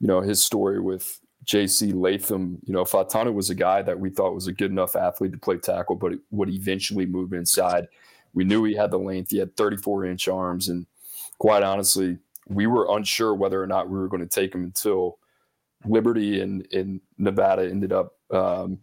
you 0.00 0.06
know 0.06 0.20
his 0.20 0.42
story 0.42 0.80
with 0.80 1.20
J.C. 1.44 1.92
Latham. 1.92 2.58
You 2.64 2.72
know, 2.72 2.84
Fautanu 2.84 3.34
was 3.34 3.50
a 3.50 3.54
guy 3.54 3.82
that 3.82 3.98
we 3.98 4.10
thought 4.10 4.34
was 4.34 4.46
a 4.46 4.52
good 4.52 4.70
enough 4.70 4.96
athlete 4.96 5.32
to 5.32 5.38
play 5.38 5.58
tackle, 5.58 5.96
but 5.96 6.12
would 6.30 6.50
eventually 6.50 7.06
move 7.06 7.32
inside. 7.32 7.88
We 8.32 8.44
knew 8.44 8.64
he 8.64 8.74
had 8.74 8.90
the 8.90 8.98
length; 8.98 9.30
he 9.30 9.38
had 9.38 9.56
34 9.56 10.06
inch 10.06 10.28
arms, 10.28 10.68
and 10.68 10.86
quite 11.38 11.62
honestly, 11.62 12.18
we 12.48 12.66
were 12.66 12.94
unsure 12.96 13.34
whether 13.34 13.62
or 13.62 13.66
not 13.66 13.88
we 13.88 13.98
were 13.98 14.08
going 14.08 14.26
to 14.26 14.28
take 14.28 14.54
him 14.54 14.64
until 14.64 15.18
Liberty 15.84 16.40
and 16.40 16.66
in 16.66 17.00
Nevada 17.18 17.68
ended 17.68 17.92
up. 17.92 18.14
Um, 18.30 18.78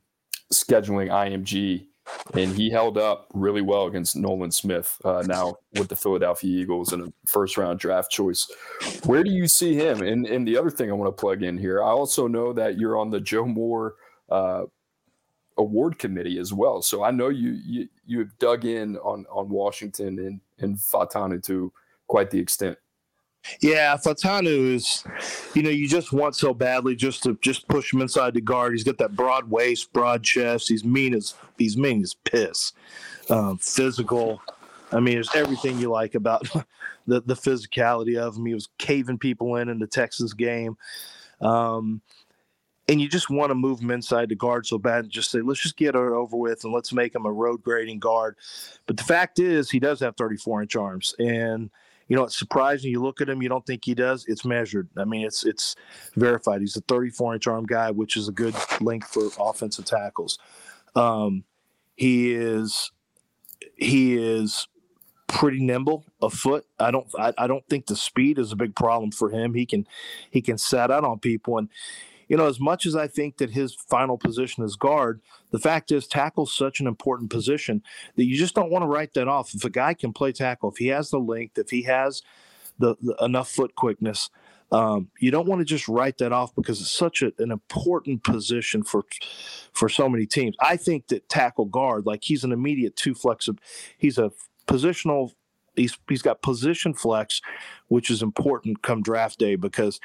scheduling 0.54 1.10
IMG, 1.10 1.88
and 2.34 2.56
he 2.56 2.70
held 2.70 2.98
up 2.98 3.28
really 3.34 3.62
well 3.62 3.86
against 3.86 4.16
Nolan 4.16 4.52
Smith. 4.52 4.98
Uh, 5.04 5.24
now 5.26 5.56
with 5.78 5.88
the 5.88 5.96
Philadelphia 5.96 6.62
Eagles 6.62 6.94
and 6.94 7.04
a 7.04 7.30
first 7.30 7.58
round 7.58 7.80
draft 7.80 8.12
choice. 8.12 8.50
Where 9.06 9.24
do 9.24 9.32
you 9.32 9.48
see 9.48 9.76
him? 9.76 10.02
And 10.02 10.26
and 10.26 10.48
the 10.48 10.58
other 10.58 10.70
thing 10.70 10.90
I 10.90 10.94
want 10.94 11.16
to 11.16 11.20
plug 11.20 11.44
in 11.44 11.58
here, 11.58 11.84
I 11.84 11.90
also 11.90 12.28
know 12.28 12.54
that 12.54 12.78
you're 12.78 12.98
on 12.98 13.10
the 13.10 13.20
Joe 13.20 13.46
Moore. 13.46 13.96
Uh, 14.30 14.64
award 15.58 16.00
committee 16.00 16.40
as 16.40 16.54
well. 16.54 16.82
So 16.82 17.04
I 17.04 17.12
know 17.12 17.30
you 17.30 17.52
you 17.66 17.88
you've 18.06 18.38
dug 18.40 18.66
in 18.66 18.98
on 18.98 19.26
on 19.30 19.50
Washington 19.50 20.20
and 20.20 20.42
and 20.60 20.78
Fautanu 20.78 21.44
to 21.44 21.72
quite 22.08 22.32
the 22.32 22.40
extent. 22.40 22.78
Yeah, 23.60 23.98
Fautanu 23.98 24.74
is, 24.74 25.04
you 25.56 25.64
know, 25.64 25.70
you 25.70 25.88
just 25.88 26.14
want 26.14 26.36
so 26.36 26.54
badly 26.54 26.96
just 26.96 27.24
to 27.24 27.38
just 27.42 27.68
push 27.68 27.94
him 27.94 28.02
inside 28.02 28.34
the 28.34 28.42
guard. 28.42 28.74
He's 28.74 28.84
got 28.84 28.98
that 29.00 29.16
broad 29.16 29.50
waist, 29.50 29.92
broad 29.94 30.24
chest. 30.24 30.70
He's 30.70 30.86
mean 30.86 31.14
as 31.14 31.34
he's 31.58 31.78
mean 31.78 32.02
as 32.02 32.14
piss. 32.14 32.74
Um, 33.30 33.58
physical. 33.58 34.42
I 34.92 35.00
mean, 35.00 35.16
there's 35.16 35.36
everything 35.36 35.80
you 35.80 35.90
like 35.90 36.16
about 36.16 36.44
the 37.08 37.22
the 37.22 37.34
physicality 37.34 38.18
of 38.18 38.36
him. 38.38 38.46
He 38.46 38.54
was 38.54 38.70
caving 38.78 39.18
people 39.18 39.56
in 39.56 39.70
in 39.70 39.80
the 39.80 39.88
Texas 39.88 40.34
game. 40.34 40.78
Um, 41.42 42.02
and 42.88 43.00
you 43.00 43.08
just 43.08 43.30
want 43.30 43.52
to 43.52 43.56
move 43.56 43.80
him 43.80 43.92
inside 43.92 44.30
the 44.30 44.36
guard 44.36 44.68
so 44.68 44.78
bad 44.78 45.06
and 45.06 45.10
just 45.10 45.32
say, 45.32 45.40
let's 45.40 45.62
just 45.62 45.78
get 45.78 45.90
it 45.90 45.96
over 45.96 46.36
with 46.36 46.64
and 46.64 46.74
let's 46.74 46.92
make 46.92 47.16
him 47.16 47.26
a 47.26 47.32
road 47.32 47.64
grading 47.64 48.00
guard. 48.00 48.36
But 48.86 48.98
the 48.98 49.04
fact 49.04 49.40
is, 49.40 49.70
he 49.72 49.80
does 49.80 50.00
have 50.02 50.18
34 50.18 50.64
inch 50.64 50.76
arms. 50.76 51.16
And 51.18 51.70
you 52.12 52.18
know, 52.18 52.26
it's 52.26 52.38
surprising. 52.38 52.92
You 52.92 53.02
look 53.02 53.22
at 53.22 53.30
him, 53.30 53.42
you 53.42 53.48
don't 53.48 53.66
think 53.66 53.86
he 53.86 53.96
does. 53.96 54.26
It's 54.28 54.44
measured. 54.44 54.90
I 54.98 55.06
mean, 55.06 55.26
it's 55.26 55.46
it's 55.46 55.78
verified. 56.18 56.60
He's 56.60 56.76
a 56.76 56.82
34 56.82 57.36
inch 57.36 57.48
arm 57.48 57.66
guy, 57.66 57.90
which 57.90 58.18
is 58.18 58.28
a 58.28 58.34
good 58.34 58.54
length 58.82 59.08
for 59.08 59.30
offensive 59.40 59.86
tackles. 59.86 60.38
Um, 60.94 61.46
he 61.96 62.34
is 62.34 62.92
he 63.78 64.18
is 64.18 64.68
pretty 65.28 65.62
nimble 65.62 66.04
afoot. 66.22 66.66
I 66.78 66.92
don't 66.92 67.08
I, 67.18 67.32
I 67.38 67.48
don't 67.48 67.66
think 67.70 67.86
the 67.86 67.96
speed 67.96 68.40
is 68.40 68.52
a 68.52 68.58
big 68.58 68.76
problem 68.76 69.12
for 69.12 69.30
him. 69.30 69.54
He 69.54 69.66
can 69.66 69.88
he 70.32 70.42
can 70.42 70.58
set 70.58 70.92
out 70.92 71.06
on 71.06 71.18
people 71.20 71.60
and 71.60 71.70
you 72.32 72.38
know, 72.38 72.48
as 72.48 72.62
much 72.62 72.86
as 72.86 72.96
I 72.96 73.08
think 73.08 73.40
that 73.40 73.50
his 73.50 73.76
final 73.76 74.18
position 74.18 74.64
is 74.64 74.78
guard, 74.78 75.20
the 75.50 75.60
fact 75.60 75.92
is 75.92 76.08
tackle's 76.08 76.56
such 76.56 76.80
an 76.80 76.88
important 76.88 77.30
position 77.30 77.84
that 78.16 78.24
you 78.24 78.38
just 78.38 78.56
don't 78.56 78.72
want 78.72 78.84
to 78.84 78.88
write 78.88 79.14
that 79.16 79.28
off. 79.28 79.54
If 79.54 79.66
a 79.66 79.70
guy 79.70 79.94
can 79.94 80.14
play 80.14 80.32
tackle, 80.32 80.72
if 80.72 80.78
he 80.78 80.88
has 80.88 81.10
the 81.10 81.20
length, 81.20 81.58
if 81.58 81.72
he 81.72 81.82
has 81.82 82.22
the, 82.80 82.96
the 83.02 83.18
enough 83.20 83.52
foot 83.52 83.76
quickness, 83.76 84.30
um, 84.72 85.10
you 85.20 85.30
don't 85.30 85.46
want 85.46 85.60
to 85.60 85.66
just 85.66 85.90
write 85.90 86.20
that 86.20 86.32
off 86.32 86.56
because 86.56 86.80
it's 86.80 86.90
such 86.90 87.22
a, 87.22 87.34
an 87.38 87.52
important 87.52 88.24
position 88.24 88.82
for 88.82 89.04
for 89.74 89.90
so 89.90 90.08
many 90.08 90.26
teams. 90.26 90.56
I 90.62 90.78
think 90.78 91.10
that 91.10 91.28
tackle 91.28 91.66
guard, 91.66 92.06
like 92.06 92.24
he's 92.24 92.46
an 92.46 92.54
immediate 92.54 92.96
two 92.96 93.14
flexible, 93.14 93.62
he's 93.98 94.18
a 94.18 94.32
positional. 94.68 95.34
He's 95.76 95.98
he's 96.08 96.22
got 96.22 96.42
position 96.42 96.94
flex, 96.94 97.42
which 97.88 98.10
is 98.10 98.22
important 98.22 98.84
come 98.84 99.02
draft 99.02 99.40
day 99.40 99.56
because, 99.56 100.00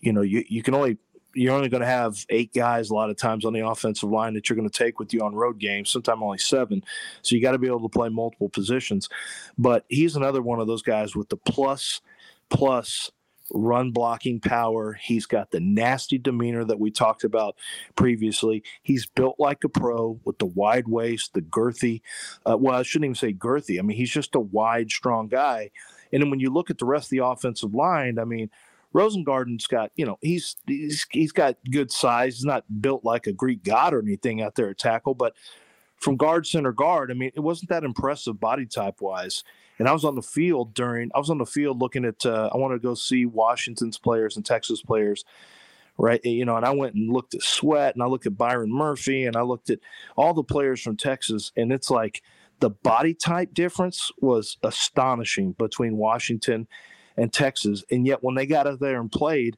you 0.00 0.12
know, 0.12 0.22
you, 0.22 0.44
you 0.48 0.62
can 0.62 0.74
only 0.74 0.98
you're 1.34 1.54
only 1.54 1.68
going 1.68 1.82
to 1.82 1.86
have 1.86 2.24
eight 2.28 2.52
guys 2.52 2.90
a 2.90 2.94
lot 2.94 3.10
of 3.10 3.16
times 3.16 3.44
on 3.44 3.52
the 3.52 3.66
offensive 3.66 4.10
line 4.10 4.34
that 4.34 4.48
you're 4.48 4.56
going 4.56 4.68
to 4.68 4.78
take 4.84 4.98
with 4.98 5.12
you 5.12 5.20
on 5.20 5.34
road 5.34 5.58
games, 5.58 5.90
sometimes 5.90 6.20
only 6.22 6.38
seven. 6.38 6.82
So 7.22 7.36
you 7.36 7.42
got 7.42 7.52
to 7.52 7.58
be 7.58 7.66
able 7.66 7.88
to 7.88 7.88
play 7.88 8.08
multiple 8.08 8.48
positions. 8.48 9.08
But 9.56 9.84
he's 9.88 10.16
another 10.16 10.42
one 10.42 10.60
of 10.60 10.66
those 10.66 10.82
guys 10.82 11.14
with 11.14 11.28
the 11.28 11.36
plus 11.36 12.00
plus 12.48 13.10
run 13.52 13.90
blocking 13.90 14.40
power. 14.40 14.92
He's 14.92 15.26
got 15.26 15.50
the 15.50 15.60
nasty 15.60 16.18
demeanor 16.18 16.64
that 16.64 16.78
we 16.78 16.90
talked 16.90 17.24
about 17.24 17.56
previously. 17.96 18.62
He's 18.82 19.06
built 19.06 19.36
like 19.38 19.64
a 19.64 19.68
pro 19.68 20.20
with 20.24 20.38
the 20.38 20.46
wide 20.46 20.88
waist, 20.88 21.34
the 21.34 21.42
girthy. 21.42 22.02
Uh, 22.48 22.56
well, 22.56 22.76
I 22.76 22.82
shouldn't 22.82 23.06
even 23.06 23.14
say 23.14 23.32
girthy. 23.32 23.78
I 23.78 23.82
mean, 23.82 23.96
he's 23.96 24.10
just 24.10 24.34
a 24.34 24.40
wide, 24.40 24.90
strong 24.90 25.28
guy. 25.28 25.70
And 26.12 26.22
then 26.22 26.30
when 26.30 26.40
you 26.40 26.50
look 26.50 26.70
at 26.70 26.78
the 26.78 26.86
rest 26.86 27.06
of 27.06 27.10
the 27.10 27.24
offensive 27.24 27.74
line, 27.74 28.18
I 28.18 28.24
mean, 28.24 28.50
Rosengarten's 28.94 29.66
got, 29.66 29.92
you 29.94 30.04
know, 30.04 30.18
he's 30.20 30.56
he's 30.66 31.06
he's 31.10 31.32
got 31.32 31.56
good 31.70 31.92
size. 31.92 32.36
He's 32.36 32.44
not 32.44 32.64
built 32.80 33.04
like 33.04 33.26
a 33.26 33.32
Greek 33.32 33.62
god 33.62 33.94
or 33.94 34.00
anything 34.00 34.42
out 34.42 34.56
there 34.56 34.70
at 34.70 34.78
tackle, 34.78 35.14
but 35.14 35.34
from 36.00 36.16
guard 36.16 36.46
center 36.46 36.72
guard, 36.72 37.10
I 37.10 37.14
mean, 37.14 37.30
it 37.34 37.40
wasn't 37.40 37.68
that 37.68 37.84
impressive 37.84 38.40
body 38.40 38.66
type 38.66 39.00
wise. 39.00 39.44
And 39.78 39.88
I 39.88 39.92
was 39.92 40.04
on 40.04 40.14
the 40.14 40.22
field 40.22 40.74
during, 40.74 41.10
I 41.14 41.18
was 41.18 41.30
on 41.30 41.38
the 41.38 41.46
field 41.46 41.80
looking 41.80 42.04
at, 42.04 42.26
uh, 42.26 42.50
I 42.52 42.56
wanted 42.56 42.76
to 42.76 42.80
go 42.80 42.94
see 42.94 43.26
Washington's 43.26 43.98
players 43.98 44.36
and 44.36 44.44
Texas 44.44 44.82
players, 44.82 45.24
right? 45.96 46.20
You 46.24 46.44
know, 46.44 46.56
and 46.56 46.66
I 46.66 46.70
went 46.70 46.94
and 46.94 47.12
looked 47.12 47.34
at 47.34 47.42
Sweat 47.42 47.94
and 47.94 48.02
I 48.02 48.06
looked 48.06 48.26
at 48.26 48.36
Byron 48.36 48.72
Murphy 48.72 49.24
and 49.24 49.36
I 49.36 49.42
looked 49.42 49.70
at 49.70 49.78
all 50.16 50.34
the 50.34 50.42
players 50.42 50.82
from 50.82 50.96
Texas. 50.96 51.52
And 51.56 51.72
it's 51.72 51.90
like 51.90 52.22
the 52.60 52.70
body 52.70 53.14
type 53.14 53.54
difference 53.54 54.10
was 54.20 54.58
astonishing 54.62 55.52
between 55.52 55.96
Washington 55.96 56.66
and 57.20 57.32
Texas. 57.32 57.84
And 57.90 58.06
yet 58.06 58.22
when 58.22 58.34
they 58.34 58.46
got 58.46 58.66
out 58.66 58.80
there 58.80 59.00
and 59.00 59.12
played, 59.12 59.56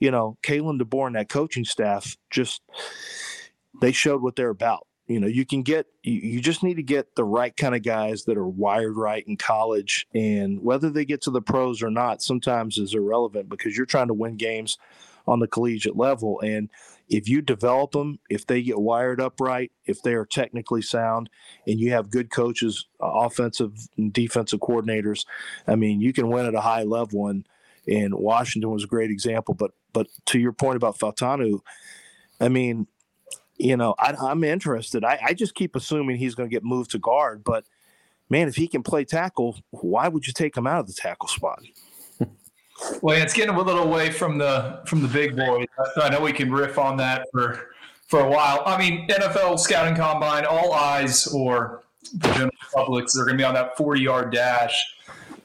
you 0.00 0.10
know, 0.10 0.36
Kalen 0.42 0.80
DeBoer 0.80 1.06
and 1.06 1.16
that 1.16 1.28
coaching 1.28 1.64
staff 1.64 2.16
just, 2.30 2.60
they 3.80 3.92
showed 3.92 4.22
what 4.22 4.36
they're 4.36 4.50
about 4.50 4.86
you 5.06 5.18
know 5.18 5.26
you 5.26 5.44
can 5.44 5.62
get 5.62 5.86
you, 6.02 6.14
you 6.14 6.40
just 6.40 6.62
need 6.62 6.74
to 6.74 6.82
get 6.82 7.16
the 7.16 7.24
right 7.24 7.56
kind 7.56 7.74
of 7.74 7.82
guys 7.82 8.24
that 8.24 8.36
are 8.36 8.46
wired 8.46 8.96
right 8.96 9.26
in 9.26 9.36
college 9.36 10.06
and 10.14 10.62
whether 10.62 10.90
they 10.90 11.04
get 11.04 11.22
to 11.22 11.30
the 11.30 11.40
pros 11.40 11.82
or 11.82 11.90
not 11.90 12.22
sometimes 12.22 12.78
is 12.78 12.94
irrelevant 12.94 13.48
because 13.48 13.76
you're 13.76 13.86
trying 13.86 14.08
to 14.08 14.14
win 14.14 14.36
games 14.36 14.78
on 15.28 15.40
the 15.40 15.46
collegiate 15.46 15.96
level 15.96 16.40
and 16.40 16.70
if 17.08 17.28
you 17.28 17.40
develop 17.40 17.92
them 17.92 18.18
if 18.28 18.46
they 18.46 18.62
get 18.62 18.78
wired 18.78 19.20
up 19.20 19.40
right 19.40 19.70
if 19.86 20.02
they 20.02 20.14
are 20.14 20.26
technically 20.26 20.82
sound 20.82 21.28
and 21.66 21.78
you 21.78 21.90
have 21.90 22.10
good 22.10 22.30
coaches 22.30 22.86
uh, 23.02 23.06
offensive 23.06 23.72
and 23.96 24.12
defensive 24.12 24.60
coordinators 24.60 25.24
i 25.66 25.74
mean 25.74 26.00
you 26.00 26.12
can 26.12 26.28
win 26.28 26.46
at 26.46 26.54
a 26.54 26.60
high 26.60 26.82
level 26.82 27.28
and 27.28 27.46
and 27.86 28.14
washington 28.14 28.70
was 28.70 28.84
a 28.84 28.88
great 28.88 29.10
example 29.10 29.54
but 29.54 29.72
but 29.92 30.06
to 30.26 30.38
your 30.38 30.52
point 30.52 30.76
about 30.76 30.98
Fautanu, 30.98 31.60
i 32.40 32.48
mean 32.48 32.86
you 33.58 33.76
know, 33.76 33.94
I, 33.98 34.14
am 34.30 34.44
interested. 34.44 35.04
I, 35.04 35.18
I, 35.20 35.34
just 35.34 35.54
keep 35.54 35.74
assuming 35.74 36.16
he's 36.16 36.34
going 36.34 36.48
to 36.48 36.54
get 36.54 36.64
moved 36.64 36.92
to 36.92 36.98
guard, 36.98 37.42
but 37.42 37.64
man, 38.30 38.48
if 38.48 38.54
he 38.54 38.68
can 38.68 38.82
play 38.82 39.04
tackle, 39.04 39.58
why 39.70 40.08
would 40.08 40.26
you 40.26 40.32
take 40.32 40.56
him 40.56 40.66
out 40.66 40.80
of 40.80 40.86
the 40.86 40.92
tackle 40.92 41.28
spot? 41.28 41.60
Well, 43.02 43.20
it's 43.20 43.32
getting 43.32 43.54
a 43.54 43.58
little 43.58 43.82
away 43.82 44.10
from 44.10 44.38
the 44.38 44.80
from 44.86 45.02
the 45.02 45.08
big 45.08 45.36
boys. 45.36 45.66
I 45.96 46.08
know 46.08 46.20
we 46.20 46.32
can 46.32 46.52
riff 46.52 46.78
on 46.78 46.96
that 46.98 47.26
for 47.32 47.70
for 48.06 48.20
a 48.20 48.30
while. 48.30 48.62
I 48.64 48.78
mean, 48.78 49.08
NFL 49.08 49.58
scouting 49.58 49.94
combine, 49.94 50.44
all 50.44 50.72
eyes 50.72 51.26
or 51.28 51.82
the 52.14 52.28
general 52.28 52.50
public 52.72 53.04
are 53.16 53.24
going 53.24 53.36
to 53.36 53.38
be 53.38 53.44
on 53.44 53.54
that 53.54 53.76
40 53.76 54.00
yard 54.00 54.32
dash 54.32 54.82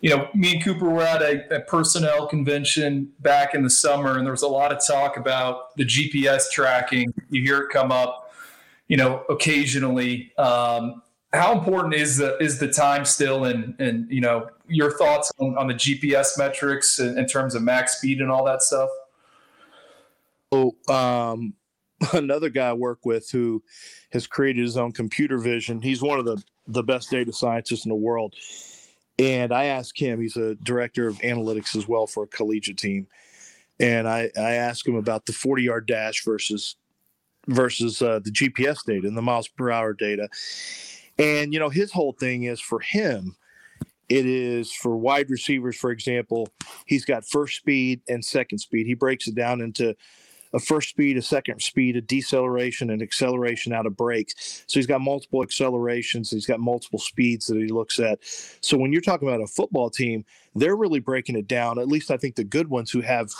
you 0.03 0.09
know, 0.09 0.27
me 0.35 0.55
and 0.55 0.63
Cooper 0.63 0.89
were 0.89 1.01
at 1.01 1.21
a, 1.21 1.55
a, 1.55 1.59
personnel 1.61 2.27
convention 2.27 3.09
back 3.21 3.55
in 3.55 3.63
the 3.63 3.69
summer, 3.69 4.17
and 4.17 4.25
there 4.25 4.33
was 4.33 4.41
a 4.41 4.47
lot 4.49 4.73
of 4.73 4.85
talk 4.85 5.15
about 5.15 5.73
the 5.77 5.85
GPS 5.85 6.51
tracking. 6.51 7.13
You 7.29 7.41
hear 7.41 7.59
it 7.59 7.69
come 7.69 7.89
up, 7.89 8.33
you 8.89 8.97
know, 8.97 9.23
occasionally. 9.29 10.33
Um, 10.37 11.02
how 11.33 11.57
important 11.57 11.93
is 11.93 12.17
the 12.17 12.37
is 12.37 12.59
the 12.59 12.67
time 12.67 13.05
still, 13.05 13.45
and 13.45 13.75
and 13.79 14.09
you 14.09 14.21
know, 14.21 14.49
your 14.67 14.91
thoughts 14.91 15.31
on, 15.39 15.57
on 15.57 15.67
the 15.67 15.73
GPS 15.73 16.37
metrics 16.37 16.99
in, 16.99 17.17
in, 17.17 17.25
terms 17.25 17.55
of 17.55 17.63
max 17.63 17.97
speed 17.97 18.21
and 18.21 18.31
all 18.31 18.45
that 18.45 18.61
stuff? 18.61 18.89
Oh, 20.51 20.75
um, 20.87 21.53
another 22.13 22.49
guy 22.49 22.69
I 22.69 22.73
work 22.73 22.99
with 23.05 23.29
who 23.31 23.63
has 24.11 24.27
created 24.27 24.61
his 24.61 24.77
own 24.77 24.91
computer 24.91 25.37
vision. 25.37 25.81
He's 25.81 26.01
one 26.01 26.19
of 26.19 26.25
the 26.25 26.41
the 26.67 26.83
best 26.83 27.09
data 27.09 27.33
scientists 27.33 27.85
in 27.85 27.89
the 27.89 27.95
world 27.95 28.35
and 29.19 29.53
I 29.53 29.65
asked 29.65 29.99
him, 29.99 30.21
he's 30.21 30.37
a 30.37 30.55
director 30.55 31.07
of 31.07 31.17
analytics 31.19 31.75
as 31.75 31.87
well 31.87 32.07
for 32.07 32.23
a 32.23 32.27
collegiate 32.27 32.77
team. 32.77 33.07
And 33.79 34.07
I, 34.07 34.31
I 34.37 34.53
asked 34.53 34.87
him 34.87 34.95
about 34.95 35.25
the 35.25 35.33
40 35.33 35.63
yard 35.63 35.87
dash 35.87 36.23
versus 36.23 36.75
versus 37.47 38.01
uh, 38.01 38.19
the 38.23 38.31
GPS 38.31 38.85
data 38.85 39.05
and 39.07 39.17
the 39.17 39.21
miles 39.21 39.49
per 39.49 39.69
hour 39.69 39.93
data. 39.93 40.29
And, 41.17 41.53
you 41.53 41.59
know, 41.59 41.69
his 41.69 41.91
whole 41.91 42.13
thing 42.13 42.43
is 42.43 42.59
for 42.59 42.79
him, 42.79 43.35
it 44.09 44.25
is 44.25 44.71
for 44.71 44.95
wide 44.95 45.29
receivers, 45.29 45.75
for 45.75 45.91
example, 45.91 46.47
he's 46.85 47.05
got 47.05 47.25
first 47.25 47.57
speed 47.57 48.01
and 48.09 48.23
second 48.23 48.59
speed. 48.59 48.85
He 48.85 48.93
breaks 48.93 49.27
it 49.27 49.35
down 49.35 49.61
into 49.61 49.95
a 50.53 50.59
first 50.59 50.89
speed, 50.89 51.17
a 51.17 51.21
second 51.21 51.61
speed, 51.61 51.95
a 51.95 52.01
deceleration, 52.01 52.91
and 52.91 53.01
acceleration 53.01 53.73
out 53.73 53.85
of 53.85 53.97
brakes. 53.97 54.63
So 54.67 54.79
he's 54.79 54.85
got 54.87 55.01
multiple 55.01 55.41
accelerations. 55.41 56.29
He's 56.29 56.45
got 56.45 56.59
multiple 56.59 56.99
speeds 56.99 57.47
that 57.47 57.57
he 57.57 57.69
looks 57.69 57.99
at. 57.99 58.19
So 58.61 58.77
when 58.77 58.91
you're 58.91 59.01
talking 59.01 59.27
about 59.27 59.41
a 59.41 59.47
football 59.47 59.89
team, 59.89 60.25
they're 60.53 60.75
really 60.75 60.99
breaking 60.99 61.37
it 61.37 61.47
down. 61.47 61.79
At 61.79 61.87
least 61.87 62.11
I 62.11 62.17
think 62.17 62.35
the 62.35 62.43
good 62.43 62.69
ones 62.69 62.91
who 62.91 63.01
have, 63.01 63.31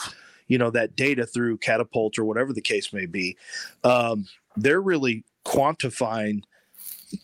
you 0.47 0.57
know, 0.57 0.71
that 0.71 0.95
data 0.95 1.25
through 1.25 1.57
Catapult 1.57 2.17
or 2.17 2.25
whatever 2.25 2.51
the 2.51 2.61
case 2.61 2.91
may 2.91 3.05
be, 3.05 3.37
um, 3.83 4.25
they're 4.55 4.81
really 4.81 5.23
quantifying 5.45 6.41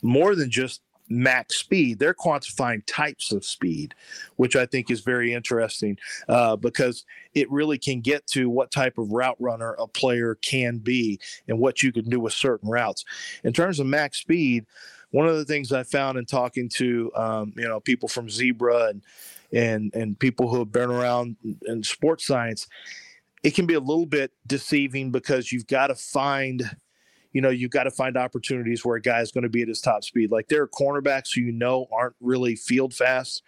more 0.01 0.35
than 0.35 0.49
just 0.49 0.81
max 1.09 1.57
speed. 1.57 1.99
They're 1.99 2.13
quantifying 2.13 2.83
types 2.85 3.31
of 3.31 3.43
speed, 3.43 3.95
which 4.35 4.55
I 4.55 4.65
think 4.65 4.91
is 4.91 5.01
very 5.01 5.33
interesting 5.33 5.97
uh, 6.27 6.55
because 6.55 7.05
it 7.33 7.51
really 7.51 7.77
can 7.77 8.01
get 8.01 8.25
to 8.27 8.49
what 8.49 8.71
type 8.71 8.97
of 8.97 9.11
route 9.11 9.37
runner 9.39 9.73
a 9.73 9.87
player 9.87 10.35
can 10.35 10.77
be 10.77 11.19
and 11.47 11.59
what 11.59 11.81
you 11.81 11.91
can 11.91 12.09
do 12.09 12.19
with 12.19 12.33
certain 12.33 12.69
routes. 12.69 13.03
In 13.43 13.53
terms 13.53 13.79
of 13.79 13.87
max 13.87 14.19
speed, 14.19 14.65
one 15.11 15.27
of 15.27 15.35
the 15.35 15.45
things 15.45 15.71
I 15.71 15.83
found 15.83 16.17
in 16.17 16.25
talking 16.25 16.69
to 16.75 17.11
um, 17.15 17.53
you 17.57 17.67
know 17.67 17.79
people 17.79 18.07
from 18.07 18.29
Zebra 18.29 18.89
and 18.89 19.01
and 19.51 19.93
and 19.95 20.19
people 20.19 20.47
who 20.47 20.59
have 20.59 20.71
been 20.71 20.91
around 20.91 21.35
in 21.65 21.83
sports 21.83 22.27
science, 22.27 22.67
it 23.43 23.55
can 23.55 23.65
be 23.65 23.73
a 23.73 23.79
little 23.79 24.05
bit 24.05 24.31
deceiving 24.45 25.09
because 25.09 25.51
you've 25.51 25.67
got 25.67 25.87
to 25.87 25.95
find 25.95 26.69
you 27.31 27.41
know, 27.41 27.49
you've 27.49 27.71
got 27.71 27.83
to 27.83 27.91
find 27.91 28.17
opportunities 28.17 28.83
where 28.83 28.97
a 28.97 29.01
guy 29.01 29.21
is 29.21 29.31
going 29.31 29.43
to 29.43 29.49
be 29.49 29.61
at 29.61 29.67
his 29.67 29.81
top 29.81 30.03
speed. 30.03 30.31
Like 30.31 30.47
there 30.47 30.63
are 30.63 30.67
cornerbacks 30.67 31.33
who 31.33 31.41
you 31.41 31.51
know 31.51 31.87
aren't 31.91 32.15
really 32.19 32.55
field 32.55 32.93
fast, 32.93 33.43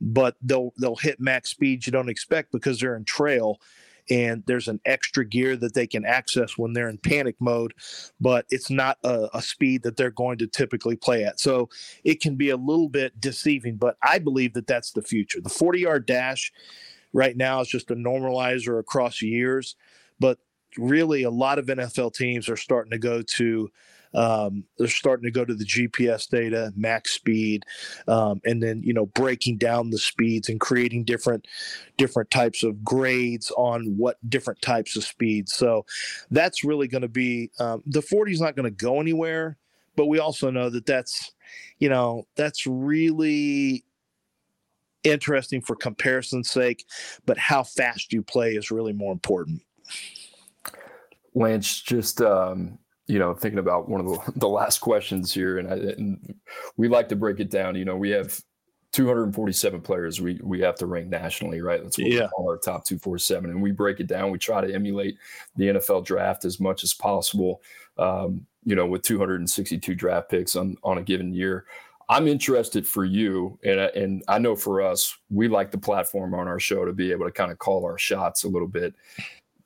but 0.00 0.36
they'll 0.42 0.72
they'll 0.78 0.96
hit 0.96 1.20
max 1.20 1.50
speeds 1.50 1.86
you 1.86 1.92
don't 1.92 2.08
expect 2.08 2.52
because 2.52 2.78
they're 2.78 2.96
in 2.96 3.04
trail 3.04 3.60
and 4.08 4.44
there's 4.46 4.68
an 4.68 4.80
extra 4.84 5.24
gear 5.24 5.56
that 5.56 5.74
they 5.74 5.86
can 5.86 6.04
access 6.04 6.56
when 6.56 6.72
they're 6.72 6.88
in 6.88 6.98
panic 6.98 7.36
mode, 7.40 7.74
but 8.20 8.46
it's 8.50 8.70
not 8.70 8.98
a, 9.04 9.28
a, 9.34 9.42
speed 9.42 9.82
that 9.82 9.96
they're 9.96 10.10
going 10.10 10.38
to 10.38 10.46
typically 10.46 10.96
play 10.96 11.24
at. 11.24 11.40
So 11.40 11.68
it 12.04 12.20
can 12.20 12.36
be 12.36 12.50
a 12.50 12.56
little 12.56 12.88
bit 12.88 13.20
deceiving, 13.20 13.76
but 13.76 13.96
I 14.02 14.18
believe 14.18 14.54
that 14.54 14.66
that's 14.66 14.92
the 14.92 15.02
future. 15.02 15.40
The 15.40 15.48
40 15.48 15.80
yard 15.80 16.06
dash 16.06 16.52
right 17.12 17.36
now 17.36 17.60
is 17.60 17.68
just 17.68 17.90
a 17.90 17.96
normalizer 17.96 18.78
across 18.78 19.22
years, 19.22 19.74
but 20.20 20.38
really 20.78 21.22
a 21.22 21.30
lot 21.30 21.58
of 21.58 21.66
NFL 21.66 22.14
teams 22.14 22.48
are 22.48 22.56
starting 22.56 22.90
to 22.90 22.98
go 22.98 23.22
to 23.22 23.70
um, 24.14 24.64
they're 24.78 24.88
starting 24.88 25.24
to 25.24 25.30
go 25.30 25.44
to 25.44 25.54
the 25.54 25.64
GPS 25.64 26.28
data, 26.28 26.72
max 26.74 27.12
speed, 27.12 27.64
um, 28.08 28.40
and 28.44 28.62
then 28.62 28.82
you 28.82 28.94
know 28.94 29.06
breaking 29.06 29.58
down 29.58 29.90
the 29.90 29.98
speeds 29.98 30.48
and 30.48 30.58
creating 30.58 31.04
different 31.04 31.46
different 31.98 32.30
types 32.30 32.62
of 32.62 32.82
grades 32.82 33.50
on 33.56 33.96
what 33.96 34.16
different 34.28 34.62
types 34.62 34.96
of 34.96 35.04
speeds. 35.04 35.52
So 35.52 35.84
that's 36.30 36.64
really 36.64 36.88
going 36.88 37.02
to 37.02 37.08
be 37.08 37.50
um, 37.60 37.82
the 37.84 38.02
40 38.02 38.32
is 38.32 38.40
not 38.40 38.56
going 38.56 38.64
to 38.64 38.70
go 38.70 39.00
anywhere, 39.00 39.58
but 39.96 40.06
we 40.06 40.18
also 40.18 40.50
know 40.50 40.70
that 40.70 40.86
that's 40.86 41.32
you 41.78 41.90
know 41.90 42.26
that's 42.36 42.66
really 42.66 43.84
interesting 45.04 45.60
for 45.60 45.76
comparison's 45.76 46.50
sake, 46.50 46.86
but 47.26 47.38
how 47.38 47.62
fast 47.62 48.12
you 48.12 48.22
play 48.22 48.54
is 48.54 48.70
really 48.70 48.92
more 48.92 49.12
important. 49.12 49.62
Lance, 51.36 51.82
just 51.82 52.22
um, 52.22 52.78
you 53.06 53.18
know, 53.18 53.34
thinking 53.34 53.58
about 53.58 53.88
one 53.88 54.00
of 54.00 54.06
the, 54.06 54.32
the 54.36 54.48
last 54.48 54.78
questions 54.78 55.32
here, 55.32 55.58
and, 55.58 55.68
I, 55.68 55.74
and 55.74 56.34
we 56.76 56.88
like 56.88 57.08
to 57.10 57.16
break 57.16 57.38
it 57.38 57.50
down. 57.50 57.76
You 57.76 57.84
know, 57.84 57.96
we 57.96 58.10
have 58.10 58.40
247 58.92 59.82
players 59.82 60.20
we 60.20 60.40
we 60.42 60.60
have 60.60 60.76
to 60.76 60.86
rank 60.86 61.08
nationally, 61.08 61.60
right? 61.60 61.82
That's 61.82 61.98
what 61.98 62.08
yeah. 62.08 62.22
we 62.22 62.28
call 62.28 62.50
our 62.50 62.56
top 62.56 62.86
247, 62.86 63.50
and 63.50 63.62
we 63.62 63.70
break 63.70 64.00
it 64.00 64.06
down. 64.06 64.30
We 64.30 64.38
try 64.38 64.66
to 64.66 64.74
emulate 64.74 65.18
the 65.56 65.66
NFL 65.66 66.06
draft 66.06 66.44
as 66.46 66.58
much 66.58 66.82
as 66.82 66.94
possible. 66.94 67.60
Um, 67.98 68.46
you 68.64 68.74
know, 68.74 68.86
with 68.86 69.02
262 69.02 69.94
draft 69.94 70.30
picks 70.30 70.56
on 70.56 70.76
on 70.82 70.98
a 70.98 71.02
given 71.02 71.32
year. 71.32 71.66
I'm 72.08 72.28
interested 72.28 72.86
for 72.86 73.04
you, 73.04 73.58
and 73.64 73.80
and 73.80 74.22
I 74.28 74.38
know 74.38 74.54
for 74.54 74.80
us, 74.80 75.16
we 75.28 75.48
like 75.48 75.72
the 75.72 75.78
platform 75.78 76.34
on 76.34 76.46
our 76.46 76.60
show 76.60 76.84
to 76.84 76.92
be 76.92 77.10
able 77.10 77.26
to 77.26 77.32
kind 77.32 77.50
of 77.50 77.58
call 77.58 77.84
our 77.84 77.98
shots 77.98 78.44
a 78.44 78.48
little 78.48 78.68
bit. 78.68 78.94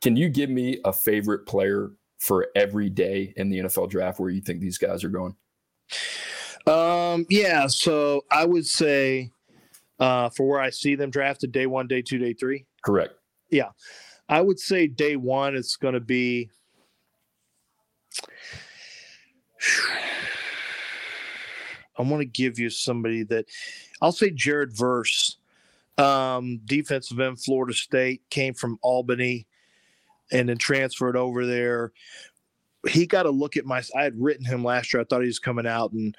Can 0.00 0.16
you 0.16 0.28
give 0.28 0.50
me 0.50 0.80
a 0.84 0.92
favorite 0.92 1.46
player 1.46 1.92
for 2.18 2.48
every 2.54 2.88
day 2.88 3.32
in 3.36 3.50
the 3.50 3.58
NFL 3.58 3.90
draft 3.90 4.18
where 4.20 4.30
you 4.30 4.40
think 4.40 4.60
these 4.60 4.78
guys 4.78 5.04
are 5.04 5.08
going? 5.08 5.34
Um, 6.66 7.26
yeah, 7.28 7.66
so 7.66 8.24
I 8.30 8.44
would 8.44 8.66
say 8.66 9.30
uh, 9.98 10.30
for 10.30 10.48
where 10.48 10.60
I 10.60 10.70
see 10.70 10.94
them 10.94 11.10
drafted 11.10 11.52
day 11.52 11.66
one, 11.66 11.86
day 11.86 12.02
two, 12.02 12.18
day 12.18 12.32
three. 12.32 12.66
Correct. 12.82 13.14
Yeah. 13.50 13.70
I 14.28 14.40
would 14.40 14.60
say 14.60 14.86
day 14.86 15.16
one, 15.16 15.56
it's 15.56 15.76
going 15.76 15.94
to 15.94 16.00
be. 16.00 16.50
I 21.98 22.02
want 22.02 22.20
to 22.22 22.26
give 22.26 22.58
you 22.58 22.70
somebody 22.70 23.24
that 23.24 23.44
I'll 24.00 24.12
say 24.12 24.30
Jared 24.30 24.72
Verse, 24.74 25.36
um, 25.98 26.60
defensive 26.64 27.20
end, 27.20 27.42
Florida 27.42 27.74
State, 27.74 28.22
came 28.30 28.54
from 28.54 28.78
Albany 28.80 29.46
and 30.32 30.48
then 30.48 30.58
transferred 30.58 31.16
over 31.16 31.46
there. 31.46 31.92
He 32.88 33.06
got 33.06 33.26
a 33.26 33.30
look 33.30 33.58
at 33.58 33.66
my. 33.66 33.82
I 33.94 34.02
had 34.02 34.18
written 34.18 34.44
him 34.44 34.64
last 34.64 34.92
year. 34.92 35.02
I 35.02 35.04
thought 35.04 35.20
he 35.20 35.26
was 35.26 35.38
coming 35.38 35.66
out, 35.66 35.92
and 35.92 36.16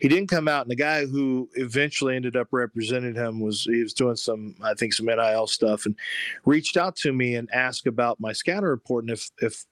he 0.00 0.08
didn't 0.08 0.30
come 0.30 0.48
out. 0.48 0.62
And 0.62 0.70
the 0.70 0.76
guy 0.76 1.04
who 1.04 1.50
eventually 1.54 2.16
ended 2.16 2.34
up 2.34 2.48
representing 2.50 3.14
him 3.14 3.40
was 3.40 3.64
he 3.64 3.82
was 3.82 3.92
doing 3.92 4.16
some, 4.16 4.54
I 4.62 4.72
think, 4.72 4.94
some 4.94 5.04
NIL 5.04 5.46
stuff, 5.46 5.84
and 5.84 5.94
reached 6.46 6.78
out 6.78 6.96
to 6.96 7.12
me 7.12 7.34
and 7.34 7.50
asked 7.52 7.86
about 7.86 8.20
my 8.20 8.32
scouting 8.32 8.70
report 8.70 9.04
and 9.04 9.12
if 9.12 9.30
if 9.42 9.66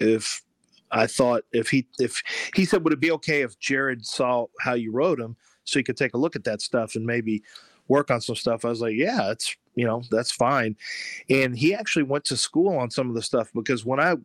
if 0.00 0.42
I 0.90 1.06
thought 1.06 1.44
if 1.52 1.68
he 1.70 1.86
if 2.00 2.20
he 2.54 2.64
said 2.64 2.82
would 2.82 2.92
it 2.92 3.00
be 3.00 3.12
okay 3.12 3.42
if 3.42 3.58
Jared 3.60 4.04
saw 4.04 4.46
how 4.60 4.74
you 4.74 4.92
wrote 4.92 5.20
him 5.20 5.36
so 5.64 5.78
he 5.78 5.82
could 5.82 5.96
take 5.96 6.14
a 6.14 6.18
look 6.18 6.36
at 6.36 6.44
that 6.44 6.62
stuff 6.62 6.94
and 6.94 7.04
maybe 7.04 7.42
work 7.88 8.10
on 8.10 8.20
some 8.20 8.36
stuff. 8.36 8.64
I 8.64 8.68
was 8.68 8.80
like, 8.80 8.96
yeah, 8.96 9.30
it's 9.30 9.56
you 9.76 9.86
know 9.86 10.02
that's 10.10 10.32
fine. 10.32 10.76
And 11.30 11.56
he 11.56 11.74
actually 11.74 12.02
went 12.02 12.24
to 12.26 12.36
school 12.36 12.76
on 12.76 12.90
some 12.90 13.08
of 13.08 13.14
the 13.14 13.22
stuff 13.22 13.50
because 13.54 13.84
when 13.84 14.00
I 14.00 14.16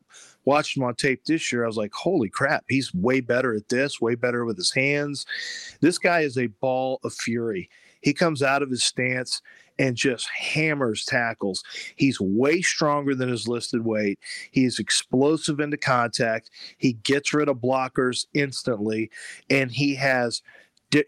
watched 0.46 0.76
him 0.76 0.84
on 0.84 0.96
tape 0.96 1.26
this 1.26 1.52
year, 1.52 1.64
I 1.64 1.68
was 1.68 1.78
like, 1.78 1.94
holy 1.94 2.30
crap, 2.30 2.64
he's 2.68 2.94
way 2.94 3.20
better 3.20 3.54
at 3.54 3.70
this, 3.70 4.02
way 4.02 4.16
better 4.16 4.46
with 4.46 4.58
his 4.58 4.74
hands. 4.74 5.26
This 5.82 6.00
guy 6.00 6.22
is 6.22 6.38
a 6.38 6.48
ball 6.48 7.00
of 7.04 7.14
fury. 7.14 7.70
He 8.02 8.14
comes 8.14 8.42
out 8.42 8.64
of 8.64 8.72
his 8.72 8.84
stance 8.84 9.42
and 9.78 9.96
just 9.96 10.28
hammers 10.30 11.06
tackles. 11.06 11.64
He's 11.96 12.20
way 12.20 12.62
stronger 12.62 13.16
than 13.16 13.30
his 13.30 13.48
listed 13.48 13.86
weight. 13.86 14.20
He's 14.52 14.80
explosive 14.80 15.60
into 15.60 15.78
contact. 15.78 16.50
He 16.78 16.94
gets 16.94 17.34
rid 17.34 17.50
of 17.50 17.58
blockers 17.58 18.26
instantly, 18.34 19.12
and 19.50 19.72
he 19.72 19.96
has 19.96 20.42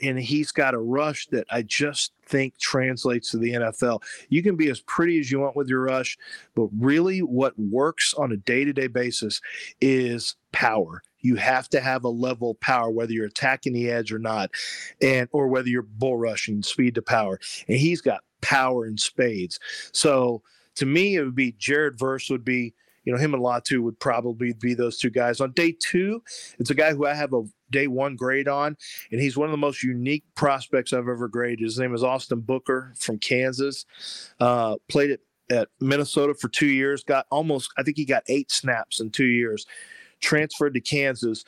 and 0.02 0.18
he's 0.18 0.52
got 0.52 0.74
a 0.74 0.80
rush 0.80 1.28
that 1.28 1.46
I 1.52 1.64
just 1.64 2.13
think 2.26 2.58
translates 2.58 3.32
to 3.32 3.38
the 3.38 3.54
NFL. 3.54 4.02
You 4.30 4.44
can 4.44 4.56
be 4.56 4.70
as 4.70 4.82
pretty 4.82 5.20
as 5.20 5.32
you 5.32 5.40
want 5.40 5.56
with 5.56 5.68
your 5.68 5.82
rush, 5.82 6.18
but 6.56 6.68
really 6.78 7.20
what 7.20 7.58
works 7.58 8.14
on 8.14 8.32
a 8.32 8.38
day-to-day 8.38 8.88
basis 8.88 9.42
is 9.82 10.36
power 10.52 11.02
you 11.24 11.36
have 11.38 11.70
to 11.70 11.80
have 11.80 12.04
a 12.04 12.10
level 12.10 12.52
of 12.52 12.60
power, 12.60 12.92
whether 12.92 13.12
you're 13.12 13.26
attacking 13.26 13.74
the 13.74 13.90
edge 13.90 14.12
or 14.12 14.20
not, 14.20 14.52
and 15.02 15.28
or 15.32 15.48
whether 15.48 15.70
you're 15.70 15.82
bull 15.82 16.18
rushing 16.18 16.62
speed 16.62 16.96
to 16.96 17.02
power. 17.02 17.40
And 17.68 17.78
he's 17.78 18.02
got 18.02 18.24
power 18.42 18.86
in 18.86 18.98
spades. 18.98 19.60
So 19.94 20.44
to 20.76 20.86
me, 20.86 21.16
it 21.16 21.24
would 21.24 21.36
be 21.36 21.54
Jared 21.54 21.98
Verse 21.98 22.30
would 22.30 22.46
be, 22.46 22.74
you 23.04 23.14
know, 23.14 23.20
him 23.20 23.34
and 23.34 23.44
Latu 23.44 23.82
would 23.82 24.00
probably 24.00 24.54
be 24.54 24.74
those 24.74 24.98
two 24.98 25.10
guys. 25.10 25.42
On 25.42 25.52
day 25.52 25.76
two, 25.78 26.24
it's 26.60 26.70
a 26.70 26.76
guy 26.76 26.94
who 26.94 27.06
I 27.06 27.14
have 27.14 27.34
a 27.34 27.44
day 27.70 27.88
one 27.88 28.16
grade 28.16 28.48
on, 28.48 28.78
and 29.12 29.20
he's 29.22 29.38
one 29.38 29.48
of 29.48 29.52
the 29.52 29.58
most 29.58 29.84
unique 29.84 30.24
prospects 30.36 30.94
I've 30.94 31.08
ever 31.10 31.28
graded. 31.28 31.64
His 31.64 31.80
name 31.80 31.94
is 31.94 32.04
Austin 32.04 32.42
Booker 32.42 32.94
from 32.98 33.20
Kansas. 33.20 33.86
Uh, 34.40 34.76
played 34.90 35.12
at, 35.12 35.20
at 35.50 35.68
Minnesota 35.80 36.34
for 36.34 36.48
two 36.50 36.68
years, 36.68 37.04
got 37.04 37.26
almost, 37.30 37.72
I 37.78 37.84
think 37.84 37.98
he 37.98 38.06
got 38.06 38.24
eight 38.28 38.52
snaps 38.52 39.00
in 39.00 39.12
two 39.12 39.26
years 39.26 39.66
transferred 40.24 40.74
to 40.74 40.82
Kansas, 40.82 41.44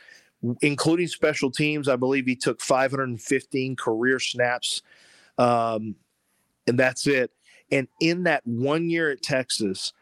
including 0.62 1.08
special 1.08 1.50
teams. 1.50 1.88
I 1.88 1.96
believe 1.96 2.28
he 2.28 2.36
took 2.36 2.62
515 2.62 3.76
career 3.76 4.20
snaps, 4.20 4.84
um, 5.40 5.96
and 6.68 6.78
that's 6.78 7.08
it. 7.08 7.32
And 7.72 7.88
in 8.00 8.24
that 8.24 8.46
one 8.46 8.90
year 8.90 9.10
at 9.10 9.24
Texas, 9.24 9.94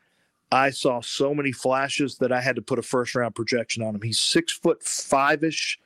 I 0.54 0.70
saw 0.70 1.02
so 1.02 1.34
many 1.34 1.52
flashes 1.52 2.18
that 2.20 2.32
I 2.32 2.40
had 2.40 2.56
to 2.58 2.62
put 2.62 2.78
a 2.78 2.84
first 2.84 3.16
round 3.16 3.34
projection 3.34 3.82
on 3.82 3.96
him. 3.96 4.02
He's 4.02 4.20
six 4.20 4.54
foot 4.54 4.84
five 4.84 5.44
ish 5.44 5.80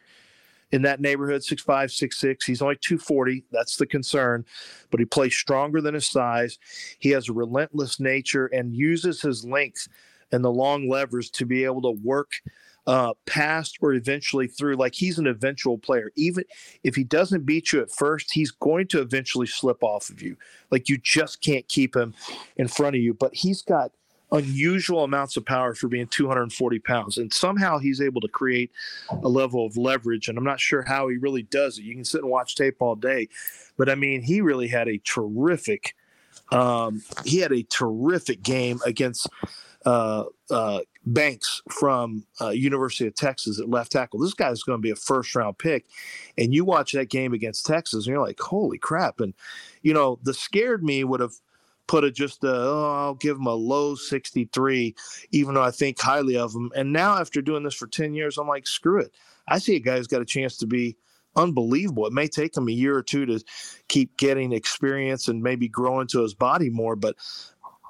in 0.73 0.81
that 0.81 0.99
neighborhood, 0.99 1.41
six 1.41 1.61
five, 1.61 1.89
six 1.89 2.17
six. 2.17 2.45
He's 2.45 2.61
only 2.61 2.75
240. 2.75 3.45
That's 3.49 3.77
the 3.77 3.85
concern. 3.85 4.43
But 4.91 4.99
he 4.99 5.05
plays 5.05 5.33
stronger 5.33 5.79
than 5.79 5.93
his 5.93 6.07
size. 6.11 6.59
He 6.99 7.11
has 7.11 7.29
a 7.29 7.33
relentless 7.33 8.01
nature 8.01 8.47
and 8.47 8.75
uses 8.75 9.21
his 9.21 9.45
length 9.45 9.87
and 10.33 10.43
the 10.43 10.51
long 10.51 10.89
levers 10.89 11.29
to 11.29 11.45
be 11.45 11.63
able 11.63 11.83
to 11.83 12.01
work 12.03 12.31
uh, 12.87 13.13
past 13.25 13.77
or 13.81 13.93
eventually 13.93 14.47
through. 14.47 14.75
Like 14.75 14.95
he's 14.95 15.17
an 15.17 15.27
eventual 15.27 15.77
player. 15.77 16.11
Even 16.17 16.43
if 16.83 16.93
he 16.93 17.05
doesn't 17.05 17.45
beat 17.45 17.71
you 17.71 17.79
at 17.79 17.91
first, 17.91 18.33
he's 18.33 18.51
going 18.51 18.87
to 18.87 18.99
eventually 18.99 19.47
slip 19.47 19.81
off 19.81 20.09
of 20.09 20.21
you. 20.21 20.35
Like 20.71 20.89
you 20.89 20.97
just 20.97 21.39
can't 21.39 21.65
keep 21.69 21.95
him 21.95 22.13
in 22.57 22.67
front 22.67 22.97
of 22.97 23.01
you. 23.01 23.13
But 23.13 23.33
he's 23.33 23.61
got 23.61 23.93
unusual 24.31 25.03
amounts 25.03 25.37
of 25.37 25.45
power 25.45 25.73
for 25.73 25.87
being 25.87 26.07
240 26.07 26.79
pounds. 26.79 27.17
And 27.17 27.33
somehow 27.33 27.77
he's 27.77 28.01
able 28.01 28.21
to 28.21 28.27
create 28.27 28.71
a 29.09 29.29
level 29.29 29.65
of 29.65 29.77
leverage. 29.77 30.27
And 30.27 30.37
I'm 30.37 30.43
not 30.43 30.59
sure 30.59 30.83
how 30.83 31.07
he 31.07 31.17
really 31.17 31.43
does 31.43 31.77
it. 31.77 31.83
You 31.83 31.95
can 31.95 32.05
sit 32.05 32.21
and 32.21 32.29
watch 32.29 32.55
tape 32.55 32.77
all 32.79 32.95
day. 32.95 33.29
But 33.77 33.89
I 33.89 33.95
mean, 33.95 34.21
he 34.21 34.41
really 34.41 34.67
had 34.67 34.87
a 34.87 34.99
terrific. 34.99 35.95
Um, 36.51 37.03
he 37.25 37.39
had 37.39 37.51
a 37.51 37.63
terrific 37.63 38.41
game 38.41 38.79
against 38.85 39.27
uh, 39.85 40.25
uh, 40.49 40.79
Banks 41.05 41.61
from 41.71 42.25
uh, 42.41 42.49
University 42.49 43.07
of 43.07 43.15
Texas 43.15 43.59
at 43.61 43.69
left 43.69 43.93
tackle. 43.93 44.19
This 44.19 44.33
guy's 44.33 44.61
going 44.63 44.77
to 44.77 44.81
be 44.81 44.91
a 44.91 44.95
first 44.95 45.33
round 45.33 45.57
pick, 45.57 45.85
and 46.37 46.53
you 46.53 46.65
watch 46.65 46.91
that 46.91 47.09
game 47.09 47.31
against 47.31 47.65
Texas, 47.65 48.05
and 48.05 48.13
you're 48.13 48.25
like, 48.25 48.39
"Holy 48.41 48.77
crap!" 48.77 49.21
And 49.21 49.33
you 49.81 49.93
know, 49.93 50.19
the 50.23 50.33
scared 50.33 50.83
me 50.83 51.05
would 51.05 51.21
have 51.21 51.35
put 51.87 52.03
a 52.03 52.11
just 52.11 52.43
a 52.43 52.53
oh, 52.53 52.93
I'll 52.95 53.15
give 53.15 53.37
him 53.37 53.47
a 53.47 53.53
low 53.53 53.95
63, 53.95 54.95
even 55.31 55.53
though 55.53 55.63
I 55.63 55.71
think 55.71 55.99
highly 55.99 56.37
of 56.37 56.53
him. 56.53 56.71
And 56.75 56.93
now 56.93 57.17
after 57.17 57.41
doing 57.41 57.63
this 57.63 57.75
for 57.75 57.87
10 57.87 58.13
years, 58.13 58.37
I'm 58.37 58.47
like, 58.47 58.67
screw 58.67 58.99
it. 58.99 59.13
I 59.47 59.59
see 59.59 59.75
a 59.75 59.79
guy 59.79 59.97
who's 59.97 60.07
got 60.07 60.21
a 60.21 60.25
chance 60.25 60.57
to 60.57 60.67
be 60.67 60.97
unbelievable. 61.35 62.05
It 62.05 62.13
may 62.13 62.27
take 62.27 62.55
him 62.55 62.67
a 62.67 62.71
year 62.71 62.95
or 62.95 63.03
two 63.03 63.25
to 63.25 63.43
keep 63.87 64.17
getting 64.17 64.51
experience 64.51 65.27
and 65.27 65.41
maybe 65.41 65.67
grow 65.67 66.01
into 66.01 66.21
his 66.21 66.33
body 66.33 66.69
more, 66.69 66.95
but 66.95 67.15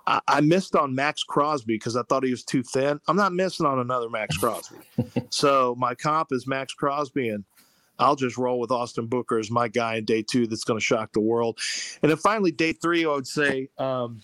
I, 0.06 0.22
I 0.28 0.42
missed 0.42 0.76
on 0.76 0.96
Maxx 0.96 1.24
Crosby 1.24 1.76
because 1.76 1.96
I 1.96 2.04
thought 2.04 2.24
he 2.24 2.32
was 2.32 2.44
too 2.44 2.64
thin. 2.64 3.00
I'm 3.08 3.18
not 3.18 3.34
missing 3.34 3.66
on 3.66 3.80
another 3.80 4.10
Maxx 4.10 4.38
Crosby. 4.38 4.78
so 5.30 5.76
my 5.78 5.96
comp 5.96 6.32
is 6.32 6.48
Maxx 6.48 6.74
Crosby, 6.74 7.30
and 7.30 7.44
I'll 8.00 8.16
just 8.16 8.38
roll 8.38 8.60
with 8.60 8.72
Austin 8.72 9.08
Booker 9.08 9.40
as 9.40 9.50
my 9.50 9.68
guy 9.68 9.96
in 9.96 10.06
day 10.06 10.22
two 10.22 10.48
that's 10.48 10.64
going 10.64 10.80
to 10.80 10.86
shock 10.86 11.14
the 11.14 11.20
world. 11.20 11.60
And 12.02 12.10
then 12.10 12.18
finally, 12.18 12.52
day 12.52 12.74
three, 12.74 13.06
I 13.06 13.10
would 13.10 13.28
say, 13.28 13.70
um, 13.78 14.22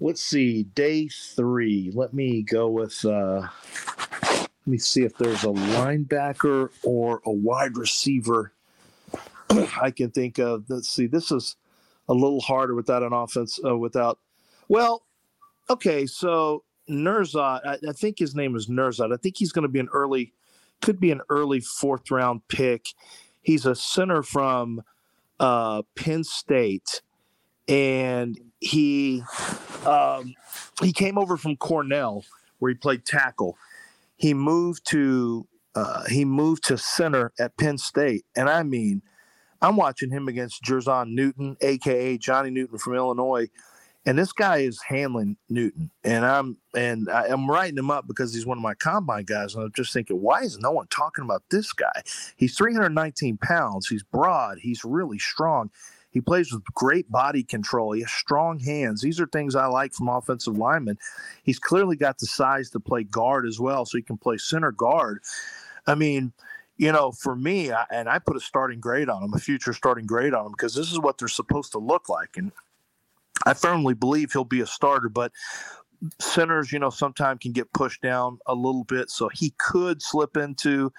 let's 0.00 0.22
see, 0.22 0.64
day 0.64 1.08
three. 1.08 1.92
Let 1.94 2.12
me 2.12 2.42
go 2.42 2.68
with, 2.68 3.04
uh, 3.04 3.46
let 4.22 4.66
me 4.66 4.78
see 4.78 5.02
if 5.02 5.16
there's 5.16 5.44
a 5.44 5.48
linebacker 5.48 6.70
or 6.82 7.20
a 7.24 7.32
wide 7.32 7.76
receiver 7.76 8.52
I 9.80 9.90
can 9.90 10.10
think 10.10 10.38
of. 10.38 10.64
Let's 10.68 10.88
see, 10.88 11.06
this 11.06 11.30
is 11.30 11.56
a 12.08 12.14
little 12.14 12.40
harder 12.40 12.74
without 12.74 13.02
an 13.02 13.12
offense. 13.12 13.58
Uh, 13.64 13.76
without, 13.76 14.18
well, 14.68 15.02
okay. 15.70 16.06
So 16.06 16.64
Nourzad, 16.88 17.60
I, 17.66 17.78
I, 17.88 17.92
think 17.92 18.18
his 18.18 18.34
name 18.34 18.56
is 18.56 18.68
Nourzad. 18.68 19.12
I 19.12 19.16
think 19.16 19.36
he's 19.36 19.52
going 19.52 19.62
to 19.62 19.68
be 19.68 19.80
an 19.80 19.88
early, 19.92 20.32
could 20.82 21.00
be 21.00 21.10
an 21.10 21.22
early 21.30 21.60
fourth 21.60 22.10
round 22.10 22.46
pick. 22.48 22.86
He's 23.40 23.64
a 23.64 23.74
center 23.74 24.22
from 24.22 24.82
uh, 25.40 25.82
Penn 25.96 26.24
State, 26.24 27.02
and 27.66 28.38
he 28.60 29.22
um, 29.86 30.34
he 30.80 30.92
came 30.92 31.16
over 31.16 31.36
from 31.36 31.56
Cornell 31.56 32.24
where 32.58 32.70
he 32.70 32.76
played 32.76 33.04
tackle. 33.04 33.56
He 34.16 34.34
moved 34.34 34.86
to 34.90 35.46
uh, 35.74 36.04
he 36.08 36.24
moved 36.24 36.64
to 36.64 36.76
center 36.76 37.32
at 37.38 37.56
Penn 37.56 37.78
State, 37.78 38.24
and 38.36 38.48
I 38.48 38.62
mean 38.62 39.02
I'm 39.62 39.76
watching 39.76 40.10
him 40.10 40.28
against 40.28 40.62
Jer'Zhan 40.64 41.10
Newton, 41.10 41.56
aka 41.60 42.18
Johnny 42.18 42.50
Newton 42.50 42.78
from 42.78 42.94
Illinois, 42.94 43.48
and 44.04 44.18
this 44.18 44.32
guy 44.32 44.58
is 44.58 44.80
handling 44.82 45.36
Newton, 45.48 45.90
and 46.02 46.24
I'm 46.24 46.56
and 46.74 47.08
I, 47.08 47.28
am 47.28 47.48
writing 47.48 47.78
him 47.78 47.90
up 47.90 48.06
because 48.06 48.34
he's 48.34 48.46
one 48.46 48.58
of 48.58 48.62
my 48.62 48.74
combine 48.74 49.24
guys, 49.24 49.54
and 49.54 49.64
I'm 49.64 49.72
just 49.72 49.92
thinking, 49.92 50.20
why 50.20 50.42
is 50.42 50.58
no 50.58 50.72
one 50.72 50.88
talking 50.88 51.24
about 51.24 51.44
this 51.50 51.72
guy? 51.72 52.02
He's 52.36 52.56
319 52.56 53.36
pounds. 53.38 53.86
He's 53.86 54.02
broad. 54.02 54.58
He's 54.58 54.84
really 54.84 55.18
strong. 55.18 55.70
He 56.10 56.20
plays 56.20 56.52
with 56.52 56.64
great 56.74 57.10
body 57.10 57.42
control. 57.42 57.92
He 57.92 58.02
has 58.02 58.10
strong 58.10 58.58
hands. 58.58 59.00
These 59.00 59.20
are 59.20 59.26
things 59.26 59.54
I 59.54 59.66
like 59.66 59.94
from 59.94 60.08
offensive 60.08 60.58
linemen. 60.58 60.98
He's 61.42 61.58
clearly 61.58 61.96
got 61.96 62.18
the 62.18 62.26
size 62.26 62.70
to 62.70 62.80
play 62.80 63.04
guard 63.04 63.46
as 63.46 63.60
well, 63.60 63.86
so 63.86 63.98
he 63.98 64.02
can 64.02 64.18
play 64.18 64.36
center 64.36 64.72
guard. 64.72 65.20
I 65.86 65.94
mean, 65.94 66.32
you 66.76 66.90
know, 66.90 67.12
for 67.12 67.36
me, 67.36 67.70
I, 67.72 67.86
and 67.90 68.08
I 68.08 68.18
put 68.18 68.36
a 68.36 68.40
starting 68.40 68.80
grade 68.80 69.08
on 69.08 69.22
him, 69.22 69.32
a 69.32 69.38
future 69.38 69.72
starting 69.72 70.06
grade 70.06 70.34
on 70.34 70.46
him, 70.46 70.52
because 70.52 70.74
this 70.74 70.90
is 70.90 70.98
what 70.98 71.18
they're 71.18 71.28
supposed 71.28 71.72
to 71.72 71.78
look 71.78 72.08
like. 72.08 72.36
And 72.36 72.50
I 73.46 73.54
firmly 73.54 73.94
believe 73.94 74.32
he'll 74.32 74.44
be 74.44 74.60
a 74.60 74.66
starter, 74.66 75.08
but 75.08 75.32
centers, 76.18 76.72
you 76.72 76.78
know, 76.78 76.90
sometimes 76.90 77.38
can 77.40 77.52
get 77.52 77.72
pushed 77.72 78.02
down 78.02 78.38
a 78.46 78.54
little 78.54 78.84
bit. 78.84 79.10
So 79.10 79.28
he 79.32 79.54
could 79.58 80.02
slip 80.02 80.36
into 80.36 80.92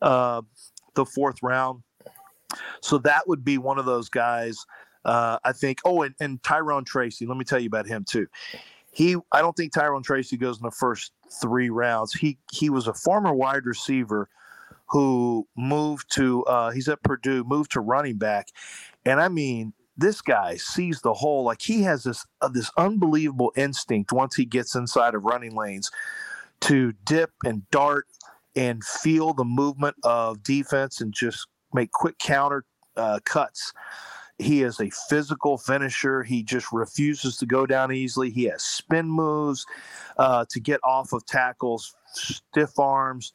uh, 0.00 0.42
the 0.94 1.04
fourth 1.04 1.42
round. 1.42 1.82
So 2.80 2.98
that 2.98 3.26
would 3.26 3.44
be 3.44 3.58
one 3.58 3.78
of 3.78 3.86
those 3.86 4.08
guys. 4.08 4.64
Uh, 5.04 5.38
I 5.44 5.52
think. 5.52 5.80
Oh, 5.84 6.02
and, 6.02 6.14
and 6.20 6.42
Tyrone 6.42 6.84
Tracy. 6.84 7.26
Let 7.26 7.36
me 7.36 7.44
tell 7.44 7.58
you 7.58 7.66
about 7.66 7.86
him 7.86 8.04
too. 8.04 8.26
He, 8.92 9.16
I 9.32 9.40
don't 9.40 9.56
think 9.56 9.72
Tyrone 9.72 10.02
Tracy 10.02 10.36
goes 10.36 10.58
in 10.58 10.64
the 10.64 10.70
first 10.70 11.12
three 11.40 11.70
rounds. 11.70 12.12
He 12.12 12.38
he 12.52 12.68
was 12.70 12.86
a 12.86 12.94
former 12.94 13.32
wide 13.32 13.64
receiver 13.64 14.28
who 14.86 15.48
moved 15.56 16.12
to. 16.14 16.44
Uh, 16.44 16.70
he's 16.70 16.88
at 16.88 17.02
Purdue, 17.02 17.42
moved 17.44 17.72
to 17.72 17.80
running 17.80 18.18
back, 18.18 18.48
and 19.06 19.20
I 19.20 19.28
mean 19.28 19.72
this 19.96 20.22
guy 20.22 20.56
sees 20.56 21.00
the 21.00 21.12
hole 21.12 21.44
like 21.44 21.60
he 21.60 21.82
has 21.82 22.04
this 22.04 22.24
uh, 22.40 22.48
this 22.48 22.70
unbelievable 22.76 23.52
instinct 23.56 24.12
once 24.12 24.34
he 24.34 24.44
gets 24.44 24.74
inside 24.74 25.14
of 25.14 25.24
running 25.24 25.54
lanes 25.54 25.90
to 26.60 26.92
dip 27.04 27.30
and 27.44 27.68
dart 27.70 28.06
and 28.56 28.82
feel 28.84 29.32
the 29.32 29.44
movement 29.44 29.96
of 30.04 30.42
defense 30.42 31.00
and 31.00 31.12
just 31.12 31.46
make 31.72 31.90
quick 31.92 32.18
counter 32.18 32.64
uh, 32.96 33.18
cuts. 33.24 33.72
He 34.38 34.62
is 34.62 34.80
a 34.80 34.90
physical 35.08 35.58
finisher. 35.58 36.22
He 36.22 36.42
just 36.42 36.72
refuses 36.72 37.36
to 37.38 37.46
go 37.46 37.66
down 37.66 37.92
easily. 37.92 38.30
He 38.30 38.44
has 38.44 38.62
spin 38.62 39.08
moves 39.08 39.66
uh, 40.16 40.44
to 40.48 40.60
get 40.60 40.80
off 40.82 41.12
of 41.12 41.24
tackles, 41.26 41.94
stiff 42.12 42.78
arms. 42.78 43.32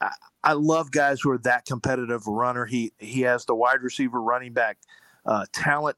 I, 0.00 0.12
I 0.42 0.52
love 0.54 0.90
guys 0.90 1.20
who 1.20 1.30
are 1.30 1.38
that 1.38 1.66
competitive 1.66 2.26
runner. 2.26 2.66
He 2.66 2.92
he 2.98 3.22
has 3.22 3.44
the 3.44 3.54
wide 3.54 3.82
receiver 3.82 4.20
running 4.20 4.52
back 4.52 4.78
uh, 5.26 5.46
talent. 5.52 5.96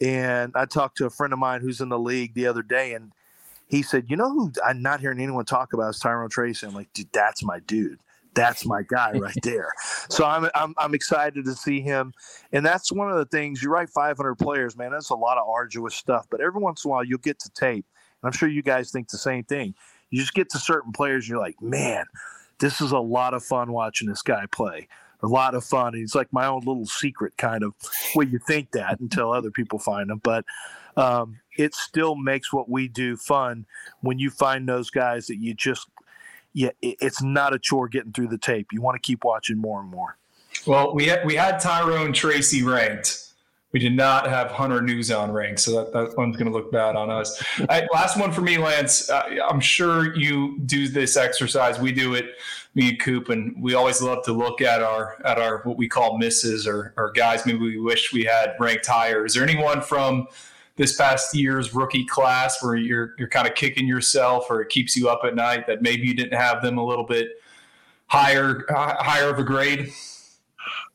And 0.00 0.52
I 0.54 0.64
talked 0.64 0.98
to 0.98 1.06
a 1.06 1.10
friend 1.10 1.32
of 1.32 1.38
mine 1.38 1.60
who's 1.60 1.80
in 1.80 1.88
the 1.88 1.98
league 1.98 2.34
the 2.34 2.46
other 2.46 2.62
day, 2.62 2.94
and 2.94 3.12
he 3.66 3.82
said, 3.82 4.06
"You 4.08 4.16
know 4.16 4.30
who 4.30 4.52
I'm 4.64 4.80
not 4.80 5.00
hearing 5.00 5.20
anyone 5.20 5.44
talk 5.44 5.72
about 5.72 5.90
is 5.90 5.98
Tyrone 5.98 6.30
Tracy." 6.30 6.66
I'm 6.66 6.74
like, 6.74 6.92
"Dude, 6.92 7.12
that's 7.12 7.42
my 7.42 7.58
dude. 7.60 7.98
That's 8.34 8.64
my 8.64 8.82
guy 8.82 9.12
right 9.12 9.36
there." 9.42 9.72
so 10.08 10.24
I'm, 10.24 10.48
I'm 10.54 10.74
I'm 10.78 10.94
excited 10.94 11.44
to 11.44 11.54
see 11.54 11.80
him, 11.80 12.12
and 12.52 12.64
that's 12.64 12.92
one 12.92 13.10
of 13.10 13.16
the 13.16 13.24
things. 13.24 13.60
You 13.60 13.70
write 13.70 13.90
500 13.90 14.36
players, 14.36 14.76
man. 14.76 14.92
That's 14.92 15.10
a 15.10 15.16
lot 15.16 15.36
of 15.36 15.48
arduous 15.48 15.96
stuff. 15.96 16.26
But 16.30 16.40
every 16.40 16.60
once 16.60 16.84
in 16.84 16.90
a 16.90 16.92
while, 16.92 17.04
you'll 17.04 17.18
get 17.18 17.40
to 17.40 17.50
tape, 17.50 17.84
and 18.22 18.28
I'm 18.28 18.32
sure 18.32 18.48
you 18.48 18.62
guys 18.62 18.92
think 18.92 19.08
the 19.08 19.18
same 19.18 19.42
thing. 19.42 19.74
You 20.10 20.20
just 20.20 20.34
get 20.34 20.48
to 20.50 20.58
certain 20.58 20.92
players, 20.92 21.24
and 21.24 21.30
you're 21.30 21.40
like, 21.40 21.60
"Man, 21.60 22.04
this 22.60 22.80
is 22.80 22.92
a 22.92 23.00
lot 23.00 23.34
of 23.34 23.42
fun 23.42 23.72
watching 23.72 24.08
this 24.08 24.22
guy 24.22 24.46
play." 24.46 24.86
A 25.22 25.26
lot 25.26 25.54
of 25.54 25.64
fun. 25.64 25.94
It's 25.94 26.14
like 26.14 26.32
my 26.32 26.46
own 26.46 26.60
little 26.60 26.86
secret, 26.86 27.36
kind 27.36 27.62
of. 27.64 27.74
Well, 28.14 28.26
you 28.26 28.38
think 28.38 28.72
that 28.72 29.00
until 29.00 29.32
other 29.32 29.50
people 29.50 29.78
find 29.78 30.10
them, 30.10 30.20
but 30.22 30.44
um, 30.96 31.40
it 31.56 31.74
still 31.74 32.14
makes 32.14 32.52
what 32.52 32.68
we 32.68 32.88
do 32.88 33.16
fun 33.16 33.66
when 34.00 34.18
you 34.18 34.30
find 34.30 34.68
those 34.68 34.90
guys 34.90 35.26
that 35.26 35.36
you 35.36 35.54
just, 35.54 35.88
yeah, 36.52 36.70
it's 36.82 37.22
not 37.22 37.54
a 37.54 37.58
chore 37.58 37.88
getting 37.88 38.12
through 38.12 38.28
the 38.28 38.38
tape. 38.38 38.68
You 38.72 38.80
want 38.80 39.00
to 39.00 39.06
keep 39.06 39.24
watching 39.24 39.58
more 39.58 39.80
and 39.80 39.88
more. 39.88 40.16
Well, 40.66 40.94
we 40.94 41.06
had 41.06 41.24
we 41.24 41.34
had 41.34 41.60
Tyrone 41.60 42.12
Tracy 42.12 42.62
ranked. 42.62 43.27
We 43.72 43.80
did 43.80 43.94
not 43.94 44.26
have 44.26 44.50
Hunter 44.50 44.80
Nourzad 44.80 45.30
rank, 45.30 45.58
so 45.58 45.72
that, 45.72 45.92
that 45.92 46.16
one's 46.16 46.38
going 46.38 46.50
to 46.50 46.56
look 46.56 46.72
bad 46.72 46.96
on 46.96 47.10
us. 47.10 47.42
right, 47.68 47.86
last 47.92 48.18
one 48.18 48.32
for 48.32 48.40
me, 48.40 48.56
Lance. 48.56 49.10
Uh, 49.10 49.36
I'm 49.46 49.60
sure 49.60 50.16
you 50.16 50.58
do 50.60 50.88
this 50.88 51.18
exercise. 51.18 51.78
We 51.78 51.92
do 51.92 52.14
it 52.14 52.36
me 52.74 52.90
and 52.90 53.00
Coop, 53.00 53.28
and 53.28 53.60
we 53.60 53.74
always 53.74 54.00
love 54.00 54.24
to 54.24 54.32
look 54.32 54.60
at 54.60 54.82
our 54.82 55.20
at 55.24 55.38
our 55.38 55.62
what 55.64 55.76
we 55.76 55.88
call 55.88 56.16
misses 56.16 56.66
or, 56.66 56.94
or 56.96 57.10
guys 57.12 57.44
maybe 57.44 57.58
we 57.58 57.78
wish 57.78 58.12
we 58.12 58.24
had 58.24 58.54
ranked 58.58 58.86
higher. 58.86 59.26
Is 59.26 59.34
there 59.34 59.42
anyone 59.42 59.82
from 59.82 60.28
this 60.76 60.96
past 60.96 61.34
year's 61.34 61.74
rookie 61.74 62.04
class 62.06 62.62
where 62.62 62.76
you're 62.76 63.14
you're 63.18 63.28
kind 63.28 63.48
of 63.48 63.54
kicking 63.54 63.86
yourself 63.86 64.46
or 64.48 64.62
it 64.62 64.68
keeps 64.68 64.96
you 64.96 65.08
up 65.08 65.22
at 65.24 65.34
night 65.34 65.66
that 65.66 65.82
maybe 65.82 66.06
you 66.06 66.14
didn't 66.14 66.38
have 66.38 66.62
them 66.62 66.78
a 66.78 66.84
little 66.84 67.04
bit 67.04 67.42
higher 68.06 68.64
uh, 68.74 69.02
higher 69.02 69.28
of 69.28 69.38
a 69.38 69.44
grade? 69.44 69.90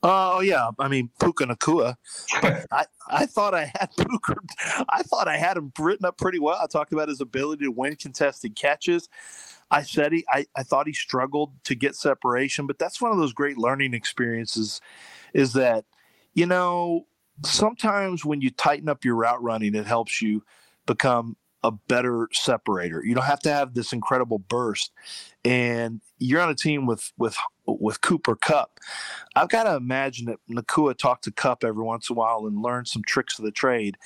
Oh 0.06 0.40
yeah, 0.40 0.70
I 0.78 0.88
mean 0.88 1.08
Puka 1.18 1.46
Nacua. 1.46 1.96
I, 2.70 2.84
I 3.08 3.24
thought 3.24 3.54
I 3.54 3.72
had 3.74 3.88
Puka. 3.96 4.36
I 4.90 5.02
thought 5.02 5.28
I 5.28 5.38
had 5.38 5.56
him 5.56 5.72
written 5.78 6.04
up 6.04 6.18
pretty 6.18 6.38
well. 6.38 6.58
I 6.62 6.66
talked 6.66 6.92
about 6.92 7.08
his 7.08 7.22
ability 7.22 7.64
to 7.64 7.70
win 7.70 7.96
contested 7.96 8.54
catches. 8.54 9.08
I 9.70 9.82
said 9.82 10.12
he, 10.12 10.24
I, 10.28 10.44
I 10.54 10.62
thought 10.62 10.86
he 10.86 10.92
struggled 10.92 11.52
to 11.64 11.74
get 11.74 11.96
separation, 11.96 12.66
but 12.66 12.78
that's 12.78 13.00
one 13.00 13.12
of 13.12 13.18
those 13.18 13.32
great 13.32 13.56
learning 13.56 13.94
experiences 13.94 14.82
is 15.32 15.54
that, 15.54 15.86
you 16.34 16.44
know, 16.44 17.06
sometimes 17.42 18.26
when 18.26 18.42
you 18.42 18.50
tighten 18.50 18.90
up 18.90 19.06
your 19.06 19.16
route 19.16 19.42
running, 19.42 19.74
it 19.74 19.86
helps 19.86 20.20
you 20.20 20.44
become 20.86 21.36
a 21.62 21.72
better 21.72 22.28
separator. 22.30 23.02
You 23.02 23.14
don't 23.14 23.24
have 23.24 23.40
to 23.40 23.50
have 23.50 23.72
this 23.72 23.94
incredible 23.94 24.38
burst. 24.38 24.92
And 25.46 26.02
you're 26.18 26.42
on 26.42 26.50
a 26.50 26.54
team 26.54 26.84
with 26.86 27.10
with 27.16 27.36
with 27.66 28.00
Cooper 28.00 28.36
Kupp. 28.36 28.78
I've 29.34 29.48
got 29.48 29.64
to 29.64 29.76
imagine 29.76 30.26
that 30.26 30.38
Nacua 30.50 30.96
talked 30.96 31.24
to 31.24 31.32
Kupp 31.32 31.64
every 31.64 31.82
once 31.82 32.10
in 32.10 32.14
a 32.14 32.18
while 32.18 32.46
and 32.46 32.62
learned 32.62 32.88
some 32.88 33.02
tricks 33.02 33.38
of 33.38 33.44
the 33.44 33.50
trade. 33.50 33.96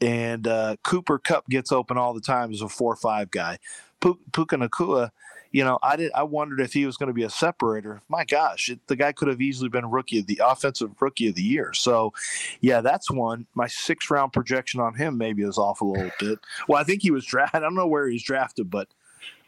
And 0.00 0.46
uh, 0.46 0.76
Cooper 0.82 1.18
Kupp 1.18 1.48
gets 1.48 1.72
open 1.72 1.96
all 1.96 2.14
the 2.14 2.20
time 2.20 2.52
as 2.52 2.60
a 2.60 2.68
four 2.68 2.92
or 2.92 2.96
five 2.96 3.30
guy. 3.30 3.58
Puka 4.00 4.56
Nacua, 4.56 5.10
you 5.50 5.64
know, 5.64 5.78
I 5.82 5.96
did. 5.96 6.12
I 6.14 6.22
wondered 6.22 6.60
if 6.60 6.72
he 6.74 6.84
was 6.84 6.96
going 6.96 7.08
to 7.08 7.14
be 7.14 7.22
a 7.22 7.30
separator. 7.30 8.02
My 8.08 8.24
gosh, 8.24 8.68
it, 8.68 8.80
the 8.88 8.96
guy 8.96 9.12
could 9.12 9.28
have 9.28 9.40
easily 9.40 9.68
been 9.68 9.90
rookie 9.90 10.20
of 10.20 10.26
the 10.26 10.40
offensive 10.44 10.90
rookie 11.00 11.28
of 11.28 11.34
the 11.34 11.42
year. 11.42 11.72
So, 11.72 12.12
yeah, 12.60 12.82
that's 12.82 13.10
one. 13.10 13.46
My 13.54 13.66
six 13.66 14.10
round 14.10 14.32
projection 14.32 14.80
on 14.80 14.94
him 14.94 15.16
maybe 15.16 15.42
is 15.42 15.58
off 15.58 15.80
a 15.80 15.84
little 15.84 16.10
bit. 16.20 16.38
Well, 16.68 16.80
I 16.80 16.84
think 16.84 17.02
he 17.02 17.10
was 17.10 17.24
drafted. 17.24 17.56
I 17.62 17.64
don't 17.64 17.74
know 17.74 17.86
where 17.86 18.06
he's 18.06 18.22
drafted, 18.22 18.70
but 18.70 18.88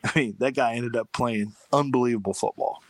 I 0.02 0.10
mean, 0.14 0.36
that 0.38 0.54
guy 0.54 0.74
ended 0.74 0.96
up 0.96 1.12
playing 1.12 1.54
unbelievable 1.72 2.34
football. 2.34 2.82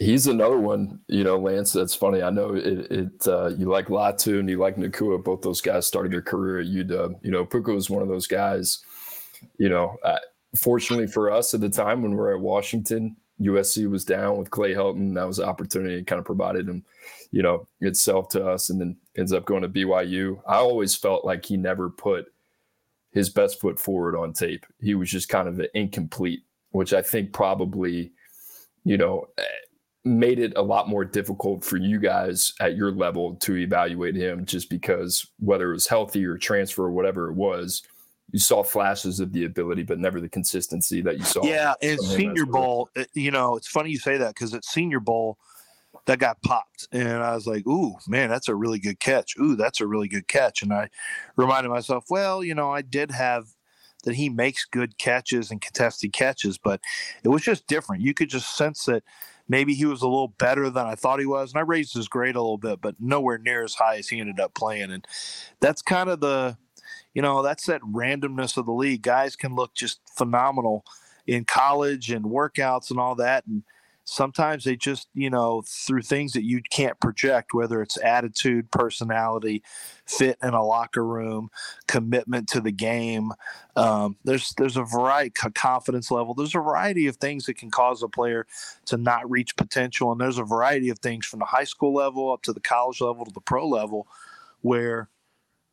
He's 0.00 0.26
another 0.26 0.58
one, 0.58 0.98
you 1.08 1.24
know, 1.24 1.38
Lance. 1.38 1.74
That's 1.74 1.94
funny. 1.94 2.22
I 2.22 2.30
know 2.30 2.54
it. 2.54 2.90
it 2.90 3.28
uh, 3.28 3.48
you 3.48 3.66
like 3.66 3.88
Latu 3.88 4.40
and 4.40 4.48
you 4.48 4.56
like 4.56 4.76
Nacua. 4.76 5.22
Both 5.22 5.42
those 5.42 5.60
guys 5.60 5.86
started 5.86 6.10
their 6.10 6.22
career 6.22 6.60
at 6.60 6.68
UW. 6.68 7.20
You 7.22 7.30
know, 7.30 7.44
Puka 7.44 7.70
was 7.70 7.90
one 7.90 8.00
of 8.00 8.08
those 8.08 8.26
guys. 8.26 8.82
You 9.58 9.68
know, 9.68 9.98
uh, 10.02 10.16
fortunately 10.56 11.06
for 11.06 11.30
us 11.30 11.52
at 11.52 11.60
the 11.60 11.68
time 11.68 12.00
when 12.00 12.12
we 12.12 12.16
were 12.16 12.34
at 12.34 12.40
Washington, 12.40 13.14
USC 13.42 13.90
was 13.90 14.06
down 14.06 14.38
with 14.38 14.50
Clay 14.50 14.72
Helton. 14.72 15.14
That 15.14 15.26
was 15.26 15.38
an 15.38 15.48
opportunity 15.48 15.96
it 15.96 16.06
kind 16.06 16.18
of 16.18 16.24
provided 16.24 16.66
him, 16.66 16.82
you 17.30 17.42
know, 17.42 17.68
itself 17.82 18.30
to 18.30 18.46
us 18.46 18.70
and 18.70 18.80
then 18.80 18.96
ends 19.18 19.34
up 19.34 19.44
going 19.44 19.62
to 19.62 19.68
BYU. 19.68 20.40
I 20.46 20.56
always 20.56 20.94
felt 20.94 21.26
like 21.26 21.44
he 21.44 21.58
never 21.58 21.90
put 21.90 22.32
his 23.12 23.28
best 23.28 23.60
foot 23.60 23.78
forward 23.78 24.16
on 24.16 24.32
tape. 24.32 24.64
He 24.80 24.94
was 24.94 25.10
just 25.10 25.28
kind 25.28 25.46
of 25.46 25.60
incomplete, 25.74 26.40
which 26.70 26.94
I 26.94 27.02
think 27.02 27.34
probably, 27.34 28.12
you 28.84 28.96
know, 28.96 29.28
made 30.04 30.38
it 30.38 30.52
a 30.56 30.62
lot 30.62 30.88
more 30.88 31.04
difficult 31.04 31.64
for 31.64 31.76
you 31.76 31.98
guys 31.98 32.54
at 32.60 32.76
your 32.76 32.90
level 32.90 33.34
to 33.36 33.56
evaluate 33.56 34.16
him 34.16 34.46
just 34.46 34.70
because 34.70 35.26
whether 35.38 35.70
it 35.70 35.74
was 35.74 35.86
healthy 35.86 36.24
or 36.24 36.38
transfer 36.38 36.84
or 36.84 36.92
whatever 36.92 37.28
it 37.28 37.34
was– 37.34 37.82
you 38.32 38.38
saw 38.38 38.62
flashes 38.62 39.20
of 39.20 39.32
the 39.32 39.44
ability, 39.44 39.82
but 39.82 39.98
never 39.98 40.20
the 40.20 40.28
consistency 40.28 41.00
that 41.02 41.18
you 41.18 41.24
saw. 41.24 41.44
Yeah, 41.44 41.74
and 41.82 42.00
Senior 42.00 42.46
Bowl, 42.46 42.88
uh, 42.96 43.04
you 43.14 43.30
know, 43.30 43.56
it's 43.56 43.68
funny 43.68 43.90
you 43.90 43.98
say 43.98 44.16
that 44.18 44.34
because 44.34 44.54
at 44.54 44.64
Senior 44.64 45.00
Bowl, 45.00 45.38
that 46.06 46.18
got 46.18 46.40
popped, 46.42 46.86
and 46.92 47.08
I 47.08 47.34
was 47.34 47.46
like, 47.46 47.66
"Ooh, 47.66 47.96
man, 48.06 48.30
that's 48.30 48.48
a 48.48 48.54
really 48.54 48.78
good 48.78 49.00
catch. 49.00 49.34
Ooh, 49.38 49.56
that's 49.56 49.80
a 49.80 49.86
really 49.86 50.08
good 50.08 50.28
catch." 50.28 50.62
And 50.62 50.72
I 50.72 50.88
reminded 51.36 51.70
myself, 51.70 52.04
well, 52.08 52.44
you 52.44 52.54
know, 52.54 52.70
I 52.70 52.82
did 52.82 53.10
have 53.10 53.46
that 54.04 54.14
he 54.14 54.28
makes 54.28 54.64
good 54.64 54.96
catches 54.98 55.50
and 55.50 55.60
contested 55.60 56.12
catches, 56.12 56.56
but 56.56 56.80
it 57.22 57.28
was 57.28 57.42
just 57.42 57.66
different. 57.66 58.02
You 58.02 58.14
could 58.14 58.30
just 58.30 58.56
sense 58.56 58.84
that 58.84 59.02
maybe 59.50 59.74
he 59.74 59.84
was 59.84 60.00
a 60.00 60.08
little 60.08 60.28
better 60.38 60.70
than 60.70 60.86
I 60.86 60.94
thought 60.94 61.20
he 61.20 61.26
was, 61.26 61.52
and 61.52 61.58
I 61.58 61.62
raised 61.62 61.92
his 61.92 62.08
grade 62.08 62.36
a 62.36 62.40
little 62.40 62.56
bit, 62.56 62.80
but 62.80 62.94
nowhere 63.00 63.36
near 63.36 63.64
as 63.64 63.74
high 63.74 63.96
as 63.96 64.08
he 64.08 64.20
ended 64.20 64.40
up 64.40 64.54
playing. 64.54 64.92
And 64.92 65.06
that's 65.60 65.82
kind 65.82 66.08
of 66.08 66.20
the 66.20 66.56
you 67.14 67.22
know, 67.22 67.42
that's 67.42 67.66
that 67.66 67.82
randomness 67.82 68.56
of 68.56 68.66
the 68.66 68.72
league. 68.72 69.02
Guys 69.02 69.36
can 69.36 69.54
look 69.54 69.74
just 69.74 70.00
phenomenal 70.16 70.84
in 71.26 71.44
college 71.44 72.10
and 72.10 72.24
workouts 72.24 72.90
and 72.90 73.00
all 73.00 73.14
that. 73.16 73.46
And 73.46 73.62
sometimes 74.10 74.64
they 74.64 74.76
just 74.76 75.08
you 75.14 75.30
know 75.30 75.62
through 75.66 76.02
things 76.02 76.32
that 76.32 76.44
you 76.44 76.60
can't 76.70 76.98
project 77.00 77.54
whether 77.54 77.80
it's 77.82 77.96
attitude 78.02 78.70
personality 78.70 79.62
fit 80.06 80.36
in 80.42 80.54
a 80.54 80.64
locker 80.64 81.04
room 81.04 81.50
commitment 81.86 82.48
to 82.48 82.60
the 82.60 82.72
game 82.72 83.32
um, 83.76 84.16
there's 84.24 84.52
there's 84.58 84.76
a 84.76 84.82
variety 84.82 85.30
confidence 85.54 86.10
level. 86.10 86.34
There's 86.34 86.54
a 86.54 86.60
variety 86.60 87.06
of 87.06 87.16
things 87.16 87.46
that 87.46 87.54
can 87.54 87.70
cause 87.70 88.02
a 88.02 88.08
player 88.08 88.46
to 88.86 88.96
not 88.96 89.30
reach 89.30 89.56
potential 89.56 90.12
and 90.12 90.20
there's 90.20 90.38
a 90.38 90.44
variety 90.44 90.90
of 90.90 90.98
things 90.98 91.26
from 91.26 91.38
the 91.38 91.46
high 91.46 91.64
school 91.64 91.94
level 91.94 92.32
up 92.32 92.42
to 92.42 92.52
the 92.52 92.60
college 92.60 93.00
level 93.00 93.24
to 93.24 93.32
the 93.32 93.40
pro 93.40 93.66
level 93.66 94.06
where 94.62 95.08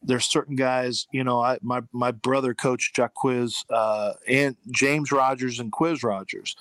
there's 0.03 0.25
certain 0.25 0.55
guys, 0.55 1.07
you 1.11 1.23
know, 1.23 1.41
I, 1.41 1.57
my 1.61 1.81
my 1.91 2.11
brother 2.11 2.53
coached 2.53 2.99
Quiz 3.15 3.63
uh, 3.69 4.13
and 4.27 4.55
James 4.71 5.11
Rogers 5.11 5.59
and 5.59 5.71
Quiz 5.71 6.03
Rogers, 6.03 6.55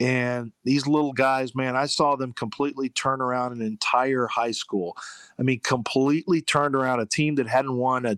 and 0.00 0.52
these 0.62 0.86
little 0.86 1.12
guys, 1.12 1.56
man, 1.56 1.74
I 1.74 1.86
saw 1.86 2.14
them 2.14 2.32
completely 2.32 2.88
turn 2.88 3.20
around 3.20 3.52
an 3.52 3.62
entire 3.62 4.28
high 4.28 4.52
school. 4.52 4.96
I 5.38 5.42
mean, 5.42 5.58
completely 5.58 6.40
turned 6.40 6.76
around 6.76 7.00
a 7.00 7.06
team 7.06 7.34
that 7.36 7.48
hadn't 7.48 7.76
won 7.76 8.06
a, 8.06 8.16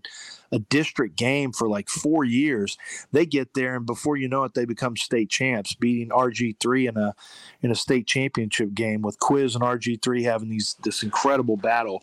a 0.52 0.58
district 0.58 1.16
game 1.16 1.52
for 1.52 1.68
like 1.68 1.88
four 1.88 2.22
years. 2.24 2.76
They 3.12 3.24
get 3.24 3.54
there, 3.54 3.76
and 3.76 3.86
before 3.86 4.18
you 4.18 4.28
know 4.28 4.44
it, 4.44 4.52
they 4.52 4.66
become 4.66 4.94
state 4.96 5.30
champs, 5.30 5.74
beating 5.74 6.10
RG 6.10 6.60
three 6.60 6.86
in 6.86 6.98
a 6.98 7.14
in 7.62 7.70
a 7.70 7.76
state 7.76 8.06
championship 8.06 8.74
game 8.74 9.00
with 9.00 9.18
Quiz 9.18 9.54
and 9.54 9.64
RG 9.64 10.02
three 10.02 10.22
having 10.24 10.50
these 10.50 10.76
this 10.82 11.02
incredible 11.02 11.56
battle. 11.56 12.02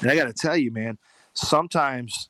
And 0.00 0.10
I 0.10 0.16
got 0.16 0.26
to 0.26 0.32
tell 0.32 0.56
you, 0.56 0.72
man, 0.72 0.98
sometimes 1.32 2.28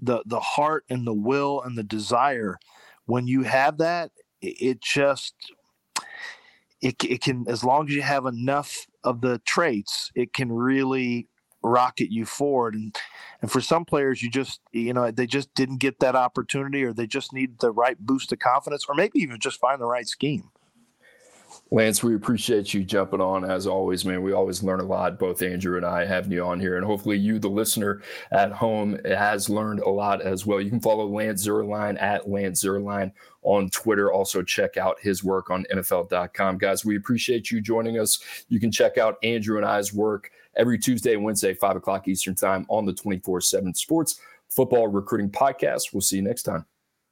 the 0.00 0.24
the 0.26 0.40
heart 0.40 0.84
and 0.90 1.06
the 1.06 1.14
will 1.14 1.62
and 1.62 1.78
the 1.78 1.84
desire, 1.84 2.58
when 3.06 3.28
you 3.28 3.44
have 3.44 3.78
that, 3.78 4.10
it 4.40 4.80
just 4.80 5.34
it, 6.82 6.96
it 7.04 7.22
can 7.22 7.46
as 7.48 7.64
long 7.64 7.88
as 7.88 7.94
you 7.94 8.02
have 8.02 8.26
enough 8.26 8.86
of 9.04 9.20
the 9.20 9.38
traits 9.46 10.10
it 10.14 10.32
can 10.32 10.52
really 10.52 11.28
rocket 11.64 12.10
you 12.10 12.26
forward. 12.26 12.74
And 12.74 12.96
and 13.40 13.50
for 13.50 13.60
some 13.60 13.84
players 13.84 14.22
you 14.22 14.30
just 14.30 14.60
you 14.72 14.92
know 14.92 15.10
they 15.10 15.26
just 15.26 15.54
didn't 15.54 15.78
get 15.78 16.00
that 16.00 16.16
opportunity 16.16 16.84
or 16.84 16.92
they 16.92 17.06
just 17.06 17.32
need 17.32 17.60
the 17.60 17.72
right 17.72 17.98
boost 17.98 18.32
of 18.32 18.40
confidence 18.40 18.86
or 18.88 18.94
maybe 18.94 19.20
even 19.20 19.40
just 19.40 19.60
find 19.60 19.80
the 19.80 19.86
right 19.86 20.08
scheme 20.08 20.50
Lance, 21.70 22.02
we 22.02 22.14
appreciate 22.14 22.74
you 22.74 22.84
jumping 22.84 23.20
on 23.20 23.48
as 23.48 23.66
always, 23.66 24.04
man. 24.04 24.22
We 24.22 24.32
always 24.32 24.62
learn 24.62 24.80
a 24.80 24.84
lot, 24.84 25.18
both 25.18 25.42
Andrew 25.42 25.76
and 25.76 25.86
I, 25.86 26.04
having 26.04 26.32
you 26.32 26.44
on 26.44 26.60
here. 26.60 26.76
And 26.76 26.84
hopefully, 26.84 27.18
you, 27.18 27.38
the 27.38 27.48
listener 27.48 28.02
at 28.30 28.52
home, 28.52 28.98
has 29.04 29.48
learned 29.48 29.80
a 29.80 29.88
lot 29.88 30.20
as 30.22 30.46
well. 30.46 30.60
You 30.60 30.70
can 30.70 30.80
follow 30.80 31.06
Lance 31.06 31.46
Zierlein 31.46 32.00
at 32.00 32.28
Lance 32.28 32.62
Zierlein 32.62 33.12
on 33.42 33.70
Twitter. 33.70 34.12
Also, 34.12 34.42
check 34.42 34.76
out 34.76 35.00
his 35.00 35.24
work 35.24 35.50
on 35.50 35.66
NFL.com. 35.72 36.58
Guys, 36.58 36.84
we 36.84 36.96
appreciate 36.96 37.50
you 37.50 37.60
joining 37.60 37.98
us. 37.98 38.20
You 38.48 38.60
can 38.60 38.70
check 38.70 38.98
out 38.98 39.18
Andrew 39.22 39.56
and 39.56 39.66
I's 39.66 39.92
work 39.92 40.30
every 40.56 40.78
Tuesday 40.78 41.14
and 41.14 41.24
Wednesday, 41.24 41.54
5 41.54 41.76
o'clock 41.76 42.08
Eastern 42.08 42.34
Time 42.34 42.66
on 42.68 42.84
the 42.84 42.92
24 42.92 43.40
7 43.40 43.74
Sports 43.74 44.20
Football 44.48 44.88
Recruiting 44.88 45.30
Podcast. 45.30 45.92
We'll 45.92 46.02
see 46.02 46.16
you 46.16 46.22
next 46.22 46.42
time. 46.42 46.66